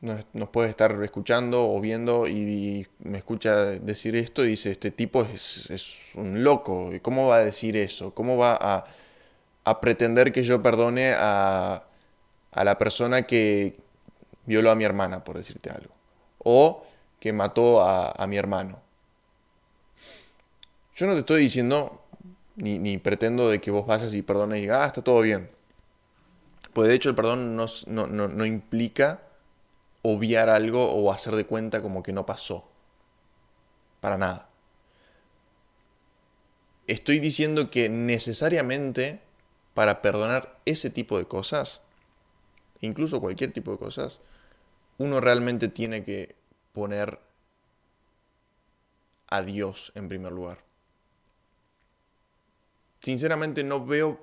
nos 0.00 0.48
puede 0.50 0.68
estar 0.68 1.02
escuchando 1.02 1.68
o 1.68 1.80
viendo 1.80 2.28
y, 2.28 2.86
me 3.00 3.18
escucha 3.18 3.56
decir 3.56 4.16
esto 4.16 4.44
y 4.44 4.48
dice, 4.48 4.70
este 4.70 4.90
tipo 4.90 5.22
es, 5.22 5.70
es 5.70 6.14
un 6.14 6.44
loco, 6.44 6.90
¿cómo 7.02 7.28
va 7.28 7.36
a 7.36 7.44
decir 7.44 7.76
eso? 7.76 8.14
¿Cómo 8.14 8.36
va 8.36 8.56
a, 8.60 8.84
a 9.64 9.80
pretender 9.80 10.32
que 10.32 10.42
yo 10.42 10.62
perdone 10.62 11.12
a, 11.14 11.84
a 12.52 12.64
la 12.64 12.78
persona 12.78 13.22
que, 13.22 13.76
violó 14.46 14.70
a 14.70 14.76
mi 14.76 14.84
hermana, 14.84 15.24
por 15.24 15.36
decirte 15.36 15.70
algo. 15.70 15.92
O 16.38 16.86
que 17.20 17.32
mató 17.32 17.82
a, 17.82 18.26
mi 18.26 18.36
hermano. 18.36 18.80
Yo 20.94 21.06
no 21.06 21.14
te 21.14 21.20
estoy 21.20 21.42
diciendo, 21.42 22.02
ni, 22.56 22.98
pretendo 22.98 23.50
de 23.50 23.60
que 23.60 23.70
vos 23.70 23.86
vayas 23.86 24.14
y 24.14 24.22
perdones 24.22 24.58
y 24.58 24.62
digas, 24.62 24.78
ah, 24.82 24.86
está 24.86 25.02
todo 25.02 25.20
bien. 25.20 25.50
Pues 26.72 26.88
de 26.88 26.94
hecho 26.94 27.08
el 27.08 27.14
perdón 27.14 27.56
no, 27.56 27.66
no 28.06 28.46
implica 28.46 29.22
obviar 30.14 30.48
algo 30.48 30.92
o 30.92 31.12
hacer 31.12 31.34
de 31.34 31.46
cuenta 31.46 31.82
como 31.82 32.02
que 32.02 32.12
no 32.12 32.26
pasó. 32.26 32.68
Para 34.00 34.16
nada. 34.18 34.48
Estoy 36.86 37.18
diciendo 37.18 37.70
que 37.70 37.88
necesariamente 37.88 39.20
para 39.74 40.02
perdonar 40.02 40.58
ese 40.64 40.90
tipo 40.90 41.18
de 41.18 41.26
cosas, 41.26 41.80
incluso 42.80 43.20
cualquier 43.20 43.52
tipo 43.52 43.72
de 43.72 43.78
cosas, 43.78 44.20
uno 44.98 45.20
realmente 45.20 45.68
tiene 45.68 46.04
que 46.04 46.36
poner 46.72 47.18
a 49.28 49.42
Dios 49.42 49.92
en 49.94 50.08
primer 50.08 50.32
lugar. 50.32 50.58
Sinceramente 53.00 53.64
no 53.64 53.84
veo 53.84 54.20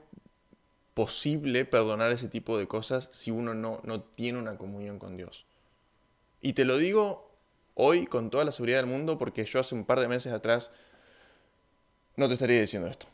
posible 0.93 1.65
perdonar 1.65 2.11
ese 2.11 2.29
tipo 2.29 2.57
de 2.57 2.67
cosas 2.67 3.09
si 3.11 3.31
uno 3.31 3.53
no, 3.53 3.81
no 3.83 4.01
tiene 4.01 4.39
una 4.39 4.57
comunión 4.57 4.99
con 4.99 5.17
Dios. 5.17 5.45
Y 6.43 6.53
te 6.53 6.63
lo 6.63 6.77
digo 6.77 7.31
hoy 7.73 8.05
con 8.05 8.29
toda 8.29 8.45
la 8.45 8.51
seguridad 8.51 8.77
del 8.77 8.85
mundo 8.85 9.17
porque 9.17 9.45
yo 9.45 9.59
hace 9.59 9.73
un 9.73 9.85
par 9.85 9.99
de 9.99 10.07
meses 10.07 10.31
atrás 10.31 10.69
no 12.15 12.27
te 12.27 12.35
estaría 12.35 12.61
diciendo 12.61 12.87
esto. 12.87 13.07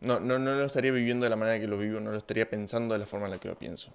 No, 0.00 0.18
no, 0.18 0.40
no 0.40 0.56
lo 0.56 0.64
estaría 0.64 0.90
viviendo 0.90 1.22
de 1.22 1.30
la 1.30 1.36
manera 1.36 1.60
que 1.60 1.68
lo 1.68 1.78
vivo, 1.78 2.00
no 2.00 2.10
lo 2.10 2.18
estaría 2.18 2.50
pensando 2.50 2.94
de 2.94 2.98
la 2.98 3.06
forma 3.06 3.26
en 3.26 3.32
la 3.32 3.38
que 3.38 3.48
lo 3.48 3.56
pienso 3.56 3.92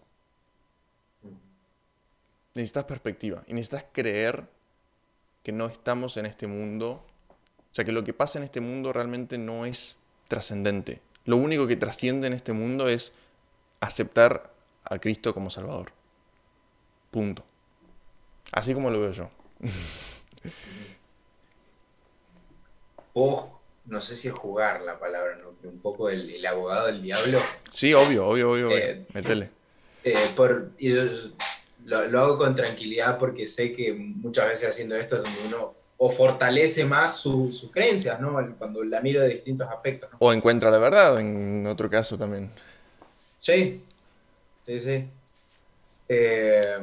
necesitas 2.53 2.85
perspectiva 2.85 3.43
y 3.47 3.53
necesitas 3.53 3.85
creer 3.91 4.47
que 5.43 5.51
no 5.51 5.65
estamos 5.67 6.17
en 6.17 6.25
este 6.25 6.47
mundo, 6.47 7.03
o 7.29 7.73
sea, 7.73 7.85
que 7.85 7.91
lo 7.91 8.03
que 8.03 8.13
pasa 8.13 8.37
en 8.37 8.43
este 8.43 8.61
mundo 8.61 8.93
realmente 8.93 9.37
no 9.37 9.65
es 9.65 9.97
trascendente. 10.27 11.01
Lo 11.25 11.37
único 11.37 11.67
que 11.67 11.75
trasciende 11.75 12.27
en 12.27 12.33
este 12.33 12.53
mundo 12.53 12.87
es 12.87 13.13
aceptar 13.79 14.53
a 14.83 14.99
Cristo 14.99 15.33
como 15.33 15.49
Salvador. 15.49 15.93
Punto. 17.09 17.43
Así 18.51 18.73
como 18.73 18.89
lo 18.89 18.99
veo 18.99 19.11
yo. 19.11 19.29
o, 23.13 23.59
no 23.85 24.01
sé 24.01 24.15
si 24.15 24.27
es 24.27 24.33
jugar 24.33 24.81
la 24.81 24.99
palabra, 24.99 25.37
¿no? 25.37 25.51
un 25.69 25.79
poco 25.79 26.09
el, 26.09 26.45
abogado 26.45 26.87
del 26.87 27.01
diablo. 27.01 27.39
Sí, 27.71 27.93
obvio, 27.93 28.27
obvio, 28.27 28.51
obvio. 28.51 28.71
Eh, 28.71 29.05
Métele. 29.13 29.49
Eh, 30.03 30.15
por, 30.35 30.71
lo, 31.85 32.19
hago 32.19 32.37
con 32.37 32.55
tranquilidad 32.55 33.17
porque 33.17 33.47
sé 33.47 33.71
que 33.73 33.93
muchas 33.93 34.47
veces 34.47 34.69
haciendo 34.69 34.95
esto 34.95 35.17
es 35.17 35.23
donde 35.23 35.39
uno 35.47 35.73
o 35.97 36.09
fortalece 36.09 36.83
más 36.83 37.17
sus 37.17 37.69
creencias, 37.71 38.19
¿no? 38.19 38.55
Cuando 38.57 38.83
la 38.83 39.01
miro 39.01 39.21
de 39.21 39.29
distintos 39.29 39.69
aspectos. 39.69 40.09
O 40.17 40.33
encuentra 40.33 40.71
la 40.71 40.79
verdad, 40.79 41.19
en 41.19 41.67
otro 41.67 41.91
caso 41.91 42.17
también. 42.17 42.49
Sí, 43.39 43.83
sí, 44.65 44.79
sí. 44.79 45.07
Eh, 46.09 46.77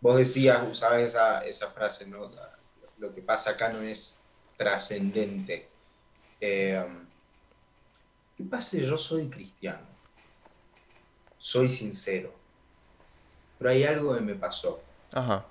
vos 0.00 0.16
decías, 0.16 0.62
usabas 0.68 1.00
esa, 1.00 1.44
esa 1.44 1.70
frase, 1.70 2.06
¿no? 2.06 2.30
Lo 2.98 3.14
que 3.14 3.22
pasa 3.22 3.50
acá 3.50 3.70
no 3.70 3.80
es 3.80 4.20
trascendente. 4.56 5.68
Eh, 6.40 6.84
¿Qué 8.36 8.44
pasa 8.44 8.78
yo 8.78 8.96
soy 8.96 9.28
cristiano? 9.28 9.86
Soy 11.38 11.68
sincero 11.68 12.40
pero 13.60 13.70
hay 13.72 13.84
algo 13.84 14.14
que 14.14 14.22
me 14.22 14.34
pasó. 14.34 14.82
Ajá. 15.12 15.44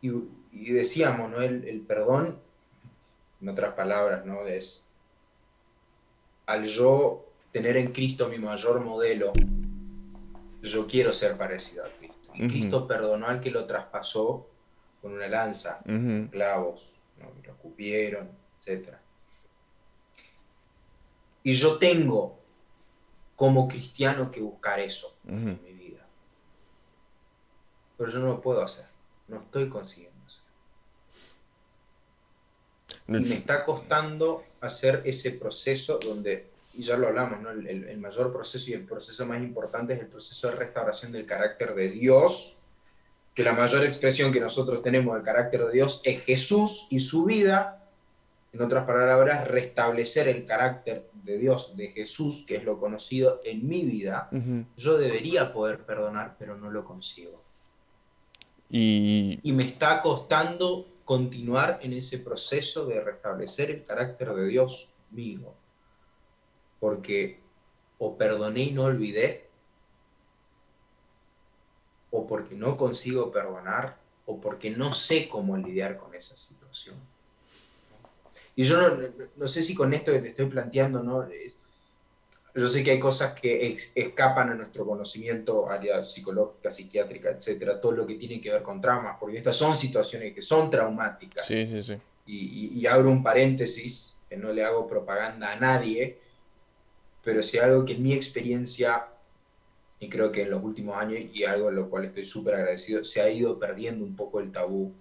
Y, 0.00 0.12
decíamos, 0.72 1.32
¿no? 1.32 1.42
El, 1.42 1.80
perdón, 1.80 2.38
en 3.42 3.48
otras 3.48 3.74
palabras, 3.74 4.24
¿no? 4.24 4.46
Es 4.46 4.88
al 6.46 6.64
yo 6.66 7.26
tener 7.50 7.76
en 7.76 7.92
Cristo 7.92 8.28
mi 8.28 8.38
mayor 8.38 8.80
modelo, 8.84 9.32
yo 10.62 10.86
quiero 10.86 11.12
ser 11.12 11.36
parecido 11.36 11.84
a 11.84 11.88
Cristo. 11.88 12.32
Y 12.34 12.48
Cristo 12.48 12.86
perdonó 12.86 13.26
al 13.26 13.40
que 13.40 13.50
lo 13.50 13.66
traspasó 13.66 14.48
con 15.00 15.12
una 15.12 15.28
lanza, 15.28 15.82
clavos, 16.30 16.90
¿no? 17.18 17.30
lo 17.44 17.52
escupieron, 17.52 18.28
etc. 18.60 18.94
Y 21.42 21.52
yo 21.52 21.78
tengo 21.78 22.38
como 23.36 23.68
cristiano 23.68 24.30
que 24.30 24.40
buscar 24.40 24.80
eso 24.80 25.16
en 25.28 25.62
mi 25.62 25.72
vida. 25.72 26.04
Pero 27.96 28.10
yo 28.10 28.18
no 28.18 28.26
lo 28.26 28.40
puedo 28.40 28.62
hacer, 28.62 28.86
no 29.28 29.40
estoy 29.40 29.68
consiguiendo 29.68 30.18
hacer. 30.26 30.44
Y 33.08 33.12
me 33.12 33.36
está 33.36 33.64
costando 33.64 34.42
hacer 34.60 35.02
ese 35.04 35.30
proceso 35.32 35.98
donde, 36.02 36.50
y 36.76 36.82
ya 36.82 36.96
lo 36.96 37.08
hablamos, 37.08 37.40
¿no? 37.40 37.50
el, 37.50 37.66
el 37.66 37.98
mayor 37.98 38.32
proceso 38.32 38.70
y 38.70 38.74
el 38.74 38.84
proceso 38.84 39.26
más 39.26 39.42
importante 39.42 39.94
es 39.94 40.00
el 40.00 40.06
proceso 40.06 40.50
de 40.50 40.56
restauración 40.56 41.12
del 41.12 41.26
carácter 41.26 41.74
de 41.74 41.88
Dios, 41.90 42.58
que 43.34 43.44
la 43.44 43.52
mayor 43.52 43.84
expresión 43.84 44.32
que 44.32 44.40
nosotros 44.40 44.82
tenemos 44.82 45.14
del 45.14 45.22
carácter 45.22 45.66
de 45.66 45.72
Dios 45.72 46.00
es 46.04 46.22
Jesús 46.24 46.86
y 46.90 47.00
su 47.00 47.24
vida, 47.24 47.86
en 48.52 48.62
otras 48.62 48.86
palabras, 48.86 49.46
restablecer 49.46 50.28
el 50.28 50.46
carácter 50.46 51.10
de 51.22 51.36
Dios, 51.36 51.76
de 51.76 51.88
Jesús, 51.88 52.44
que 52.46 52.56
es 52.56 52.64
lo 52.64 52.80
conocido 52.80 53.42
en 53.44 53.68
mi 53.68 53.84
vida, 53.84 54.30
yo 54.76 54.96
debería 54.96 55.52
poder 55.52 55.80
perdonar, 55.84 56.36
pero 56.38 56.56
no 56.56 56.70
lo 56.70 56.84
consigo. 56.84 57.42
Y... 58.70 59.38
y 59.42 59.52
me 59.52 59.64
está 59.64 60.00
costando 60.00 60.86
continuar 61.04 61.78
en 61.82 61.92
ese 61.92 62.18
proceso 62.18 62.86
de 62.86 63.00
restablecer 63.02 63.70
el 63.70 63.84
carácter 63.84 64.34
de 64.34 64.48
Dios 64.48 64.88
mío. 65.10 65.52
Porque 66.80 67.40
o 67.98 68.16
perdoné 68.16 68.64
y 68.64 68.70
no 68.72 68.84
olvidé, 68.84 69.46
o 72.10 72.26
porque 72.26 72.54
no 72.54 72.76
consigo 72.76 73.30
perdonar, 73.32 73.96
o 74.26 74.40
porque 74.40 74.70
no 74.70 74.92
sé 74.92 75.28
cómo 75.28 75.56
lidiar 75.56 75.96
con 75.96 76.14
esa 76.14 76.36
situación. 76.36 76.96
Y 78.54 78.64
yo 78.64 78.78
no, 79.36 79.46
sé 79.46 79.62
si 79.62 79.74
con 79.74 79.92
esto 79.92 80.12
que 80.12 80.20
te 80.20 80.28
estoy 80.28 80.46
planteando, 80.46 81.02
¿no? 81.02 81.28
yo 82.54 82.66
sé 82.66 82.82
que 82.82 82.92
hay 82.92 82.98
cosas 82.98 83.38
que 83.38 83.76
escapan 83.94 84.50
a 84.50 84.54
nuestro 84.54 84.86
conocimiento, 84.86 85.68
área 85.68 86.02
psicológica, 86.02 86.72
psiquiátrica, 86.72 87.30
etcétera, 87.30 87.78
todo 87.78 87.92
lo 87.92 88.06
que 88.06 88.14
tiene 88.14 88.40
que 88.40 88.50
ver 88.50 88.62
con 88.62 88.80
traumas, 88.80 89.18
porque 89.20 89.36
estas 89.36 89.56
son 89.56 89.76
situaciones 89.76 90.34
que 90.34 90.40
son 90.40 90.70
traumáticas. 90.70 91.46
Sí, 91.46 91.66
sí, 91.66 91.82
sí. 91.82 91.98
Y, 92.26 92.86
abro 92.86 93.10
un 93.10 93.22
paréntesis, 93.22 94.16
que 94.28 94.38
no 94.38 94.52
le 94.52 94.64
hago 94.64 94.86
propaganda 94.88 95.52
a 95.52 95.56
nadie, 95.56 96.18
pero 97.26 97.42
si 97.42 97.58
algo 97.58 97.84
que 97.84 97.94
en 97.94 98.04
mi 98.04 98.12
experiencia, 98.12 99.04
y 99.98 100.08
creo 100.08 100.30
que 100.30 100.42
en 100.42 100.50
los 100.52 100.62
últimos 100.62 100.96
años, 100.96 101.24
y 101.32 101.42
algo 101.42 101.70
en 101.70 101.74
lo 101.74 101.90
cual 101.90 102.04
estoy 102.04 102.24
súper 102.24 102.54
agradecido, 102.54 103.02
se 103.02 103.20
ha 103.20 103.28
ido 103.28 103.58
perdiendo 103.58 104.04
un 104.04 104.14
poco 104.14 104.38
el 104.38 104.52
tabú. 104.52 104.92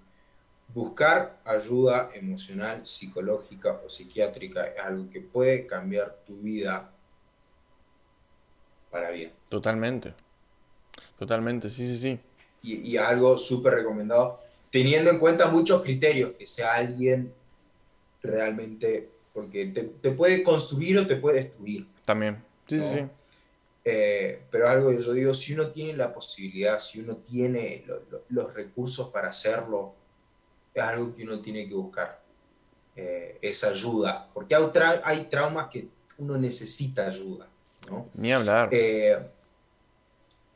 Buscar 0.73 1.39
ayuda 1.45 2.09
emocional, 2.15 2.83
psicológica 2.83 3.79
o 3.85 3.89
psiquiátrica 3.91 4.65
es 4.65 4.79
algo 4.79 5.07
que 5.11 5.21
puede 5.21 5.67
cambiar 5.67 6.17
tu 6.25 6.35
vida 6.37 6.91
para 8.89 9.11
bien. 9.11 9.31
Totalmente. 9.47 10.15
Totalmente, 11.19 11.69
sí, 11.69 11.87
sí, 11.87 11.99
sí. 11.99 12.19
Y, 12.63 12.77
y 12.89 12.97
algo 12.97 13.37
súper 13.37 13.75
recomendado, 13.75 14.39
teniendo 14.71 15.11
en 15.11 15.19
cuenta 15.19 15.45
muchos 15.45 15.83
criterios, 15.83 16.31
que 16.31 16.47
sea 16.47 16.73
alguien 16.73 17.31
realmente, 18.23 19.11
porque 19.35 19.65
te, 19.67 19.83
te 19.83 20.11
puede 20.11 20.41
construir 20.41 20.97
o 20.97 21.05
te 21.05 21.17
puede 21.17 21.43
destruir. 21.43 21.87
También, 22.05 22.43
sí, 22.67 22.79
sí, 22.79 22.85
sí. 22.95 22.99
Eh, 23.83 24.41
pero 24.49 24.67
algo 24.67 24.89
que 24.89 24.99
yo 25.01 25.13
digo, 25.13 25.33
si 25.33 25.53
uno 25.53 25.69
tiene 25.69 25.93
la 25.95 26.11
posibilidad, 26.11 26.79
si 26.79 27.01
uno 27.01 27.17
tiene 27.17 27.83
lo- 27.85 28.01
lo- 28.09 28.23
los 28.29 28.53
recursos 28.53 29.09
para 29.09 29.29
hacerlo, 29.29 29.93
es 30.73 30.81
algo 30.81 31.15
que 31.15 31.23
uno 31.23 31.39
tiene 31.39 31.67
que 31.67 31.73
buscar, 31.75 32.19
eh, 32.95 33.37
esa 33.41 33.69
ayuda, 33.69 34.27
porque 34.33 34.55
hay, 34.55 34.63
tra- 34.63 35.01
hay 35.03 35.25
traumas 35.25 35.67
que 35.69 35.87
uno 36.17 36.37
necesita 36.37 37.07
ayuda, 37.07 37.47
¿no? 37.91 38.07
Ni 38.15 38.31
hablar. 38.33 38.69
Eh, 38.71 39.17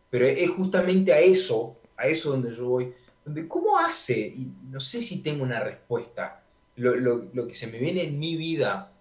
pero 0.09 0.25
es 0.25 0.49
justamente 0.49 1.13
a 1.13 1.19
eso, 1.19 1.77
a 1.95 2.07
eso 2.07 2.31
donde 2.31 2.51
yo 2.51 2.67
voy, 2.67 2.93
donde 3.23 3.47
cómo 3.47 3.77
hace, 3.77 4.17
y 4.19 4.51
no 4.71 4.79
sé 4.79 5.01
si 5.03 5.21
tengo 5.21 5.43
una 5.43 5.59
respuesta, 5.59 6.41
lo, 6.79 6.95
lo- 6.95 7.29
lo 7.33 7.47
que 7.47 7.55
se 7.55 7.67
me 7.67 7.77
viene 7.77 8.03
en 8.03 8.17
mi 8.19 8.35
vida, 8.35 8.91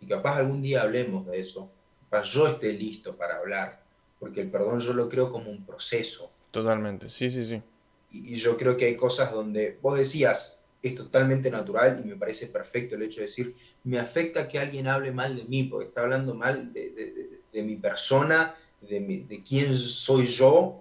y 0.00 0.06
capaz 0.06 0.36
algún 0.36 0.62
día 0.62 0.82
hablemos 0.82 1.26
de 1.26 1.40
eso, 1.40 1.70
capaz 2.04 2.24
yo 2.24 2.46
esté 2.48 2.72
listo 2.72 3.16
para 3.16 3.38
hablar, 3.38 3.82
porque 4.18 4.40
el 4.40 4.50
perdón 4.50 4.80
yo 4.80 4.92
lo 4.92 5.08
creo 5.08 5.28
como 5.30 5.50
un 5.50 5.64
proceso, 5.64 6.32
Totalmente, 6.50 7.08
sí, 7.08 7.30
sí, 7.30 7.44
sí. 7.46 7.62
y, 8.10 8.32
y 8.32 8.36
yo 8.36 8.56
creo 8.56 8.76
que 8.76 8.84
hay 8.86 8.96
cosas 8.96 9.32
donde 9.32 9.78
vos 9.80 9.96
decías, 9.96 10.60
es 10.82 10.94
totalmente 10.96 11.50
natural 11.50 12.02
y 12.04 12.08
me 12.08 12.16
parece 12.16 12.48
perfecto 12.48 12.96
el 12.96 13.02
hecho 13.04 13.20
de 13.20 13.26
decir, 13.26 13.54
me 13.84 13.98
afecta 13.98 14.48
que 14.48 14.58
alguien 14.58 14.88
hable 14.88 15.12
mal 15.12 15.36
de 15.36 15.44
mí, 15.44 15.64
porque 15.64 15.86
está 15.88 16.02
hablando 16.02 16.34
mal 16.34 16.72
de, 16.72 16.90
de- 16.90 17.12
de- 17.12 17.40
de 17.52 17.62
mi 17.62 17.76
persona, 17.76 18.54
de, 18.80 18.98
mi- 19.00 19.20
de 19.24 19.42
quién 19.42 19.74
soy 19.74 20.26
yo, 20.26 20.80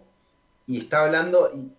y 0.68 0.80
está 0.80 1.04
hablando 1.06 1.50
y, 1.54 1.72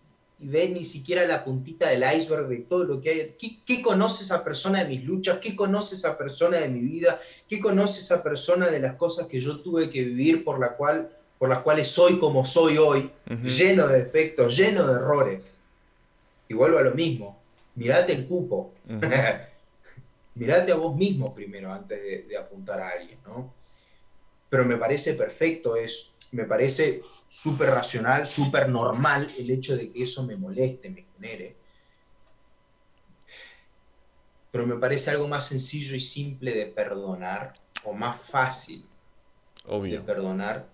y 0.42 0.48
ve 0.48 0.68
ni 0.68 0.84
siquiera 0.84 1.24
la 1.24 1.44
puntita 1.44 1.88
del 1.88 2.02
iceberg 2.02 2.48
de 2.48 2.58
todo 2.58 2.84
lo 2.84 3.00
que 3.00 3.10
hay. 3.10 3.36
¿Qué, 3.38 3.60
qué 3.64 3.80
conoce 3.80 4.24
esa 4.24 4.42
persona 4.42 4.82
de 4.82 4.88
mis 4.88 5.04
luchas? 5.04 5.38
¿Qué 5.38 5.54
conoce 5.54 5.94
esa 5.94 6.18
persona 6.18 6.58
de 6.58 6.68
mi 6.68 6.80
vida? 6.80 7.20
¿Qué 7.48 7.60
conoce 7.60 8.00
esa 8.00 8.22
persona 8.22 8.66
de 8.68 8.80
las 8.80 8.96
cosas 8.96 9.26
que 9.28 9.40
yo 9.40 9.60
tuve 9.60 9.88
que 9.88 10.02
vivir 10.02 10.42
por, 10.42 10.58
la 10.58 10.76
cual, 10.76 11.10
por 11.38 11.48
las 11.48 11.60
cuales 11.60 11.88
soy 11.88 12.18
como 12.18 12.44
soy 12.44 12.76
hoy? 12.76 13.10
Lleno 13.44 13.86
de 13.86 14.00
defectos, 14.00 14.56
lleno 14.56 14.84
de 14.86 14.94
errores. 14.94 15.60
Y 16.48 16.54
vuelvo 16.54 16.78
a 16.78 16.82
lo 16.82 16.92
mismo, 16.92 17.40
mirate 17.76 18.12
el 18.12 18.26
cupo, 18.26 18.72
mirate 20.34 20.72
a 20.72 20.74
vos 20.74 20.96
mismo 20.96 21.32
primero 21.32 21.72
antes 21.72 22.02
de, 22.02 22.22
de 22.28 22.36
apuntar 22.36 22.80
a 22.80 22.88
alguien, 22.90 23.18
¿no? 23.24 23.54
Pero 24.50 24.64
me 24.64 24.76
parece 24.76 25.14
perfecto, 25.14 25.76
es, 25.76 26.11
me 26.32 26.44
parece 26.44 27.02
súper 27.28 27.70
racional, 27.70 28.26
súper 28.26 28.68
normal 28.68 29.28
el 29.38 29.50
hecho 29.50 29.76
de 29.76 29.90
que 29.90 30.02
eso 30.02 30.24
me 30.24 30.36
moleste, 30.36 30.90
me 30.90 31.04
genere. 31.04 31.56
Pero 34.50 34.66
me 34.66 34.76
parece 34.76 35.10
algo 35.10 35.28
más 35.28 35.46
sencillo 35.46 35.94
y 35.94 36.00
simple 36.00 36.52
de 36.52 36.66
perdonar, 36.66 37.54
o 37.84 37.92
más 37.92 38.16
fácil 38.16 38.84
de 39.64 39.72
Obvio. 39.72 40.04
perdonar 40.04 40.68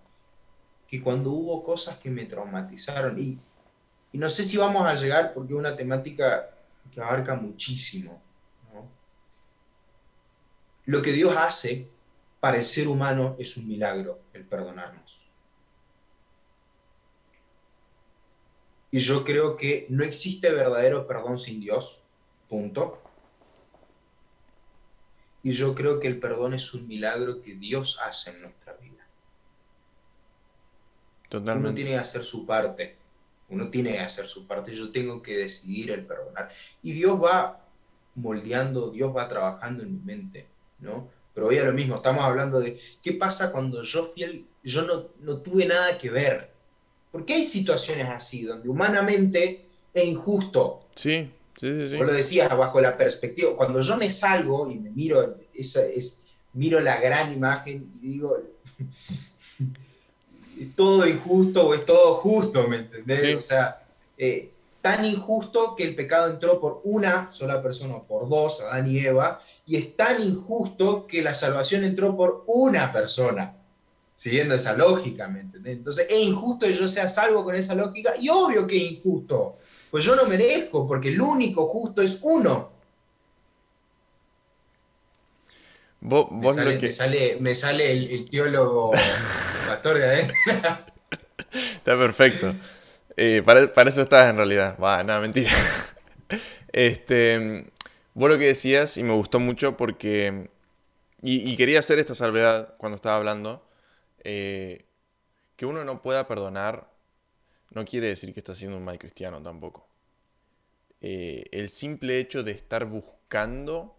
que 0.86 1.02
cuando 1.02 1.30
hubo 1.30 1.62
cosas 1.62 1.98
que 1.98 2.11
me 2.11 2.24
traumatizaron. 2.24 3.18
Y, 3.18 3.38
y 4.12 4.18
no 4.18 4.28
sé 4.28 4.42
si 4.42 4.56
vamos 4.56 4.86
a 4.86 4.94
llegar 4.94 5.34
porque 5.34 5.52
es 5.52 5.59
una 5.59 5.76
temática 5.76 6.50
que 6.92 7.00
abarca 7.00 7.34
muchísimo. 7.34 8.22
¿no? 8.72 8.88
Lo 10.86 11.02
que 11.02 11.12
Dios 11.12 11.36
hace 11.36 11.88
para 12.40 12.56
el 12.56 12.64
ser 12.64 12.88
humano 12.88 13.36
es 13.38 13.56
un 13.56 13.68
milagro, 13.68 14.20
el 14.32 14.44
perdonarnos. 14.44 15.18
Y 18.91 18.99
yo 18.99 19.24
creo 19.24 19.57
que 19.57 19.86
no 19.91 20.05
existe 20.05 20.51
verdadero 20.51 21.07
perdón 21.07 21.39
sin 21.39 21.61
Dios, 21.61 22.05
punto. 22.49 23.03
Y 25.43 25.53
yo 25.53 25.74
creo 25.74 26.01
que 26.01 26.09
el 26.09 26.18
perdón 26.18 26.55
es 26.55 26.72
un 26.74 26.89
milagro 26.89 27.41
que 27.43 27.55
Dios 27.55 28.01
hace 28.03 28.30
en 28.30 28.43
nuestra 28.43 28.72
vida. 28.74 29.07
Uno 31.24 31.28
Totalmente. 31.30 31.74
tiene 31.76 31.91
que 31.93 31.99
hacer 31.99 32.24
su 32.24 32.47
parte. 32.47 32.97
Uno 33.51 33.70
tiene 33.70 33.93
que 33.93 34.01
hacer 34.01 34.26
su 34.26 34.47
parte. 34.47 34.74
Yo 34.74 34.91
tengo 34.91 35.22
que 35.22 35.36
decidir 35.36 35.91
el 35.91 36.05
perdonar. 36.05 36.51
Y 36.82 36.93
Dios 36.93 37.22
va 37.22 37.64
moldeando, 38.14 38.91
Dios 38.91 39.14
va 39.16 39.28
trabajando 39.28 39.82
en 39.82 39.95
mi 39.95 40.01
mente, 40.01 40.47
¿no? 40.80 41.09
Pero 41.34 41.47
hoy 41.49 41.59
a 41.59 41.64
lo 41.64 41.72
mismo, 41.72 41.95
estamos 41.95 42.24
hablando 42.24 42.59
de 42.59 42.80
qué 43.01 43.12
pasa 43.12 43.53
cuando 43.53 43.82
yo 43.82 44.03
fui 44.05 44.24
el- 44.24 44.47
yo 44.64 44.82
no, 44.82 45.09
no 45.20 45.39
tuve 45.41 45.66
nada 45.66 45.97
que 45.97 46.11
ver. 46.11 46.51
Porque 47.11 47.34
hay 47.34 47.44
situaciones 47.44 48.09
así, 48.09 48.42
donde 48.42 48.68
humanamente 48.68 49.66
es 49.94 50.04
injusto. 50.04 50.86
Sí, 50.94 51.30
sí, 51.59 51.88
sí. 51.88 51.96
Vos 51.96 52.06
lo 52.06 52.12
decías 52.12 52.48
bajo 52.56 52.80
la 52.80 52.96
perspectiva. 52.96 53.56
Cuando 53.56 53.80
yo 53.80 53.96
me 53.96 54.11
salgo 54.11 54.70
y 54.70 54.78
me 54.78 54.90
miro, 54.90 55.36
esa, 55.54 55.84
es, 55.86 56.22
miro 56.52 56.80
la 56.80 57.00
gran 57.00 57.32
imagen 57.32 57.90
y 57.96 58.09
digo, 58.09 58.36
¿es 58.78 60.74
todo 60.76 61.06
injusto 61.06 61.68
o 61.68 61.74
es 61.74 61.84
todo 61.84 62.16
justo? 62.16 62.68
¿Me 62.68 62.78
entendés? 62.78 63.20
Sí. 63.20 63.32
O 63.34 63.40
sea, 63.40 63.82
eh, 64.16 64.50
tan 64.80 65.04
injusto 65.04 65.74
que 65.76 65.84
el 65.84 65.94
pecado 65.94 66.30
entró 66.30 66.61
por 66.61 66.80
una 66.84 67.32
sola 67.32 67.62
persona 67.62 67.96
o 67.96 68.04
por 68.04 68.28
dos, 68.28 68.61
Adán 68.61 68.90
y 68.90 68.98
Eva, 68.98 69.40
y 69.66 69.76
es 69.76 69.96
tan 69.96 70.22
injusto 70.22 71.06
que 71.06 71.22
la 71.22 71.34
salvación 71.34 71.84
entró 71.84 72.16
por 72.16 72.44
una 72.46 72.92
persona. 72.92 73.54
Siguiendo 74.19 74.57
esa 74.57 74.73
lógica, 74.77 75.29
¿me 75.29 75.39
entendés? 75.39 75.77
Entonces 75.77 76.09
es 76.11 76.19
injusto 76.19 76.66
que 76.66 76.75
yo 76.75 76.89
sea 76.89 77.09
salvo 77.09 77.45
con 77.45 77.55
esa 77.55 77.77
lógica, 77.77 78.14
y 78.21 78.29
obvio 78.29 78.66
que 78.66 78.77
es 78.77 78.83
injusto. 78.91 79.59
Pues 79.93 80.03
yo 80.03 80.16
no 80.16 80.25
merezco, 80.25 80.85
porque 80.89 81.11
el 81.11 81.21
único 81.21 81.69
justo 81.69 82.03
es 82.03 82.19
uno. 82.23 82.69
Vos, 86.01 86.33
Me 86.33 86.41
vos 86.43 86.57
sale, 86.57 86.75
lo 86.75 86.81
que... 86.81 86.87
me 86.87 86.93
sale, 86.93 87.37
me 87.39 87.55
sale 87.55 87.93
el, 87.93 88.11
el 88.11 88.29
teólogo 88.29 88.91
pastor 89.69 89.99
de 89.99 90.05
adentro. 90.05 90.35
Está 91.53 91.97
perfecto. 91.97 92.57
Eh, 93.16 93.43
para, 93.47 93.73
para 93.73 93.89
eso 93.89 94.03
estás 94.03 94.29
en 94.31 94.37
realidad. 94.37 94.77
Va, 94.83 95.05
nada, 95.05 95.21
mentira. 95.21 95.53
Este, 96.73 97.71
vos 98.14 98.29
lo 98.29 98.37
que 98.37 98.47
decías 98.47 98.97
y 98.97 99.05
me 99.05 99.14
gustó 99.14 99.39
mucho 99.39 99.77
porque... 99.77 100.51
Y, 101.23 101.49
y 101.49 101.57
quería 101.57 101.79
hacer 101.79 102.01
esta 102.01 102.16
salvedad 102.16 102.75
cuando 102.79 102.97
estaba 102.97 103.16
hablando. 103.16 103.68
Eh, 104.31 104.85
que 105.57 105.64
uno 105.64 105.85
no 105.85 106.03
pueda 106.03 106.29
perdonar 106.29 106.91
no 107.70 107.87
quiere 107.87 108.09
decir 108.09 108.35
que 108.35 108.41
está 108.41 108.55
siendo 108.55 108.76
un 108.76 108.85
mal 108.85 108.99
cristiano 108.99 109.43
tampoco. 109.43 109.89
Eh, 111.01 111.47
el 111.51 111.70
simple 111.70 112.18
hecho 112.18 112.43
de 112.43 112.53
estar 112.53 112.85
buscando... 112.85 113.97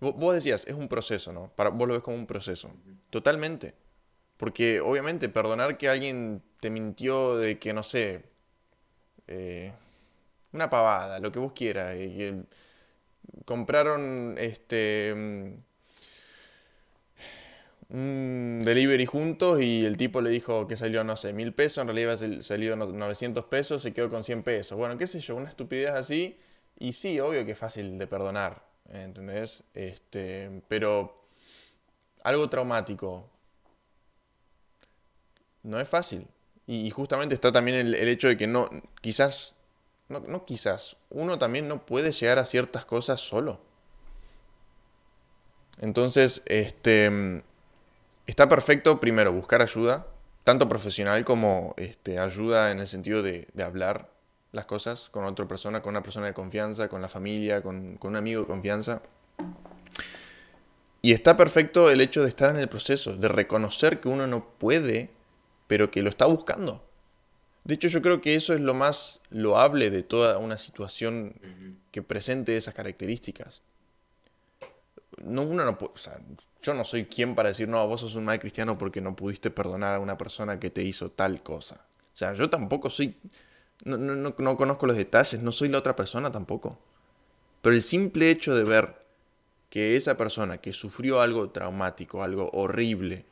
Vos, 0.00 0.34
decías, 0.34 0.66
es 0.66 0.74
un 0.74 0.88
proceso, 0.88 1.32
¿no? 1.32 1.50
Para, 1.54 1.70
vos 1.70 1.88
lo 1.88 1.94
ves 1.94 2.02
como 2.02 2.16
un 2.16 2.26
proceso. 2.26 2.70
Totalmente. 3.08 3.74
Porque 4.36 4.80
obviamente 4.80 5.28
perdonar 5.30 5.78
que 5.78 5.88
alguien 5.88 6.42
te 6.60 6.68
mintió 6.70 7.36
de 7.36 7.58
que, 7.58 7.72
no 7.72 7.82
sé, 7.82 8.24
eh, 9.28 9.72
una 10.52 10.68
pavada, 10.68 11.20
lo 11.20 11.32
que 11.32 11.38
vos 11.38 11.52
quieras, 11.52 11.94
que 11.94 12.42
compraron 13.44 14.36
este 14.38 15.14
mm, 15.14 15.71
un 17.92 18.62
delivery 18.64 19.06
juntos 19.06 19.60
y 19.62 19.84
el 19.86 19.96
tipo 19.98 20.20
le 20.22 20.30
dijo 20.30 20.66
que 20.66 20.76
salió, 20.76 21.04
no 21.04 21.16
sé, 21.16 21.32
mil 21.34 21.54
pesos, 21.54 21.78
en 21.82 21.88
realidad 21.88 22.18
salido 22.42 22.76
no- 22.76 22.86
900 22.86 23.44
pesos, 23.46 23.82
se 23.82 23.92
quedó 23.92 24.10
con 24.10 24.24
100 24.24 24.42
pesos. 24.42 24.78
Bueno, 24.78 24.98
qué 24.98 25.06
sé 25.06 25.20
yo, 25.20 25.36
una 25.36 25.48
estupidez 25.50 25.90
así, 25.90 26.38
y 26.78 26.94
sí, 26.94 27.20
obvio 27.20 27.44
que 27.46 27.52
es 27.52 27.58
fácil 27.58 27.98
de 27.98 28.06
perdonar, 28.06 28.64
¿entendés? 28.90 29.64
Este, 29.74 30.62
pero 30.68 31.22
algo 32.24 32.48
traumático, 32.48 33.30
no 35.62 35.80
es 35.80 35.88
fácil. 35.88 36.26
Y, 36.66 36.86
y 36.86 36.90
justamente 36.90 37.34
está 37.34 37.52
también 37.52 37.78
el, 37.78 37.94
el 37.94 38.08
hecho 38.08 38.28
de 38.28 38.36
que 38.36 38.46
no, 38.46 38.68
quizás, 39.00 39.54
no, 40.08 40.20
no 40.20 40.44
quizás, 40.44 40.96
uno 41.10 41.38
también 41.38 41.68
no 41.68 41.84
puede 41.86 42.12
llegar 42.12 42.38
a 42.38 42.44
ciertas 42.44 42.84
cosas 42.84 43.20
solo. 43.20 43.60
Entonces, 45.80 46.42
este, 46.46 47.42
está 48.26 48.48
perfecto 48.48 49.00
primero 49.00 49.32
buscar 49.32 49.62
ayuda, 49.62 50.06
tanto 50.44 50.68
profesional 50.68 51.24
como 51.24 51.74
este, 51.76 52.18
ayuda 52.18 52.70
en 52.70 52.80
el 52.80 52.88
sentido 52.88 53.22
de, 53.22 53.48
de 53.52 53.62
hablar 53.62 54.10
las 54.52 54.66
cosas 54.66 55.08
con 55.10 55.24
otra 55.24 55.48
persona, 55.48 55.82
con 55.82 55.90
una 55.90 56.02
persona 56.02 56.26
de 56.26 56.34
confianza, 56.34 56.88
con 56.88 57.00
la 57.02 57.08
familia, 57.08 57.62
con, 57.62 57.96
con 57.96 58.10
un 58.10 58.16
amigo 58.16 58.42
de 58.42 58.46
confianza. 58.46 59.02
Y 61.00 61.12
está 61.12 61.36
perfecto 61.36 61.90
el 61.90 62.00
hecho 62.00 62.22
de 62.22 62.28
estar 62.28 62.50
en 62.50 62.56
el 62.56 62.68
proceso, 62.68 63.16
de 63.16 63.28
reconocer 63.28 63.98
que 63.98 64.08
uno 64.08 64.26
no 64.26 64.46
puede, 64.58 65.10
pero 65.66 65.90
que 65.90 66.02
lo 66.02 66.10
está 66.10 66.26
buscando. 66.26 66.86
De 67.64 67.74
hecho, 67.74 67.88
yo 67.88 68.02
creo 68.02 68.20
que 68.20 68.34
eso 68.34 68.54
es 68.54 68.60
lo 68.60 68.74
más 68.74 69.20
loable 69.30 69.90
de 69.90 70.02
toda 70.02 70.38
una 70.38 70.58
situación 70.58 71.34
que 71.90 72.02
presente 72.02 72.56
esas 72.56 72.74
características. 72.74 73.62
No, 75.18 75.44
no 75.44 75.78
puede, 75.78 75.92
yo 76.62 76.74
no 76.74 76.84
soy 76.84 77.04
quien 77.04 77.34
para 77.34 77.50
decir, 77.50 77.68
no, 77.68 77.86
vos 77.86 78.00
sos 78.00 78.14
un 78.14 78.24
mal 78.24 78.38
cristiano 78.40 78.78
porque 78.78 79.00
no 79.00 79.14
pudiste 79.14 79.50
perdonar 79.50 79.94
a 79.94 80.00
una 80.00 80.16
persona 80.16 80.58
que 80.58 80.70
te 80.70 80.82
hizo 80.82 81.10
tal 81.10 81.42
cosa. 81.42 81.84
O 82.14 82.16
sea, 82.16 82.32
yo 82.34 82.48
tampoco 82.48 82.88
soy, 82.88 83.16
no, 83.84 83.96
no, 83.96 84.34
no 84.36 84.56
conozco 84.56 84.86
los 84.86 84.96
detalles, 84.96 85.42
no 85.42 85.52
soy 85.52 85.68
la 85.68 85.78
otra 85.78 85.94
persona 85.94 86.32
tampoco. 86.32 86.78
Pero 87.60 87.76
el 87.76 87.82
simple 87.82 88.30
hecho 88.30 88.54
de 88.54 88.64
ver 88.64 89.02
que 89.70 89.96
esa 89.96 90.16
persona 90.16 90.58
que 90.58 90.72
sufrió 90.72 91.20
algo 91.20 91.50
traumático, 91.50 92.22
algo 92.22 92.50
horrible, 92.52 93.24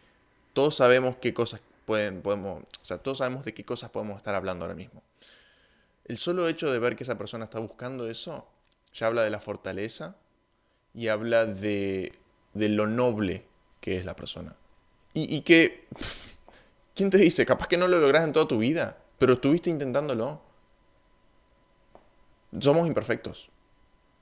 todos 0.53 0.77
sabemos 0.77 1.17
qué 1.17 1.35
cosas 1.35 1.61
podemos, 1.87 2.63
o 2.63 2.85
sea, 2.85 2.99
todos 2.99 3.19
sabemos 3.19 3.45
de 3.45 3.55
qué 3.55 3.65
cosas 3.65 3.91
podemos 3.91 4.17
estar 4.17 4.35
hablando 4.35 4.65
ahora 4.65 4.77
mismo. 4.77 5.03
El 6.05 6.19
solo 6.19 6.49
hecho 6.49 6.71
de 6.73 6.79
ver 6.79 6.97
que 6.97 7.05
esa 7.05 7.19
persona 7.19 7.45
está 7.45 7.59
buscando 7.59 8.09
eso, 8.09 8.47
ya 8.93 9.07
habla 9.07 9.23
de 9.23 9.31
la 9.31 9.41
fortaleza 9.41 10.17
y 10.95 11.09
habla 11.09 11.47
de, 11.47 12.13
de 12.55 12.69
lo 12.69 12.87
noble 12.87 13.45
que 13.81 13.97
es 13.97 14.05
la 14.05 14.17
persona. 14.17 14.57
Y, 15.15 15.35
y 15.35 15.43
que, 15.43 15.87
¿quién 16.95 17.11
te 17.11 17.19
dice? 17.19 17.47
Capaz 17.47 17.69
que 17.69 17.77
no 17.77 17.89
lo 17.89 17.99
logras 17.99 18.25
en 18.25 18.33
toda 18.33 18.49
tu 18.49 18.59
vida, 18.59 18.99
pero 19.19 19.35
estuviste 19.35 19.71
intentándolo. 19.71 20.41
Somos 22.59 22.87
imperfectos. 22.87 23.51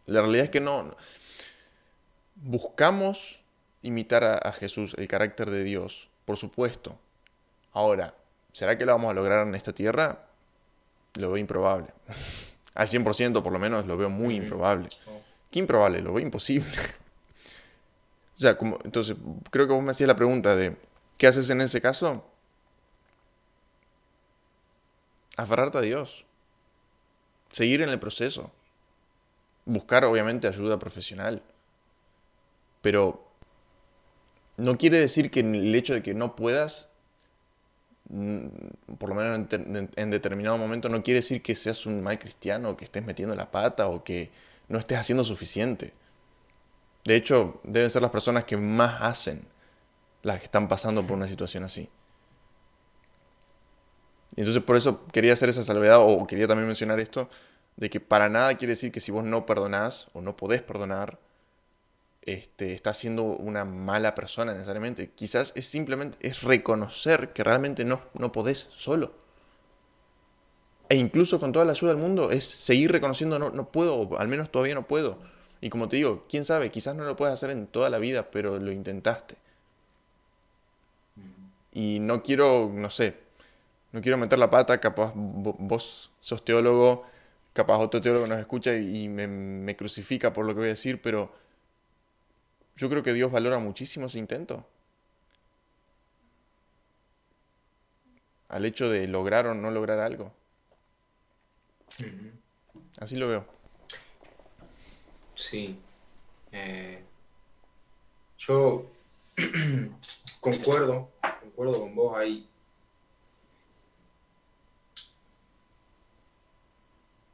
La 0.06 0.20
realidad 0.20 0.44
es 0.44 0.50
que 0.50 0.60
no. 0.60 0.94
Buscamos 2.36 3.42
imitar 3.82 4.24
a 4.24 4.52
Jesús, 4.52 4.94
el 4.98 5.08
carácter 5.08 5.50
de 5.50 5.64
Dios, 5.64 6.08
por 6.24 6.36
supuesto. 6.36 6.98
Ahora, 7.72 8.14
¿será 8.52 8.76
que 8.76 8.84
lo 8.84 8.92
vamos 8.92 9.10
a 9.10 9.14
lograr 9.14 9.46
en 9.46 9.54
esta 9.54 9.72
tierra? 9.72 10.26
Lo 11.14 11.28
veo 11.28 11.38
improbable. 11.38 11.88
Al 12.74 12.86
100% 12.86 13.42
por 13.42 13.52
lo 13.52 13.58
menos 13.58 13.86
lo 13.86 13.96
veo 13.96 14.10
muy 14.10 14.36
improbable. 14.36 14.88
¿Qué 15.50 15.58
improbable? 15.58 16.00
Lo 16.00 16.12
veo 16.12 16.22
imposible. 16.22 16.66
o 18.36 18.40
sea, 18.40 18.56
como, 18.56 18.78
entonces, 18.84 19.16
creo 19.50 19.66
que 19.66 19.72
vos 19.72 19.82
me 19.82 19.90
hacías 19.90 20.08
la 20.08 20.16
pregunta 20.16 20.56
de, 20.56 20.76
¿qué 21.16 21.26
haces 21.26 21.48
en 21.50 21.60
ese 21.60 21.80
caso? 21.80 22.24
Aferrarte 25.36 25.78
a 25.78 25.82
Dios. 25.82 26.24
Seguir 27.52 27.82
en 27.82 27.88
el 27.88 27.98
proceso. 27.98 28.50
Buscar, 29.64 30.04
obviamente, 30.04 30.48
ayuda 30.48 30.78
profesional. 30.78 31.42
Pero 32.82 33.24
no 34.56 34.76
quiere 34.76 34.98
decir 34.98 35.30
que 35.30 35.40
el 35.40 35.74
hecho 35.74 35.94
de 35.94 36.02
que 36.02 36.14
no 36.14 36.36
puedas 36.36 36.88
Mm, 38.10 38.46
por 38.98 39.10
lo 39.10 39.14
menos 39.14 39.48
en, 39.96 40.10
determinado 40.10 40.56
momento, 40.56 40.88
no 40.88 41.02
quiere 41.02 41.18
decir 41.20 41.42
que 41.42 41.54
seas 41.54 41.84
un 41.86 42.02
mal 42.02 42.18
cristiano, 42.18 42.76
que 42.76 42.84
estés 42.86 43.04
metiendo 43.04 43.36
la 43.36 43.50
pata 43.50 43.88
o 43.88 44.02
que 44.02 44.30
no 44.68 44.78
estés 44.78 44.98
haciendo 44.98 45.24
suficiente. 45.24 45.94
De 47.04 47.16
hecho, 47.16 47.60
deben 47.64 47.90
ser 47.90 48.02
las 48.02 48.10
personas 48.10 48.44
que 48.44 48.56
más 48.56 49.02
hacen 49.02 49.46
las 50.22 50.38
que 50.38 50.44
están 50.44 50.68
pasando 50.68 51.02
por 51.06 51.16
una 51.16 51.28
situación 51.28 51.64
así. 51.64 51.88
Y 54.36 54.40
entonces 54.40 54.62
por 54.62 54.76
eso 54.76 55.06
quería 55.06 55.32
hacer 55.32 55.48
esa 55.48 55.62
salvedad 55.62 55.98
o 56.00 56.26
quería 56.26 56.46
también 56.46 56.66
mencionar 56.66 57.00
esto, 57.00 57.28
de 57.76 57.90
que 57.90 58.00
para 58.00 58.28
nada 58.28 58.54
quiere 58.56 58.72
decir 58.72 58.92
que 58.92 59.00
si 59.00 59.10
vos 59.10 59.24
no 59.24 59.46
perdonás 59.46 60.08
o 60.12 60.20
no 60.20 60.36
podés 60.36 60.62
perdonar, 60.62 61.18
este, 62.22 62.74
está 62.74 62.92
siendo 62.92 63.22
una 63.22 63.64
mala 63.64 64.14
persona 64.14 64.52
necesariamente. 64.52 65.10
Quizás 65.12 65.52
es 65.54 65.66
simplemente 65.66 66.18
es 66.20 66.42
reconocer 66.42 67.32
que 67.32 67.42
realmente 67.42 67.84
no, 67.84 68.02
no 68.14 68.32
podés 68.32 68.68
solo. 68.74 69.14
E 70.88 70.96
incluso 70.96 71.38
con 71.38 71.52
toda 71.52 71.64
la 71.64 71.72
ayuda 71.72 71.92
del 71.92 72.00
mundo 72.00 72.30
es 72.30 72.44
seguir 72.44 72.90
reconociendo 72.90 73.38
no, 73.38 73.50
no 73.50 73.70
puedo, 73.70 73.96
o 73.96 74.18
al 74.18 74.28
menos 74.28 74.50
todavía 74.50 74.74
no 74.74 74.86
puedo. 74.86 75.18
Y 75.60 75.70
como 75.70 75.88
te 75.88 75.96
digo, 75.96 76.24
quién 76.28 76.44
sabe, 76.44 76.70
quizás 76.70 76.94
no 76.94 77.04
lo 77.04 77.16
puedes 77.16 77.34
hacer 77.34 77.50
en 77.50 77.66
toda 77.66 77.90
la 77.90 77.98
vida, 77.98 78.30
pero 78.30 78.58
lo 78.58 78.72
intentaste. 78.72 79.36
Y 81.72 82.00
no 82.00 82.22
quiero, 82.22 82.70
no 82.72 82.90
sé, 82.90 83.16
no 83.92 84.00
quiero 84.00 84.18
meter 84.18 84.38
la 84.38 84.50
pata, 84.50 84.78
capaz 84.80 85.12
vos 85.14 86.10
sos 86.20 86.44
teólogo, 86.44 87.04
capaz 87.52 87.78
otro 87.78 88.00
teólogo 88.00 88.26
nos 88.26 88.38
escucha 88.38 88.74
y 88.76 89.08
me, 89.08 89.26
me 89.26 89.76
crucifica 89.76 90.32
por 90.32 90.46
lo 90.46 90.54
que 90.54 90.60
voy 90.60 90.68
a 90.68 90.70
decir, 90.70 91.00
pero 91.02 91.32
yo 92.76 92.88
creo 92.88 93.02
que 93.02 93.12
Dios 93.12 93.30
valora 93.32 93.58
muchísimo 93.58 94.06
ese 94.06 94.18
intento. 94.18 94.64
Al 98.48 98.64
hecho 98.64 98.88
de 98.88 99.06
lograr 99.08 99.46
o 99.46 99.54
no 99.54 99.70
lograr 99.70 99.98
algo. 99.98 100.32
Así 103.00 103.16
lo 103.16 103.28
veo. 103.28 103.46
Sí. 105.34 105.78
Eh, 106.52 107.02
yo 108.38 108.90
concuerdo, 110.40 111.10
concuerdo 111.40 111.80
con 111.80 111.94
vos 111.94 112.18
ahí. 112.18 112.48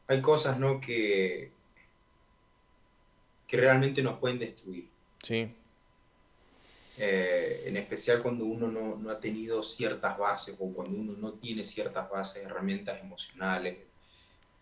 Hay 0.06 0.20
cosas, 0.20 0.58
¿no? 0.58 0.80
Que, 0.80 1.50
que 3.46 3.56
realmente 3.56 4.02
nos 4.02 4.18
pueden 4.18 4.38
destruir. 4.38 4.88
Sí. 5.22 5.54
Eh, 6.96 7.64
en 7.66 7.76
especial 7.76 8.22
cuando 8.22 8.44
uno 8.44 8.68
no, 8.68 9.10
ha 9.10 9.18
tenido 9.18 9.62
ciertas 9.62 10.16
bases 10.16 10.54
o 10.58 10.72
cuando 10.72 10.96
uno 10.96 11.14
no 11.14 11.32
tiene 11.32 11.64
ciertas 11.64 12.08
bases, 12.08 12.44
herramientas 12.44 13.00
emocionales. 13.00 13.78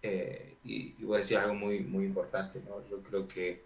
Eh, 0.03 0.57
y, 0.65 0.93
voy 1.05 1.17
a 1.17 1.19
decir 1.19 1.39
algo 1.39 1.55
muy, 1.55 1.81
muy 1.81 2.05
importante, 2.05 2.61
¿no? 2.67 2.87
Yo 2.89 3.03
creo 3.03 3.29
que 3.29 3.63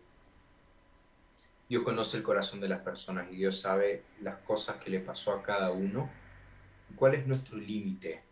Dios 1.68 1.82
conoce 1.82 2.18
el 2.18 2.22
corazón 2.22 2.60
de 2.60 2.68
las 2.68 2.80
personas 2.80 3.26
y 3.32 3.36
Dios 3.36 3.60
sabe 3.60 4.02
las 4.20 4.36
cosas 4.38 4.76
que 4.76 4.90
le 4.90 5.00
pasó 5.00 5.32
a 5.32 5.42
cada 5.42 5.72
uno 5.72 6.10
y 6.90 6.94
cuál 6.94 7.14
es 7.14 7.26
nuestro 7.26 7.56
límite. 7.56 8.22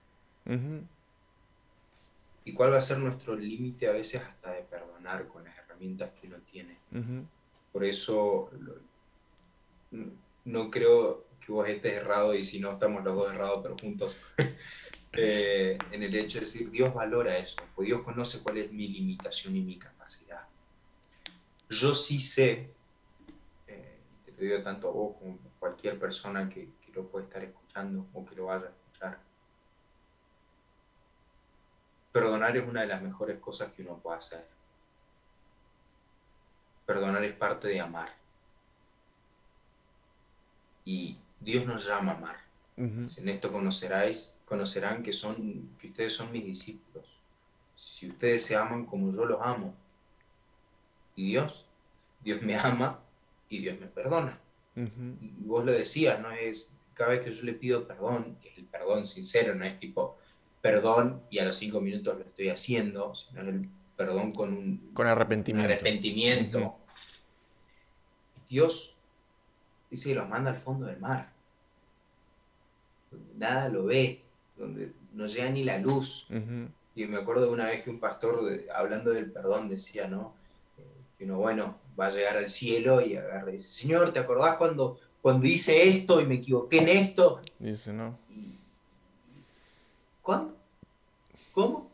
Y 2.45 2.53
cuál 2.53 2.73
va 2.73 2.79
a 2.79 2.83
ser 2.83 2.99
nuestro 2.99 3.35
límite 3.35 3.89
a 3.89 3.93
veces 3.93 4.23
hasta 4.23 4.53
de 4.53 4.63
perdonar 4.63 5.27
con 5.29 5.45
las 5.45 5.57
herramientas 5.57 6.11
que 6.21 6.27
uno 6.27 6.37
tiene. 6.53 6.79
Por 7.73 7.85
eso 7.85 8.51
no 10.45 10.71
creo 10.71 11.25
que 11.45 11.53
vos 11.53 11.69
estés 11.69 11.95
errado 11.95 12.35
y 12.35 12.45
si 12.45 12.61
no 12.61 12.73
estamos 12.73 13.05
los 13.05 13.17
dos 13.17 13.33
errados 13.33 13.61
pero 13.63 13.77
juntos 13.81 14.23
eh, 15.17 15.79
en 15.91 16.03
el 16.03 16.15
hecho 16.15 16.39
de 16.39 16.45
decir 16.45 16.71
Dios 16.71 16.93
valora 16.93 17.37
eso, 17.37 17.63
porque 17.75 17.89
Dios 17.89 18.03
conoce 18.03 18.43
cuál 18.43 18.59
es 18.59 18.73
mi 18.73 18.89
limitación 18.89 19.57
y 19.57 19.63
mi 19.63 19.79
capacidad. 19.79 20.47
Yo 21.69 21.95
sí 21.95 22.21
sé, 22.21 22.71
eh, 23.67 23.99
te 24.25 24.33
lo 24.33 24.39
digo 24.39 24.63
tanto 24.63 24.89
a 24.89 24.93
vos 24.93 25.17
como 25.19 25.35
a 25.35 25.59
cualquier 25.59 25.99
persona 25.99 26.49
que, 26.49 26.69
que 26.85 26.93
lo 26.93 27.09
pueda 27.09 27.25
estar 27.25 27.43
escuchando 27.43 28.07
o 28.13 28.25
que 28.25 28.35
lo 28.35 28.47
vaya 28.47 28.67
a 28.67 28.69
escuchar, 28.69 29.19
perdonar 32.13 32.57
es 32.57 32.69
una 32.69 32.83
de 32.83 32.87
las 32.87 33.03
mejores 33.03 33.41
cosas 33.41 33.73
que 33.73 33.83
uno 33.83 33.99
puede 33.99 34.19
hacer 34.19 34.55
Perdonar 36.87 37.25
es 37.25 37.35
parte 37.35 37.69
de 37.69 37.81
amar. 37.81 38.15
Y 40.85 41.19
Dios 41.41 41.65
nos 41.65 41.87
llama 41.87 42.13
a 42.13 42.17
amar. 42.17 42.44
En 42.77 43.29
esto 43.29 43.53
conoceráis, 43.53 44.41
conocerán 44.45 45.03
que, 45.03 45.13
son, 45.13 45.71
que 45.79 45.89
ustedes 45.89 46.13
son 46.13 46.33
mis 46.33 46.45
discípulos. 46.45 47.07
Si 47.77 48.09
ustedes 48.09 48.45
se 48.45 48.57
aman 48.57 48.85
como 48.85 49.13
yo 49.13 49.25
los 49.25 49.41
amo. 49.41 49.75
Y 51.17 51.31
Dios, 51.31 51.67
Dios 52.21 52.43
me 52.43 52.57
ama 52.57 53.01
y 53.49 53.59
Dios 53.59 53.79
me 53.81 53.87
perdona. 53.87 54.39
Y 54.77 55.45
vos 55.45 55.65
lo 55.65 55.71
decías, 55.71 56.19
¿no? 56.21 56.33
Es 56.33 56.77
cada 56.95 57.11
vez 57.11 57.25
que 57.25 57.33
yo 57.33 57.43
le 57.43 57.53
pido 57.53 57.87
perdón, 57.87 58.37
que 58.43 58.49
es 58.49 58.59
el 58.59 58.65
perdón 58.65 59.07
sincero, 59.07 59.55
no 59.55 59.65
es 59.65 59.79
tipo 59.79 60.17
perdón 60.61 61.23
y 61.31 61.39
a 61.39 61.45
los 61.45 61.57
cinco 61.57 61.81
minutos 61.81 62.17
lo 62.17 62.25
estoy 62.25 62.49
haciendo, 62.49 63.15
sino 63.15 63.43
el 63.43 63.69
perdón 63.97 64.33
con 64.33 64.53
un 64.53 64.91
con 64.95 65.07
arrepentimiento. 65.07 65.73
arrepentimiento. 65.73 66.79
Dios 68.49 68.97
dice 69.91 70.11
que 70.11 70.15
los 70.15 70.29
manda 70.29 70.51
al 70.51 70.59
fondo 70.59 70.87
del 70.87 70.99
mar, 70.99 71.34
donde 73.15 73.35
nada 73.39 73.69
lo 73.69 73.85
ve, 73.85 74.23
donde 74.57 74.93
no 75.13 75.27
llega 75.27 75.51
ni 75.51 75.65
la 75.65 75.79
luz. 75.79 76.27
Y 76.97 77.07
me 77.07 77.17
acuerdo 77.17 77.47
de 77.47 77.53
una 77.53 77.67
vez 77.67 77.83
que 77.83 77.91
un 77.91 77.99
pastor, 77.99 78.61
hablando 78.75 79.11
del 79.11 79.31
perdón, 79.31 79.69
decía, 79.69 80.07
¿no? 80.07 80.35
Eh, 80.79 80.83
que 81.19 81.25
uno, 81.25 81.39
bueno, 81.39 81.77
va 81.99 82.07
a 82.07 82.11
llegar 82.11 82.37
al 82.37 82.49
cielo 82.49 83.01
y 83.01 83.17
agarra 83.17 83.51
y 83.51 83.55
dice, 83.55 83.71
Señor, 83.71 84.13
¿te 84.13 84.21
acordás 84.21 84.57
cuando, 84.57 84.99
cuando 85.21 85.47
hice 85.47 85.89
esto 85.89 86.21
y 86.21 86.27
me 86.27 86.37
equivoqué 86.37 86.79
en 86.79 86.89
esto? 86.89 87.41
Dice, 87.59 87.93
no. 87.93 88.17
¿Cuándo? 90.23 90.55
¿Cómo? 91.53 91.91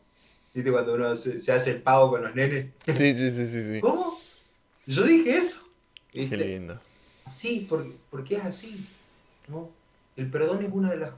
¿Viste 0.53 0.71
cuando 0.71 0.95
uno 0.95 1.15
se, 1.15 1.51
hace 1.51 1.71
el 1.71 1.81
pavo 1.81 2.11
con 2.11 2.23
los 2.23 2.35
nenes? 2.35 2.73
Sí, 2.85 3.13
sí, 3.13 3.31
sí, 3.31 3.47
sí, 3.47 3.63
sí. 3.63 3.81
¿Cómo? 3.81 4.19
Yo 4.85 5.03
dije 5.03 5.37
eso. 5.37 5.65
Qué 6.11 6.25
lindo. 6.27 6.79
Sí, 7.31 7.65
porque, 7.69 7.91
porque 8.09 8.35
es 8.35 8.45
así. 8.45 8.85
¿no? 9.47 9.69
El 10.15 10.29
perdón 10.29 10.63
es 10.63 10.71
una 10.71 10.91
de 10.91 10.97
las 10.97 11.13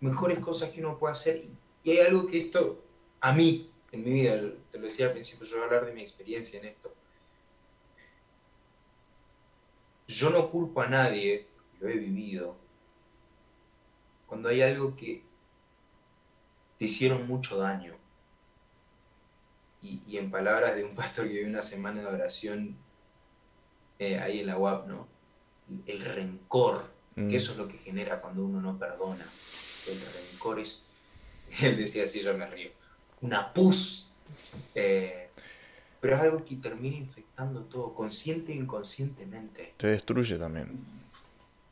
mejores 0.00 0.38
cosas 0.38 0.70
que 0.70 0.80
uno 0.80 0.98
puede 0.98 1.12
hacer. 1.12 1.42
Y 1.82 1.90
hay 1.90 1.98
algo 1.98 2.26
que 2.26 2.38
esto, 2.38 2.82
a 3.20 3.32
mí, 3.32 3.70
en 3.92 4.04
mi 4.04 4.10
vida, 4.12 4.40
te 4.70 4.78
lo 4.78 4.86
decía 4.86 5.06
al 5.06 5.12
principio, 5.12 5.46
yo 5.46 5.56
voy 5.56 5.62
a 5.62 5.66
hablar 5.66 5.86
de 5.86 5.92
mi 5.92 6.02
experiencia 6.02 6.58
en 6.58 6.66
esto. 6.66 6.92
Yo 10.06 10.30
no 10.30 10.50
culpo 10.50 10.82
a 10.82 10.88
nadie, 10.88 11.46
lo 11.80 11.88
he 11.88 11.96
vivido, 11.96 12.56
cuando 14.26 14.48
hay 14.48 14.62
algo 14.62 14.96
que 14.96 15.22
te 16.78 16.84
hicieron 16.86 17.26
mucho 17.26 17.58
daño. 17.58 17.94
Y, 19.80 20.16
en 20.16 20.30
palabras 20.30 20.74
de 20.74 20.84
un 20.84 20.94
pastor 20.94 21.26
que 21.26 21.34
vive 21.34 21.50
una 21.50 21.60
semana 21.60 22.00
de 22.00 22.06
oración 22.06 22.76
eh, 23.98 24.18
ahí 24.18 24.40
en 24.40 24.46
la 24.46 24.58
UAP, 24.58 24.86
¿no? 24.86 25.06
El 25.86 26.00
rencor, 26.00 26.90
que 27.14 27.22
mm. 27.22 27.34
eso 27.34 27.52
es 27.52 27.58
lo 27.58 27.68
que 27.68 27.78
genera 27.78 28.20
cuando 28.20 28.44
uno 28.44 28.60
no 28.60 28.78
perdona. 28.78 29.26
El 29.88 30.00
rencor 30.00 30.58
es, 30.58 30.86
él 31.60 31.76
decía 31.76 32.04
así, 32.04 32.20
yo 32.20 32.36
me 32.36 32.46
río, 32.46 32.70
una 33.20 33.52
pus. 33.52 34.12
Eh, 34.74 35.28
pero 36.00 36.16
es 36.16 36.22
algo 36.22 36.44
que 36.44 36.56
termina 36.56 36.96
infectando 36.96 37.62
todo, 37.62 37.94
consciente 37.94 38.52
e 38.52 38.56
inconscientemente. 38.56 39.74
Te 39.76 39.86
destruye 39.86 40.36
también. 40.36 40.84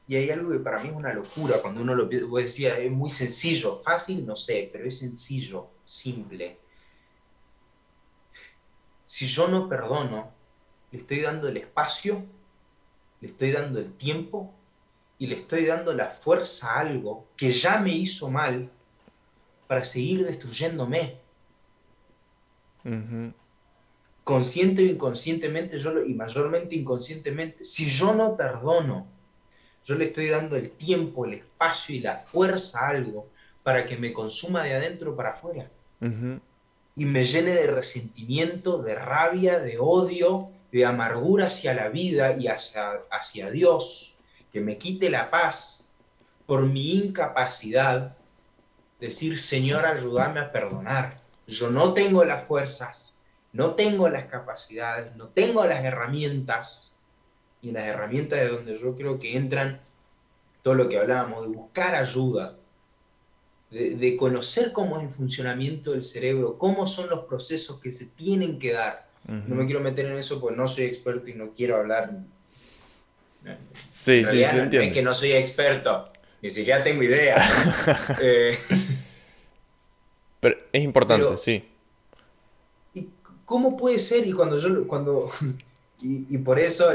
Y 0.06 0.16
hay 0.16 0.30
algo 0.30 0.50
que 0.50 0.58
para 0.58 0.82
mí 0.82 0.88
es 0.88 0.94
una 0.94 1.12
locura 1.12 1.60
cuando 1.60 1.82
uno 1.82 1.94
lo 1.94 2.08
vos 2.28 2.42
decía, 2.42 2.78
es 2.78 2.90
muy 2.90 3.10
sencillo, 3.10 3.80
fácil, 3.80 4.26
no 4.26 4.36
sé, 4.36 4.68
pero 4.72 4.86
es 4.86 4.98
sencillo, 4.98 5.68
simple. 5.84 6.58
Si 9.06 9.26
yo 9.26 9.48
no 9.48 9.68
perdono, 9.68 10.32
le 10.90 10.98
estoy 10.98 11.20
dando 11.20 11.48
el 11.48 11.58
espacio, 11.58 12.24
le 13.20 13.28
estoy 13.28 13.52
dando 13.52 13.80
el 13.80 13.92
tiempo 13.92 14.54
y 15.22 15.28
le 15.28 15.36
estoy 15.36 15.66
dando 15.66 15.92
la 15.92 16.10
fuerza 16.10 16.72
a 16.72 16.80
algo 16.80 17.28
que 17.36 17.52
ya 17.52 17.78
me 17.78 17.90
hizo 17.90 18.28
mal 18.28 18.68
para 19.68 19.84
seguir 19.84 20.26
destruyéndome. 20.26 21.14
Consciente 24.24 24.82
o 24.82 24.86
inconscientemente, 24.86 25.78
yo 25.78 26.02
y 26.04 26.14
mayormente 26.14 26.74
inconscientemente, 26.74 27.64
si 27.64 27.88
yo 27.88 28.12
no 28.12 28.36
perdono, 28.36 29.06
yo 29.84 29.94
le 29.94 30.06
estoy 30.06 30.26
dando 30.26 30.56
el 30.56 30.72
tiempo, 30.72 31.24
el 31.24 31.34
espacio 31.34 31.94
y 31.94 32.00
la 32.00 32.18
fuerza 32.18 32.80
a 32.80 32.88
algo 32.88 33.28
para 33.62 33.86
que 33.86 33.96
me 33.96 34.12
consuma 34.12 34.64
de 34.64 34.74
adentro 34.74 35.14
para 35.14 35.34
afuera. 35.34 35.70
Y 36.00 37.04
me 37.04 37.24
llene 37.24 37.52
de 37.52 37.68
resentimiento, 37.68 38.82
de 38.82 38.96
rabia, 38.96 39.60
de 39.60 39.78
odio, 39.78 40.50
de 40.72 40.84
amargura 40.84 41.46
hacia 41.46 41.74
la 41.74 41.90
vida 41.90 42.36
y 42.36 42.48
hacia, 42.48 43.02
hacia 43.08 43.52
Dios. 43.52 44.11
Que 44.52 44.60
me 44.60 44.78
quite 44.78 45.10
la 45.10 45.30
paz 45.30 45.92
por 46.46 46.66
mi 46.66 46.92
incapacidad. 46.92 48.16
Decir, 49.00 49.38
Señor, 49.38 49.84
ayúdame 49.86 50.40
a 50.40 50.52
perdonar. 50.52 51.22
Yo 51.46 51.70
no 51.70 51.94
tengo 51.94 52.24
las 52.24 52.44
fuerzas, 52.44 53.14
no 53.52 53.74
tengo 53.74 54.08
las 54.08 54.26
capacidades, 54.26 55.16
no 55.16 55.28
tengo 55.28 55.64
las 55.64 55.84
herramientas 55.84 56.92
y 57.62 57.68
en 57.68 57.74
las 57.74 57.86
herramientas 57.86 58.40
de 58.40 58.48
donde 58.48 58.78
yo 58.78 58.94
creo 58.94 59.18
que 59.18 59.36
entran 59.36 59.80
todo 60.62 60.74
lo 60.74 60.88
que 60.88 60.98
hablábamos, 60.98 61.42
de 61.42 61.48
buscar 61.48 61.94
ayuda, 61.94 62.58
de, 63.70 64.16
conocer 64.16 64.72
cómo 64.72 64.98
es 64.98 65.04
el 65.04 65.10
funcionamiento 65.10 65.92
del 65.92 66.04
cerebro, 66.04 66.58
cómo 66.58 66.86
son 66.86 67.08
los 67.08 67.24
procesos 67.24 67.80
que 67.80 67.90
se 67.90 68.06
tienen 68.06 68.58
que 68.58 68.72
dar. 68.72 69.10
No 69.26 69.54
me 69.54 69.64
quiero 69.64 69.80
meter 69.80 70.06
en 70.06 70.18
eso 70.18 70.40
porque 70.40 70.56
no 70.56 70.66
soy 70.66 70.84
experto 70.84 71.28
y 71.28 71.34
no 71.34 71.52
quiero 71.52 71.76
hablar. 71.76 72.18
Sí, 73.90 74.24
sí, 74.24 74.44
sí, 74.44 74.56
entiendo. 74.58 74.80
Es 74.80 74.92
que 74.92 75.02
no 75.02 75.14
soy 75.14 75.32
experto, 75.32 76.08
ni 76.40 76.50
siquiera 76.50 76.82
tengo 76.82 77.02
idea. 77.02 77.36
Eh, 78.22 78.58
Pero 80.40 80.56
es 80.72 80.82
importante, 80.82 81.36
sí. 81.36 81.68
¿Y 82.94 83.08
cómo 83.44 83.76
puede 83.76 83.98
ser? 83.98 84.26
Y 84.26 84.32
cuando 84.32 84.58
yo, 84.58 84.86
cuando, 84.86 85.30
y, 86.00 86.34
y 86.34 86.38
por 86.38 86.58
eso 86.58 86.90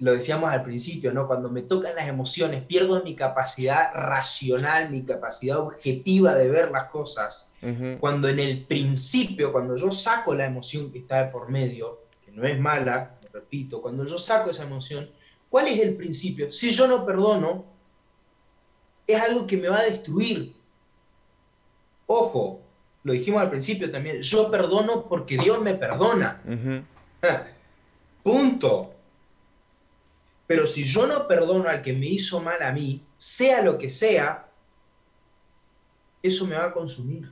lo 0.00 0.12
decíamos 0.12 0.50
al 0.50 0.62
principio, 0.62 1.12
¿no? 1.12 1.26
Cuando 1.26 1.50
me 1.50 1.62
tocan 1.62 1.94
las 1.96 2.08
emociones, 2.08 2.62
pierdo 2.62 3.02
mi 3.02 3.14
capacidad 3.14 3.92
racional, 3.92 4.90
mi 4.90 5.02
capacidad 5.02 5.58
objetiva 5.58 6.34
de 6.34 6.48
ver 6.48 6.70
las 6.70 6.88
cosas. 6.88 7.52
Cuando 7.98 8.28
en 8.28 8.38
el 8.38 8.64
principio, 8.64 9.50
cuando 9.50 9.74
yo 9.74 9.90
saco 9.90 10.32
la 10.32 10.44
emoción 10.44 10.92
que 10.92 11.00
está 11.00 11.24
de 11.24 11.32
por 11.32 11.48
medio, 11.48 12.02
que 12.24 12.30
no 12.30 12.44
es 12.46 12.58
mala, 12.60 13.16
repito, 13.32 13.82
cuando 13.82 14.04
yo 14.04 14.16
saco 14.16 14.50
esa 14.50 14.62
emoción, 14.62 15.10
¿cuál 15.50 15.68
es 15.68 15.80
el 15.80 15.96
principio? 15.96 16.50
Si 16.52 16.70
yo 16.70 16.86
no 16.86 17.04
perdono, 17.04 17.64
es 19.06 19.20
algo 19.20 19.46
que 19.46 19.56
me 19.56 19.68
va 19.68 19.80
a 19.80 19.84
destruir. 19.84 20.54
Ojo, 22.06 22.60
lo 23.04 23.12
dijimos 23.12 23.40
al 23.40 23.50
principio 23.50 23.90
también, 23.90 24.20
yo 24.20 24.50
perdono 24.50 25.08
porque 25.08 25.38
Dios 25.38 25.60
me 25.62 25.74
perdona. 25.74 26.42
Punto. 28.22 28.94
Pero 30.46 30.66
si 30.66 30.84
yo 30.84 31.06
no 31.06 31.28
perdono 31.28 31.68
al 31.68 31.82
que 31.82 31.92
me 31.92 32.06
hizo 32.06 32.40
mal 32.40 32.62
a 32.62 32.72
mí, 32.72 33.02
sea 33.16 33.62
lo 33.62 33.78
que 33.78 33.90
sea, 33.90 34.48
eso 36.22 36.46
me 36.46 36.56
va 36.56 36.66
a 36.66 36.72
consumir. 36.72 37.30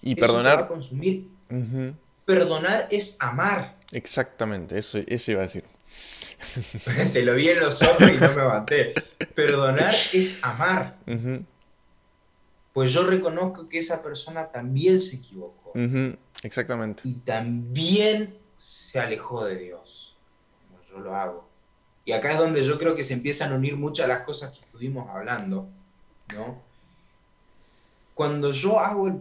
Y 0.00 0.14
perdonar. 0.14 0.58
va 0.58 0.62
a 0.62 0.68
consumir. 0.68 1.28
Perdonar 2.24 2.88
es 2.90 3.16
amar. 3.20 3.76
Exactamente, 3.92 4.78
eso, 4.78 4.98
eso 5.06 5.32
iba 5.32 5.40
a 5.40 5.42
decir. 5.42 5.64
Te 7.12 7.22
lo 7.22 7.34
vi 7.34 7.48
en 7.48 7.60
los 7.60 7.82
ojos 7.82 8.10
y 8.10 8.14
no 8.14 8.32
me 8.32 8.42
aguanté. 8.42 8.94
Perdonar 9.34 9.94
es 10.12 10.42
amar. 10.42 10.98
Pues 12.72 12.92
yo 12.92 13.04
reconozco 13.04 13.68
que 13.68 13.78
esa 13.78 14.02
persona 14.02 14.50
también 14.50 15.00
se 15.00 15.16
equivocó. 15.16 15.72
Exactamente. 16.42 17.02
Y 17.04 17.14
también 17.14 18.38
se 18.58 18.98
alejó 18.98 19.44
de 19.44 19.56
Dios, 19.56 20.16
como 20.68 20.82
yo 20.82 20.98
lo 20.98 21.14
hago. 21.14 21.48
Y 22.04 22.12
acá 22.12 22.32
es 22.32 22.38
donde 22.38 22.62
yo 22.62 22.78
creo 22.78 22.94
que 22.94 23.02
se 23.02 23.14
empiezan 23.14 23.52
a 23.52 23.56
unir 23.56 23.76
muchas 23.76 24.06
las 24.08 24.20
cosas 24.20 24.52
que 24.52 24.64
estuvimos 24.64 25.08
hablando, 25.10 25.68
¿no? 26.34 26.62
Cuando 28.14 28.52
yo 28.52 28.78
hago 28.78 29.08
el, 29.08 29.20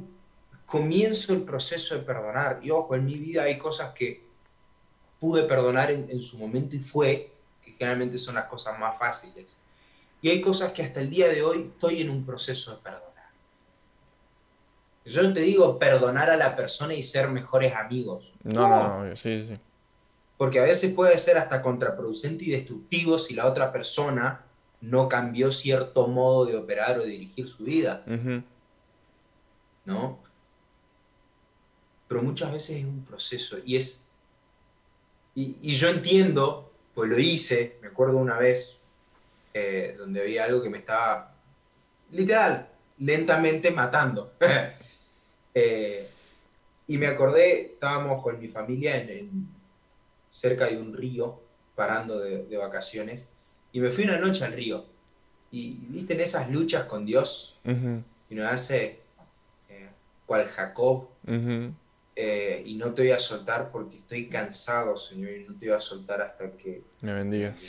comienzo 0.65 1.33
el 1.33 1.41
proceso 1.41 1.95
de 1.95 2.01
perdonar, 2.01 2.59
y 2.61 2.71
ojo, 2.71 2.95
en 2.95 3.05
mi 3.05 3.15
vida 3.15 3.43
hay 3.43 3.57
cosas 3.57 3.93
que 3.93 4.24
pude 5.19 5.43
perdonar 5.43 5.91
en, 5.91 6.21
su 6.21 6.37
momento 6.37 6.75
y 6.75 6.79
fue, 6.79 7.31
que 7.63 7.71
generalmente 7.73 8.17
son 8.17 8.35
las 8.35 8.45
cosas 8.45 8.77
más 8.79 8.97
fáciles. 8.97 9.45
Y 10.21 10.29
hay 10.29 10.41
cosas 10.41 10.71
que 10.71 10.83
hasta 10.83 11.01
el 11.01 11.09
día 11.09 11.27
de 11.27 11.43
hoy 11.43 11.71
estoy 11.73 12.01
en 12.01 12.09
un 12.09 12.25
proceso 12.25 12.75
de 12.75 12.81
perdonar. 12.81 13.05
Yo 15.05 15.21
no 15.21 15.33
te 15.33 15.41
digo 15.41 15.77
perdonar 15.77 16.29
a 16.29 16.35
la 16.35 16.55
persona 16.55 16.93
y 16.93 17.03
ser 17.03 17.29
mejores 17.29 17.75
amigos. 17.75 18.33
No, 18.43 18.67
no, 18.67 19.05
no, 19.05 19.15
sí, 19.15 19.41
sí 19.41 19.53
porque 20.37 20.59
a 20.59 20.63
veces 20.63 20.93
puede 20.93 21.17
ser 21.17 21.37
hasta 21.37 21.61
contraproducente 21.61 22.43
y 22.45 22.51
destructivo 22.51 23.17
si 23.17 23.35
la 23.35 23.47
otra 23.47 23.71
persona 23.71 24.41
no 24.81 25.07
cambió 25.07 25.51
cierto 25.51 26.07
modo 26.07 26.45
de 26.45 26.57
operar 26.57 26.99
o 26.99 27.03
dirigir 27.03 27.47
su 27.47 27.63
vida. 27.63 28.03
¿No? 29.85 30.19
Pero 32.07 32.21
muchas 32.21 32.51
veces 32.51 32.77
es 32.77 32.85
un 32.85 33.03
proceso 33.03 33.57
y 33.65 33.77
es... 33.77 34.04
Y, 35.35 35.73
yo 35.73 35.89
entiendo, 35.89 36.71
pues 36.93 37.09
lo 37.09 37.19
hice, 37.19 37.77
me 37.81 37.89
acuerdo 37.89 38.17
una 38.17 38.37
vez, 38.37 38.77
eh, 39.53 39.95
donde 39.97 40.21
había 40.21 40.45
algo 40.45 40.63
que 40.63 40.69
me 40.69 40.77
estaba, 40.77 41.33
literal, 42.11 42.69
lentamente 42.99 43.71
matando. 43.71 44.33
Eh, 45.57 46.09
y 46.85 46.97
me 46.97 47.07
acordé, 47.07 47.61
estábamos 47.61 48.21
con 48.21 48.37
mi 48.41 48.49
familia 48.49 48.97
en 48.97 49.47
cerca 50.29 50.65
de 50.65 50.77
un 50.77 50.93
río, 50.93 51.39
parando 51.75 52.19
de, 52.19 52.57
vacaciones, 52.57 53.29
y 53.71 53.79
me 53.79 53.89
fui 53.89 54.03
una 54.03 54.17
noche 54.17 54.43
al 54.43 54.51
río. 54.51 54.83
Y 55.49 55.77
viste 55.87 56.13
en 56.13 56.19
esas 56.19 56.51
luchas 56.51 56.87
con 56.87 57.05
Dios, 57.05 57.57
y 57.63 58.35
nos 58.35 58.51
hace 58.51 58.99
eh, 59.69 59.87
cual 60.25 60.45
Jacob, 60.47 61.07
eh, 62.15 62.63
y 62.65 62.75
no 62.75 62.93
te 62.93 63.03
voy 63.03 63.11
a 63.11 63.19
soltar 63.19 63.71
porque 63.71 63.97
estoy 63.97 64.29
cansado, 64.29 64.95
Señor, 64.95 65.31
y 65.31 65.43
no 65.43 65.55
te 65.55 65.67
voy 65.67 65.75
a 65.75 65.81
soltar 65.81 66.21
hasta 66.21 66.51
que 66.51 66.83
me 67.01 67.13
bendigas. 67.13 67.59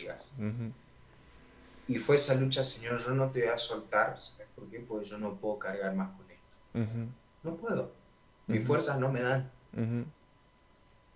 Y 1.89 1.99
fue 1.99 2.17
esa 2.17 2.35
lucha, 2.35 2.65
Señor, 2.65 2.99
yo 2.99 3.11
no 3.11 3.31
te 3.31 3.41
voy 3.41 3.49
a 3.49 3.59
soltar, 3.59 4.19
¿sabes 4.21 4.49
por 4.55 4.69
qué? 4.69 4.81
Porque 4.81 5.07
yo 5.07 5.19
no 5.19 5.37
puedo 5.37 5.59
cargar 5.59 5.95
más 5.95 6.11
con 6.17 6.27
esto. 6.31 7.13
No 7.43 7.57
puedo. 7.57 7.93
Mis 8.47 8.65
fuerzas 8.65 8.99
no 8.99 9.11
me 9.11 9.21
dan. 9.21 9.51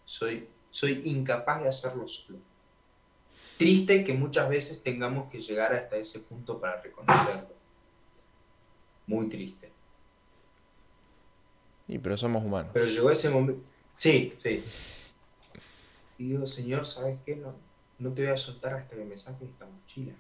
Soy 0.05 0.49
soy 0.71 1.03
incapaz 1.05 1.63
de 1.63 1.69
hacerlo 1.69 2.07
solo. 2.07 2.39
Triste 3.59 4.05
que 4.05 4.15
muchas 4.15 4.49
veces 4.49 4.83
tengamos 4.83 5.31
que 5.31 5.41
llegar 5.41 5.75
hasta 5.75 5.97
ese 5.97 6.21
punto 6.21 6.59
para 6.59 6.81
reconocerlo. 6.81 7.55
Muy 9.07 9.29
triste. 9.29 9.70
Y 11.91 11.99
pero 11.99 12.17
somos 12.17 12.45
humanos. 12.45 12.71
Pero 12.73 12.87
llegó 12.87 13.11
ese 13.11 13.29
momento. 13.31 13.61
Sí, 13.97 14.33
sí. 14.37 14.63
Y 16.19 16.29
digo, 16.29 16.47
Señor, 16.47 16.87
¿sabes 16.87 17.19
qué? 17.27 17.35
No, 17.35 17.57
no 17.99 18.13
te 18.13 18.23
voy 18.23 18.33
a 18.33 18.37
soltar 18.37 18.75
hasta 18.75 18.95
que 18.95 19.05
me 19.05 19.19
saques 19.19 19.49
esta 19.49 19.67
mochila. 19.67 20.13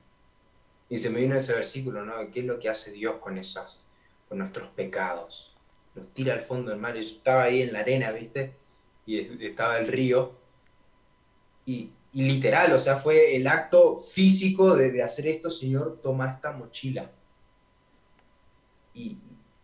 Y 0.89 0.99
se 0.99 1.11
me 1.11 1.21
vino 1.21 1.37
ese 1.37 1.55
versículo, 1.55 2.05
¿no? 2.05 2.15
¿Qué 2.33 2.41
es 2.41 2.47
lo 2.47 2.59
que 2.59 2.69
hace 2.69 2.91
Dios 2.91 3.21
con 3.21 3.39
esas, 3.39 3.87
con 4.29 4.39
nuestros 4.39 4.69
pecados? 4.71 5.55
Los 5.95 6.13
tira 6.13 6.35
al 6.35 6.43
fondo 6.43 6.73
del 6.73 6.81
mar. 6.81 6.95
Yo 6.95 7.01
estaba 7.01 7.45
ahí 7.45 7.63
en 7.63 7.73
la 7.73 7.81
arena, 7.81 8.11
¿viste? 8.11 8.57
Y 9.07 9.45
estaba 9.47 9.79
el 9.79 9.87
río. 9.87 10.35
Y, 11.67 11.93
literal, 12.15 12.73
o 12.73 12.79
sea, 12.81 12.97
fue 12.97 13.37
el 13.37 13.47
acto 13.47 13.97
físico 13.97 14.75
de, 14.75 14.91
de 14.91 15.05
hacer 15.05 15.29
esto, 15.29 15.49
Señor, 15.51 16.01
toma 16.03 16.33
esta 16.33 16.51
mochila. 16.51 17.09
Y 18.93 19.17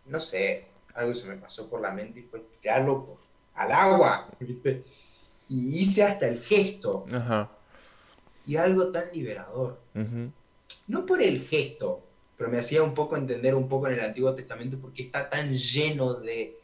no 0.05 0.21
sé, 0.21 0.67
algo 0.97 1.13
se 1.13 1.27
me 1.27 1.35
pasó 1.35 1.69
por 1.69 1.81
la 1.81 1.91
mente 1.91 2.19
y 2.19 2.23
fue 2.23 2.43
tirarlo 2.61 3.17
al 3.53 3.71
agua, 3.71 4.29
¿viste? 4.39 4.83
Y 5.49 5.81
hice 5.81 6.03
hasta 6.03 6.27
el 6.27 6.41
gesto. 6.43 7.05
Ajá 7.11 7.49
y 8.47 8.55
algo 8.55 8.87
tan 8.87 9.11
liberador. 9.13 9.77
No 10.87 11.05
por 11.05 11.21
el 11.21 11.41
gesto, 11.41 12.01
pero 12.37 12.49
me 12.49 12.57
hacía 12.57 12.81
un 12.81 12.93
poco 12.93 13.17
entender 13.17 13.53
un 13.53 13.67
poco 13.67 13.87
en 13.87 13.95
el 13.95 13.99
Antiguo 13.99 14.33
Testamento 14.33 14.77
porque 14.79 15.03
está 15.03 15.29
tan 15.29 15.53
lleno 15.53 16.13
de, 16.13 16.57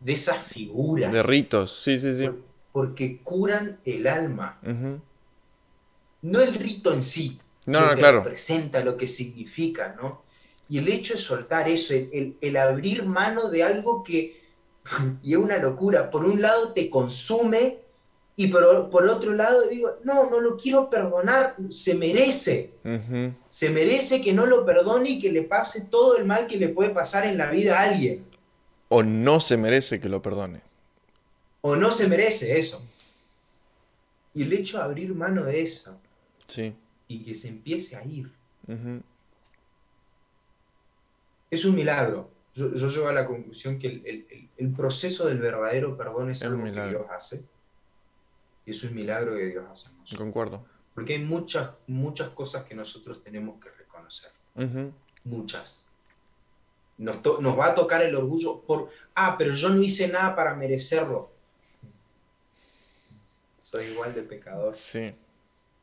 de 0.00 0.12
esas 0.12 0.38
figuras. 0.38 1.12
De 1.12 1.22
ritos, 1.22 1.82
sí, 1.82 1.98
sí, 1.98 2.16
sí. 2.16 2.30
porque 2.72 3.18
curan 3.18 3.78
el 3.84 4.06
alma. 4.06 4.58
No 6.22 6.40
el 6.40 6.54
rito 6.54 6.92
en 6.92 7.02
sí. 7.02 7.38
No, 7.66 7.90
no, 7.90 7.96
claro. 7.96 8.22
Representa 8.22 8.82
lo 8.82 8.96
que 8.96 9.06
significa, 9.06 9.94
¿no? 10.00 10.22
Y 10.68 10.78
el 10.78 10.88
hecho 10.88 11.14
de 11.14 11.20
soltar 11.20 11.68
eso, 11.68 11.94
el, 11.94 12.36
el 12.40 12.56
abrir 12.56 13.04
mano 13.04 13.48
de 13.48 13.62
algo 13.62 14.02
que, 14.02 14.40
y 15.22 15.32
es 15.32 15.38
una 15.38 15.58
locura, 15.58 16.10
por 16.10 16.24
un 16.24 16.40
lado 16.40 16.72
te 16.72 16.90
consume 16.90 17.78
y 18.40 18.46
por, 18.46 18.88
por 18.88 19.04
otro 19.08 19.32
lado 19.32 19.66
digo, 19.66 19.96
no, 20.04 20.30
no 20.30 20.38
lo 20.40 20.56
quiero 20.56 20.88
perdonar, 20.88 21.56
se 21.70 21.96
merece. 21.96 22.70
Se 23.48 23.68
merece 23.68 24.20
que 24.20 24.32
no 24.32 24.46
lo 24.46 24.64
perdone 24.64 25.10
y 25.10 25.18
que 25.18 25.32
le 25.32 25.42
pase 25.42 25.86
todo 25.86 26.16
el 26.16 26.24
mal 26.24 26.46
que 26.46 26.56
le 26.56 26.68
puede 26.68 26.90
pasar 26.90 27.26
en 27.26 27.36
la 27.36 27.50
vida 27.50 27.76
a 27.76 27.90
alguien. 27.90 28.24
O 28.88 29.02
no 29.02 29.40
se 29.40 29.56
merece 29.56 29.98
que 29.98 30.08
lo 30.08 30.22
perdone. 30.22 30.62
O 31.62 31.74
no 31.74 31.90
se 31.90 32.06
merece 32.06 32.56
eso. 32.60 32.80
Y 34.34 34.42
el 34.42 34.52
hecho 34.52 34.78
de 34.78 34.84
abrir 34.84 35.12
mano 35.16 35.42
de 35.42 35.60
eso. 35.60 36.00
Sí. 36.46 36.72
Y 37.08 37.24
que 37.24 37.34
se 37.34 37.48
empiece 37.48 37.96
a 37.96 38.04
ir. 38.04 38.30
Es 41.50 41.64
un 41.64 41.74
milagro. 41.74 42.30
Yo, 42.54 42.74
yo, 42.74 42.88
llego 42.88 43.08
a 43.08 43.12
la 43.12 43.24
conclusión 43.24 43.78
que 43.78 43.86
el, 43.86 44.48
el, 44.56 44.72
proceso 44.72 45.26
del 45.26 45.38
verdadero 45.38 45.96
perdón 45.96 46.30
es, 46.30 46.42
algo 46.42 46.64
que 46.64 46.70
Dios 46.70 47.06
hace 47.10 47.44
y 48.68 48.72
es 48.72 48.92
milagro 48.92 49.34
que 49.36 49.46
Dios 49.46 49.64
hace. 49.70 50.16
Concuerdo. 50.16 50.64
Porque 50.94 51.14
hay 51.14 51.24
muchas, 51.24 51.72
muchas 51.86 52.28
cosas 52.30 52.64
que 52.64 52.74
nosotros 52.74 53.22
tenemos 53.22 53.62
que 53.62 53.70
reconocer. 53.70 54.30
Muchas. 55.24 55.86
Nos, 56.98 57.22
nos, 57.40 57.58
va 57.58 57.68
a 57.68 57.74
tocar 57.74 58.02
el 58.02 58.14
orgullo 58.14 58.60
por, 58.60 58.90
ah, 59.14 59.36
pero 59.38 59.54
yo 59.54 59.70
no 59.70 59.80
hice 59.80 60.08
nada 60.08 60.34
para 60.34 60.54
merecerlo. 60.54 61.30
Soy 63.62 63.86
igual 63.86 64.14
de 64.14 64.22
pecador. 64.22 64.74
Sí. 64.74 65.14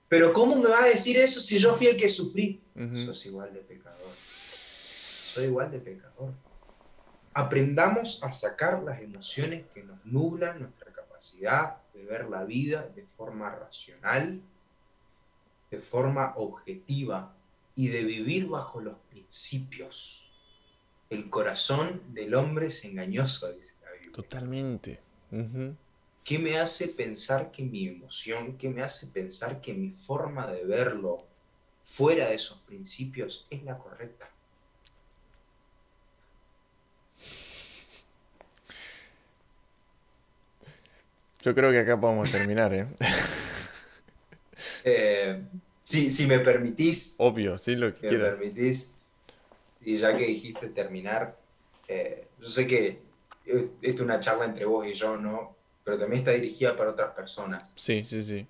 Pero 0.07 0.31
¿cómo 0.31 0.55
me 0.57 0.69
va 0.69 0.83
a 0.83 0.87
decir 0.87 1.17
eso 1.17 1.39
si 1.39 1.57
yo 1.57 1.73
fui 1.75 1.87
el 1.87 1.97
que 1.97 2.09
sufrí? 2.09 2.61
Soy 2.75 3.31
igual 3.31 3.53
de 3.53 3.61
pecador. 3.61 4.04
Soy 5.35 5.47
igual 5.47 5.69
de 5.69 5.79
pecador. 5.79 6.31
Aprendamos 7.33 8.23
a 8.23 8.31
sacar 8.31 8.81
las 8.83 9.01
emociones 9.01 9.65
que 9.73 9.83
nos 9.83 9.97
nublan 10.05 10.61
nuestra 10.61 10.93
capacidad 10.93 11.75
de 11.93 12.05
ver 12.05 12.29
la 12.29 12.45
vida 12.45 12.87
de 12.95 13.03
forma 13.03 13.49
racional, 13.49 14.39
de 15.69 15.79
forma 15.81 16.31
objetiva 16.37 17.35
y 17.75 17.89
de 17.89 18.05
vivir 18.05 18.47
bajo 18.47 18.79
los 18.79 18.95
principios. 19.09 20.31
El 21.09 21.29
corazón 21.29 22.01
del 22.13 22.33
hombre 22.33 22.67
es 22.67 22.85
engañoso, 22.85 23.51
dice 23.51 23.75
la 23.83 23.91
Biblia. 23.91 24.13
Totalmente. 24.13 25.01
¿Qué 26.23 26.39
me 26.39 26.59
hace 26.59 26.87
pensar 26.87 27.51
que 27.51 27.61
mi 27.61 27.89
emoción, 27.89 28.57
qué 28.57 28.69
me 28.69 28.83
hace 28.83 29.07
pensar 29.07 29.59
que 29.59 29.73
mi 29.73 29.91
forma 29.91 30.47
de 30.47 30.63
verlo 30.63 31.17
fuera 31.81 32.29
de 32.29 32.35
esos 32.35 32.59
principios 32.59 33.45
es 33.49 33.61
la 33.63 33.77
correcta? 33.77 34.29
Yo 41.45 41.53
creo 41.53 41.69
que 41.69 41.77
acá 41.77 41.99
podemos 42.01 42.31
terminar, 42.31 42.73
¿eh? 42.73 42.87
eh 44.83 45.43
si 45.83 46.25
me 46.25 46.39
permitís. 46.39 47.17
Obvio, 47.19 47.59
sí, 47.59 47.75
lo 47.75 47.93
que 47.93 47.99
quieras. 47.99 48.31
me 48.31 48.37
permitís. 48.37 48.95
Y 49.81 49.95
ya 49.95 50.17
que 50.17 50.25
dijiste 50.25 50.69
terminar, 50.69 51.37
eh, 51.87 52.29
yo 52.39 52.49
sé 52.49 52.65
que 52.65 52.99
esto 53.45 53.69
es 53.79 53.99
una 53.99 54.19
charla 54.19 54.45
entre 54.45 54.65
vos 54.65 54.87
y 54.87 54.93
yo, 54.93 55.17
¿no? 55.17 55.55
Pero 55.83 55.99
también 55.99 56.21
está 56.21 56.31
dirigida 56.31 56.75
para 56.75 56.89
otras 56.89 57.13
personas. 57.13 57.71
Sí, 57.75 58.03
sí, 58.03 58.23
sí. 58.23 58.47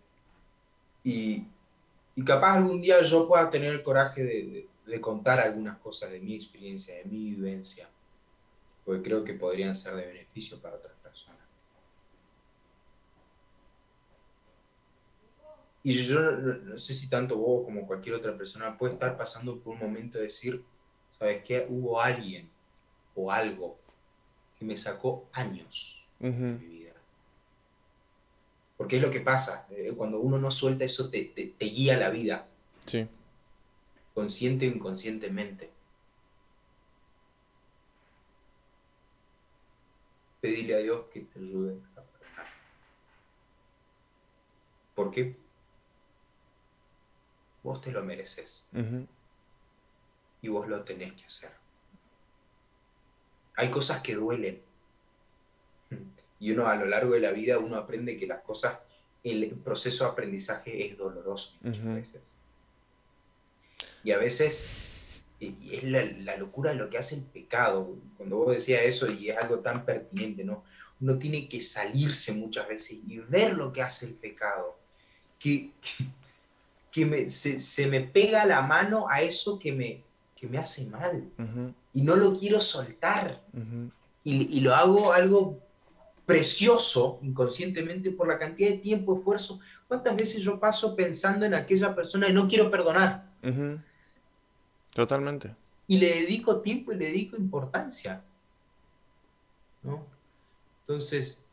Y, 1.04 1.44
y 2.16 2.24
capaz 2.24 2.54
algún 2.54 2.82
día 2.82 3.02
yo 3.02 3.28
pueda 3.28 3.50
tener 3.50 3.74
el 3.74 3.84
coraje 3.84 4.24
de, 4.24 4.68
de 4.86 5.02
contar 5.02 5.42
algunas 5.42 5.80
cosas 5.80 6.14
de 6.14 6.22
mi 6.22 6.34
experiencia, 6.34 6.96
de 6.96 7.04
mi 7.04 7.32
vivencia, 7.32 7.90
porque 8.86 9.02
creo 9.02 9.26
que 9.26 9.34
podrían 9.34 9.76
ser 9.76 9.96
de 9.96 10.06
beneficio 10.06 10.60
para 10.60 10.76
otras 10.76 10.95
Y 15.86 15.94
yo 15.94 16.20
no, 16.20 16.80
sé 16.80 16.96
si 16.96 17.08
tanto 17.12 17.38
vos 17.38 17.64
como 17.64 17.86
cualquier 17.86 18.16
otra 18.16 18.36
persona 18.36 18.76
puede 18.76 18.94
estar 18.94 19.16
pasando 19.16 19.60
por 19.60 19.76
un 19.76 19.80
momento 19.82 20.18
de 20.18 20.24
decir, 20.24 20.64
¿sabes 21.12 21.44
qué? 21.44 21.64
Hubo 21.70 22.02
alguien 22.02 22.50
o 23.14 23.32
algo 23.32 23.78
que 24.58 24.66
me 24.66 24.78
sacó 24.78 25.30
años 25.32 26.04
de 26.18 26.32
mi 26.32 26.66
vida. 26.66 26.94
Porque 28.78 28.96
es 28.96 29.02
lo 29.04 29.12
que 29.12 29.20
pasa, 29.20 29.68
eh, 29.70 29.94
cuando 29.96 30.20
uno 30.20 30.40
no 30.40 30.50
suelta 30.50 30.84
eso 30.84 31.08
te, 31.12 31.24
te, 31.26 31.66
guía 31.66 32.00
la 32.00 32.10
vida. 32.10 32.48
Sí. 32.88 33.08
Consciente 34.16 34.68
o 34.68 34.72
inconscientemente. 34.72 35.70
Pedirle 40.42 40.74
a 40.74 40.80
Dios 40.80 41.06
que 41.14 41.20
te 41.20 41.38
ayude 41.38 41.78
a 41.96 42.02
perdonar. 42.02 42.48
¿Por 44.96 45.12
qué? 45.12 45.45
Vos 47.66 47.82
te 47.82 47.92
lo 47.92 48.04
mereces. 48.04 48.68
Y 50.42 50.48
vos 50.48 50.68
lo 50.68 50.84
tenés 50.84 51.14
que 51.14 51.26
hacer. 51.26 51.52
Hay 53.56 53.70
cosas 53.70 54.02
que 54.02 54.14
duelen. 54.14 54.62
Y 56.40 56.52
uno 56.52 56.68
a 56.68 56.76
lo 56.76 56.86
largo 56.86 57.14
de 57.14 57.22
la 57.22 57.32
vida, 57.32 57.58
uno 57.58 57.76
aprende 57.78 58.18
que 58.18 58.28
las 58.28 58.44
cosas, 58.44 58.78
el 59.24 59.50
proceso 59.56 60.04
de 60.04 60.12
aprendizaje 60.12 60.86
es 60.86 60.96
doloroso 60.96 61.58
muchas 61.62 61.86
veces. 61.86 62.36
Y 64.04 64.12
a 64.12 64.20
veces 64.20 64.70
y 65.40 65.76
es 65.76 65.84
la, 65.84 66.38
locura 66.38 66.72
de 66.72 66.78
lo 66.78 66.90
que 66.90 67.00
hace 67.00 67.16
el 67.16 67.24
pecado. 67.24 67.98
Cuando 68.16 68.38
vos 68.38 68.54
decías 68.54 68.84
eso, 68.84 69.12
y 69.12 69.30
es 69.30 69.38
algo 69.38 69.60
tan 69.60 69.86
pertinente, 69.86 70.44
¿no? 70.44 70.64
Uno 71.02 71.18
tiene 71.18 71.50
que 71.50 71.62
salirse 71.62 72.32
muchas 72.34 72.68
veces 72.68 73.00
y 73.08 73.18
ver 73.20 73.58
lo 73.58 73.74
que 73.74 73.82
hace 73.82 74.06
el 74.06 74.14
pecado. 74.14 74.78
que, 75.40 75.72
que 75.82 76.06
se, 77.28 77.88
me 77.88 78.02
pega 78.02 78.46
la 78.46 78.62
mano 78.62 79.08
a 79.10 79.22
eso 79.22 79.60
que 79.60 79.72
me, 79.72 80.04
me 80.50 80.58
hace 80.58 80.86
mal. 80.88 81.30
Y 81.94 82.02
no 82.02 82.16
lo 82.16 82.38
quiero 82.38 82.60
soltar. 82.60 83.42
y, 84.24 84.60
lo 84.60 84.76
hago 84.76 85.14
algo 85.14 85.60
precioso 86.26 87.20
inconscientemente 87.22 88.12
por 88.12 88.28
la 88.28 88.40
cantidad 88.40 88.70
de 88.70 88.78
tiempo, 88.78 89.18
esfuerzo. 89.18 89.60
¿Cuántas 89.88 90.16
veces 90.16 90.42
yo 90.42 90.60
paso 90.60 90.96
pensando 90.96 91.46
en 91.46 91.54
aquella 91.54 91.94
persona 91.94 92.28
y 92.28 92.34
no 92.34 92.48
quiero 92.48 92.72
perdonar? 92.72 93.32
Totalmente. 94.94 95.56
Y 95.88 95.98
le 95.98 96.22
dedico 96.22 96.62
tiempo 96.62 96.92
y 96.92 96.98
le 96.98 97.06
dedico 97.06 97.38
importancia. 97.38 98.24
¿no? 99.84 100.04
Entonces, 100.82 101.45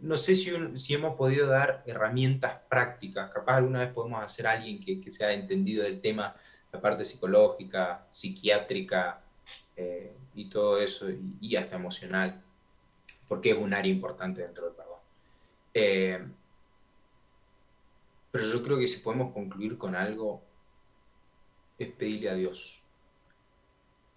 no 0.00 0.16
sé 0.16 0.34
si, 0.34 0.52
si, 0.78 0.94
hemos 0.94 1.16
podido 1.16 1.46
dar 1.46 1.82
herramientas 1.86 2.60
prácticas. 2.68 3.30
Capaz 3.30 3.56
alguna 3.56 3.80
vez 3.80 3.92
podemos 3.92 4.22
hacer 4.22 4.46
a 4.46 4.52
alguien 4.52 4.80
que, 4.80 5.00
que 5.00 5.10
sea 5.10 5.32
entendido 5.32 5.84
del 5.84 6.00
tema, 6.00 6.34
la 6.72 6.80
parte 6.80 7.04
psicológica, 7.04 8.06
psiquiátrica 8.10 9.22
eh, 9.76 10.16
y 10.34 10.48
todo 10.48 10.78
eso, 10.78 11.06
y, 11.40 11.54
hasta 11.56 11.76
emocional, 11.76 12.42
porque 13.28 13.50
es 13.50 13.58
un 13.58 13.72
área 13.74 13.92
importante 13.92 14.42
dentro 14.42 14.66
del 14.66 14.74
perdón. 14.74 15.00
Eh, 15.72 16.26
pero 18.32 18.44
yo 18.44 18.62
creo 18.62 18.78
que 18.78 18.88
si 18.88 19.00
podemos 19.00 19.32
concluir 19.32 19.78
con 19.78 19.94
algo, 19.94 20.42
es 21.78 21.88
pedirle 21.88 22.30
a 22.30 22.34
Dios 22.34 22.82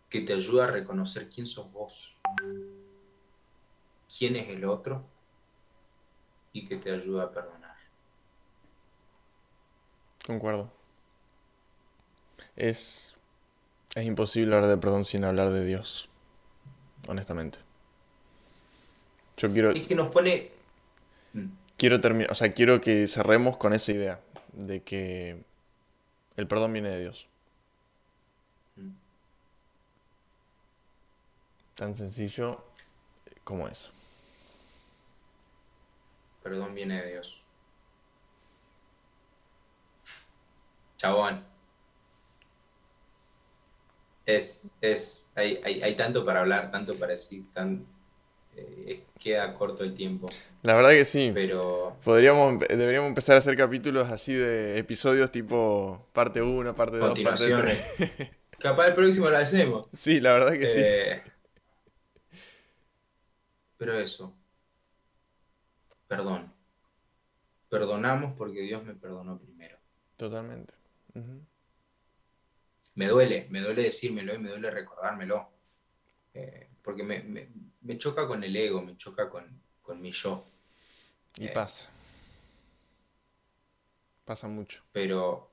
que 0.09 0.22
te 0.22 0.34
ayude 0.34 0.63
a 0.63 0.67
reconocer 0.67 1.30
quién 1.30 1.45
sos 1.45 1.72
vos, 1.72 2.15
quién 4.17 4.36
es 4.36 4.49
el 4.49 4.65
otro 4.65 5.05
y 6.53 6.67
que 6.67 6.77
te 6.77 6.91
ayuda 6.91 7.23
a 7.25 7.31
perdonar. 7.31 7.75
Concuerdo. 10.25 10.71
Es, 12.55 13.15
es 13.95 14.05
imposible 14.05 14.55
hablar 14.55 14.69
de 14.69 14.77
perdón 14.77 15.05
sin 15.05 15.23
hablar 15.23 15.49
de 15.51 15.65
Dios, 15.65 16.09
honestamente. 17.07 17.59
Yo 19.37 19.51
quiero, 19.53 19.71
Es 19.71 19.87
que 19.87 19.95
nos 19.95 20.09
pone. 20.09 20.51
Mm, 21.33 21.47
quiero 21.77 22.01
terminar, 22.01 22.31
o 22.31 22.35
sea, 22.35 22.53
quiero 22.53 22.81
que 22.81 23.07
cerremos 23.07 23.57
con 23.57 23.73
esa 23.73 23.91
idea 23.91 24.19
de 24.53 24.81
que 24.83 25.43
el 26.35 26.47
perdón 26.47 26.73
viene 26.73 26.91
de 26.91 26.99
Dios. 27.01 27.27
mm. 28.77 28.89
Tan 31.75 31.95
sencillo 31.95 32.63
como 33.43 33.67
eso. 33.67 33.91
Perdón 36.49 36.73
viene 36.73 36.99
de 36.99 37.11
Dios. 37.11 37.43
Chabón. 40.97 41.43
Es, 44.25 44.71
es, 44.81 45.31
hay, 45.35 45.61
hay, 45.63 45.83
hay 45.83 45.95
tanto 45.95 46.25
para 46.25 46.39
hablar, 46.39 46.71
tanto 46.71 46.95
para 46.95 47.11
decir, 47.11 47.43
tan, 47.53 47.85
eh, 48.55 49.03
queda 49.19 49.53
corto 49.53 49.83
el 49.83 49.93
tiempo, 49.93 50.27
La 50.63 50.73
verdad 50.73 50.89
que 50.89 51.05
sí. 51.05 51.29
pero 51.35 51.95
Podríamos, 52.03 52.59
deberíamos 52.67 53.09
empezar 53.09 53.35
a 53.35 53.39
hacer 53.39 53.55
capítulos 53.55 54.09
así 54.09 54.33
de 54.33 54.79
episodios 54.79 55.31
tipo 55.31 56.07
parte 56.13 56.41
1, 56.41 56.73
parte 56.73 56.97
2, 56.97 57.09
parte 57.09 57.23
continuaciones. 57.23 57.95
3. 57.97 58.29
Capaz 58.59 58.87
el 58.87 58.95
próximo 58.95 59.29
lo 59.29 59.37
hacemos. 59.37 59.87
Sí, 59.93 60.19
la 60.19 60.33
verdad 60.33 60.53
que 60.53 60.67
sí. 60.67 60.81
Eh, 60.83 61.21
pero 63.77 63.99
eso, 63.99 64.35
perdón. 66.10 66.51
Perdonamos 67.70 68.36
porque 68.36 68.62
Dios 68.62 68.84
me 68.84 68.95
perdonó 68.95 69.38
primero. 69.39 69.78
Totalmente. 70.18 70.74
Me 72.95 73.07
duele, 73.07 73.47
me 73.51 73.62
duele 73.62 73.84
decírmelo 73.84 74.34
y 74.36 74.39
me 74.39 74.49
duele 74.49 74.72
recordármelo. 74.72 75.49
Eh, 76.34 76.70
porque 76.84 77.03
me, 77.03 77.22
me- 77.24 77.49
me 77.82 77.97
choca 77.97 78.28
con 78.28 78.43
el 78.43 78.55
ego, 78.55 78.82
me 78.82 78.97
choca 78.97 79.30
con, 79.30 79.45
con 79.82 80.01
mi 80.01 80.12
yo. 80.12 80.45
Y 81.38 81.45
Eh. 81.45 81.51
pasa. 81.53 81.88
Pasa 84.26 84.47
mucho. 84.47 84.84
Pero, 84.91 85.51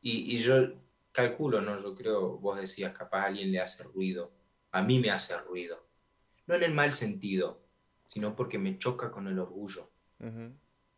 y, 0.00 0.36
y 0.36 0.38
yo 0.38 0.54
calculo, 1.12 1.60
¿no? 1.60 1.80
Yo 1.80 1.94
creo, 1.94 2.38
vos 2.38 2.58
decías, 2.60 2.92
capaz 2.96 3.22
a 3.22 3.26
alguien 3.26 3.50
le 3.50 3.60
hace 3.60 3.84
ruido. 3.84 4.30
A 4.70 4.82
mí 4.82 4.98
me 5.00 5.10
hace 5.10 5.36
ruido. 5.40 5.82
No 6.46 6.54
en 6.54 6.62
el 6.62 6.74
mal 6.74 6.92
sentido, 6.92 7.60
sino 8.08 8.36
porque 8.36 8.58
me 8.58 8.78
choca 8.78 9.10
con 9.10 9.26
el 9.28 9.38
orgullo. 9.38 9.90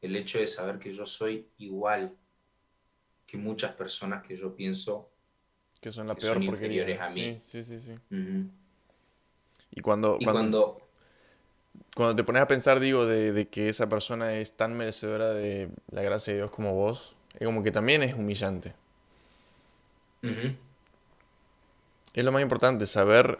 El 0.00 0.16
hecho 0.16 0.38
de 0.38 0.46
saber 0.46 0.78
que 0.78 0.92
yo 0.92 1.06
soy 1.06 1.48
igual 1.58 2.16
que 3.26 3.36
muchas 3.36 3.72
personas 3.72 4.22
que 4.22 4.36
yo 4.36 4.54
pienso. 4.54 5.10
Que 5.80 5.90
son 5.90 6.06
la 6.06 6.14
Que 6.14 6.22
peor 6.22 6.34
son 6.34 6.42
inferiores 6.44 7.00
a 7.00 7.08
mí. 7.10 7.38
Sí, 7.44 7.64
sí, 7.64 7.80
sí. 7.80 7.94
Y 9.70 9.80
cuando, 9.80 10.16
Y 10.20 10.24
cuando, 10.24 10.32
cuando, 10.32 10.80
cuando 11.94 12.16
te 12.16 12.24
pones 12.24 12.42
a 12.42 12.48
pensar, 12.48 12.80
digo, 12.80 13.06
de, 13.06 13.32
de 13.32 13.48
que 13.48 13.68
esa 13.68 13.88
persona 13.88 14.34
es 14.36 14.52
tan 14.56 14.76
merecedora 14.76 15.30
de 15.30 15.70
la 15.88 16.02
gracia 16.02 16.32
de 16.32 16.40
Dios 16.40 16.50
como 16.50 16.74
vos, 16.74 17.16
es 17.38 17.46
como 17.46 17.62
que 17.62 17.72
también 17.72 18.02
es 18.02 18.14
humillante. 18.14 18.74
Es 22.14 22.24
lo 22.24 22.32
más 22.32 22.42
importante, 22.42 22.86
saber, 22.86 23.38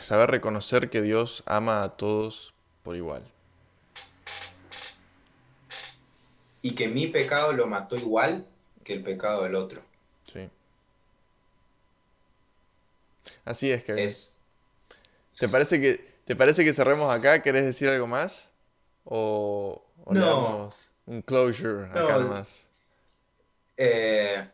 saber 0.00 0.30
reconocer 0.30 0.90
que 0.90 1.02
Dios 1.02 1.42
ama 1.46 1.82
a 1.82 1.96
todos 1.96 2.54
por 2.82 2.94
igual. 2.96 3.33
Y 6.64 6.74
que 6.74 6.88
mi 6.88 7.08
pecado 7.08 7.52
lo 7.52 7.66
mató 7.66 7.94
igual 7.94 8.46
que 8.82 8.94
el 8.94 9.02
pecado 9.02 9.42
del 9.42 9.54
otro. 9.54 9.82
Sí. 10.24 10.48
Así 13.44 13.70
es, 13.70 13.84
Kevin. 13.84 14.02
Es, 14.02 14.40
¿Te 15.38 15.46
parece 15.46 15.78
que, 15.78 16.14
¿te 16.24 16.34
parece 16.34 16.64
que 16.64 16.72
cerremos 16.72 17.14
acá? 17.14 17.42
¿Querés 17.42 17.66
decir 17.66 17.90
algo 17.90 18.06
más? 18.06 18.50
¿O, 19.04 19.84
o 20.06 20.14
le 20.14 20.20
No. 20.20 20.26
damos 20.26 20.90
un 21.04 21.20
closure 21.20 21.84
acá 21.90 22.00
No. 22.00 22.20
nomás? 22.20 22.64
Eh, 23.76 24.48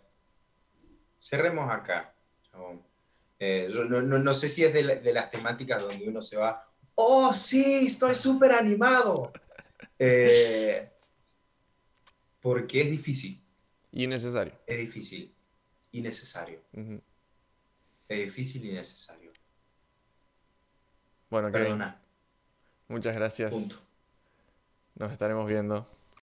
cerremos 1.20 1.70
acá. 1.72 2.12
Eh, 3.38 3.68
yo 3.70 3.84
no, 3.84 4.02
no- 4.02 4.18
no 4.18 4.34
sé 4.34 4.48
si 4.48 4.64
es 4.64 4.74
de, 4.74 4.82
la- 4.82 4.96
de 4.96 5.12
las 5.12 5.30
temáticas 5.30 5.80
donde 5.80 6.08
uno 6.08 6.20
se 6.22 6.36
va, 6.36 6.66
oh 6.96 7.32
sí, 7.32 7.86
estoy 7.86 8.16
súper 8.16 8.50
animado. 8.50 9.32
Eh, 10.02 10.88
porque 12.40 12.82
es 12.82 12.90
difícil, 12.90 13.40
Innecesario. 13.92 14.54
es 14.66 14.78
difícil 14.78 15.34
y 15.92 16.00
necesario. 16.00 16.60
Es 18.08 18.18
difícil 18.18 18.64
y 18.64 18.72
necesario. 18.72 19.32
Bueno, 21.30 21.50
Kevin, 21.52 21.64
Perdona, 21.64 22.00
muchas 22.88 23.14
gracias. 23.14 23.50
punto. 23.52 23.76
Nos 24.96 25.12
estaremos 25.12 25.46
viendo. 25.48 25.88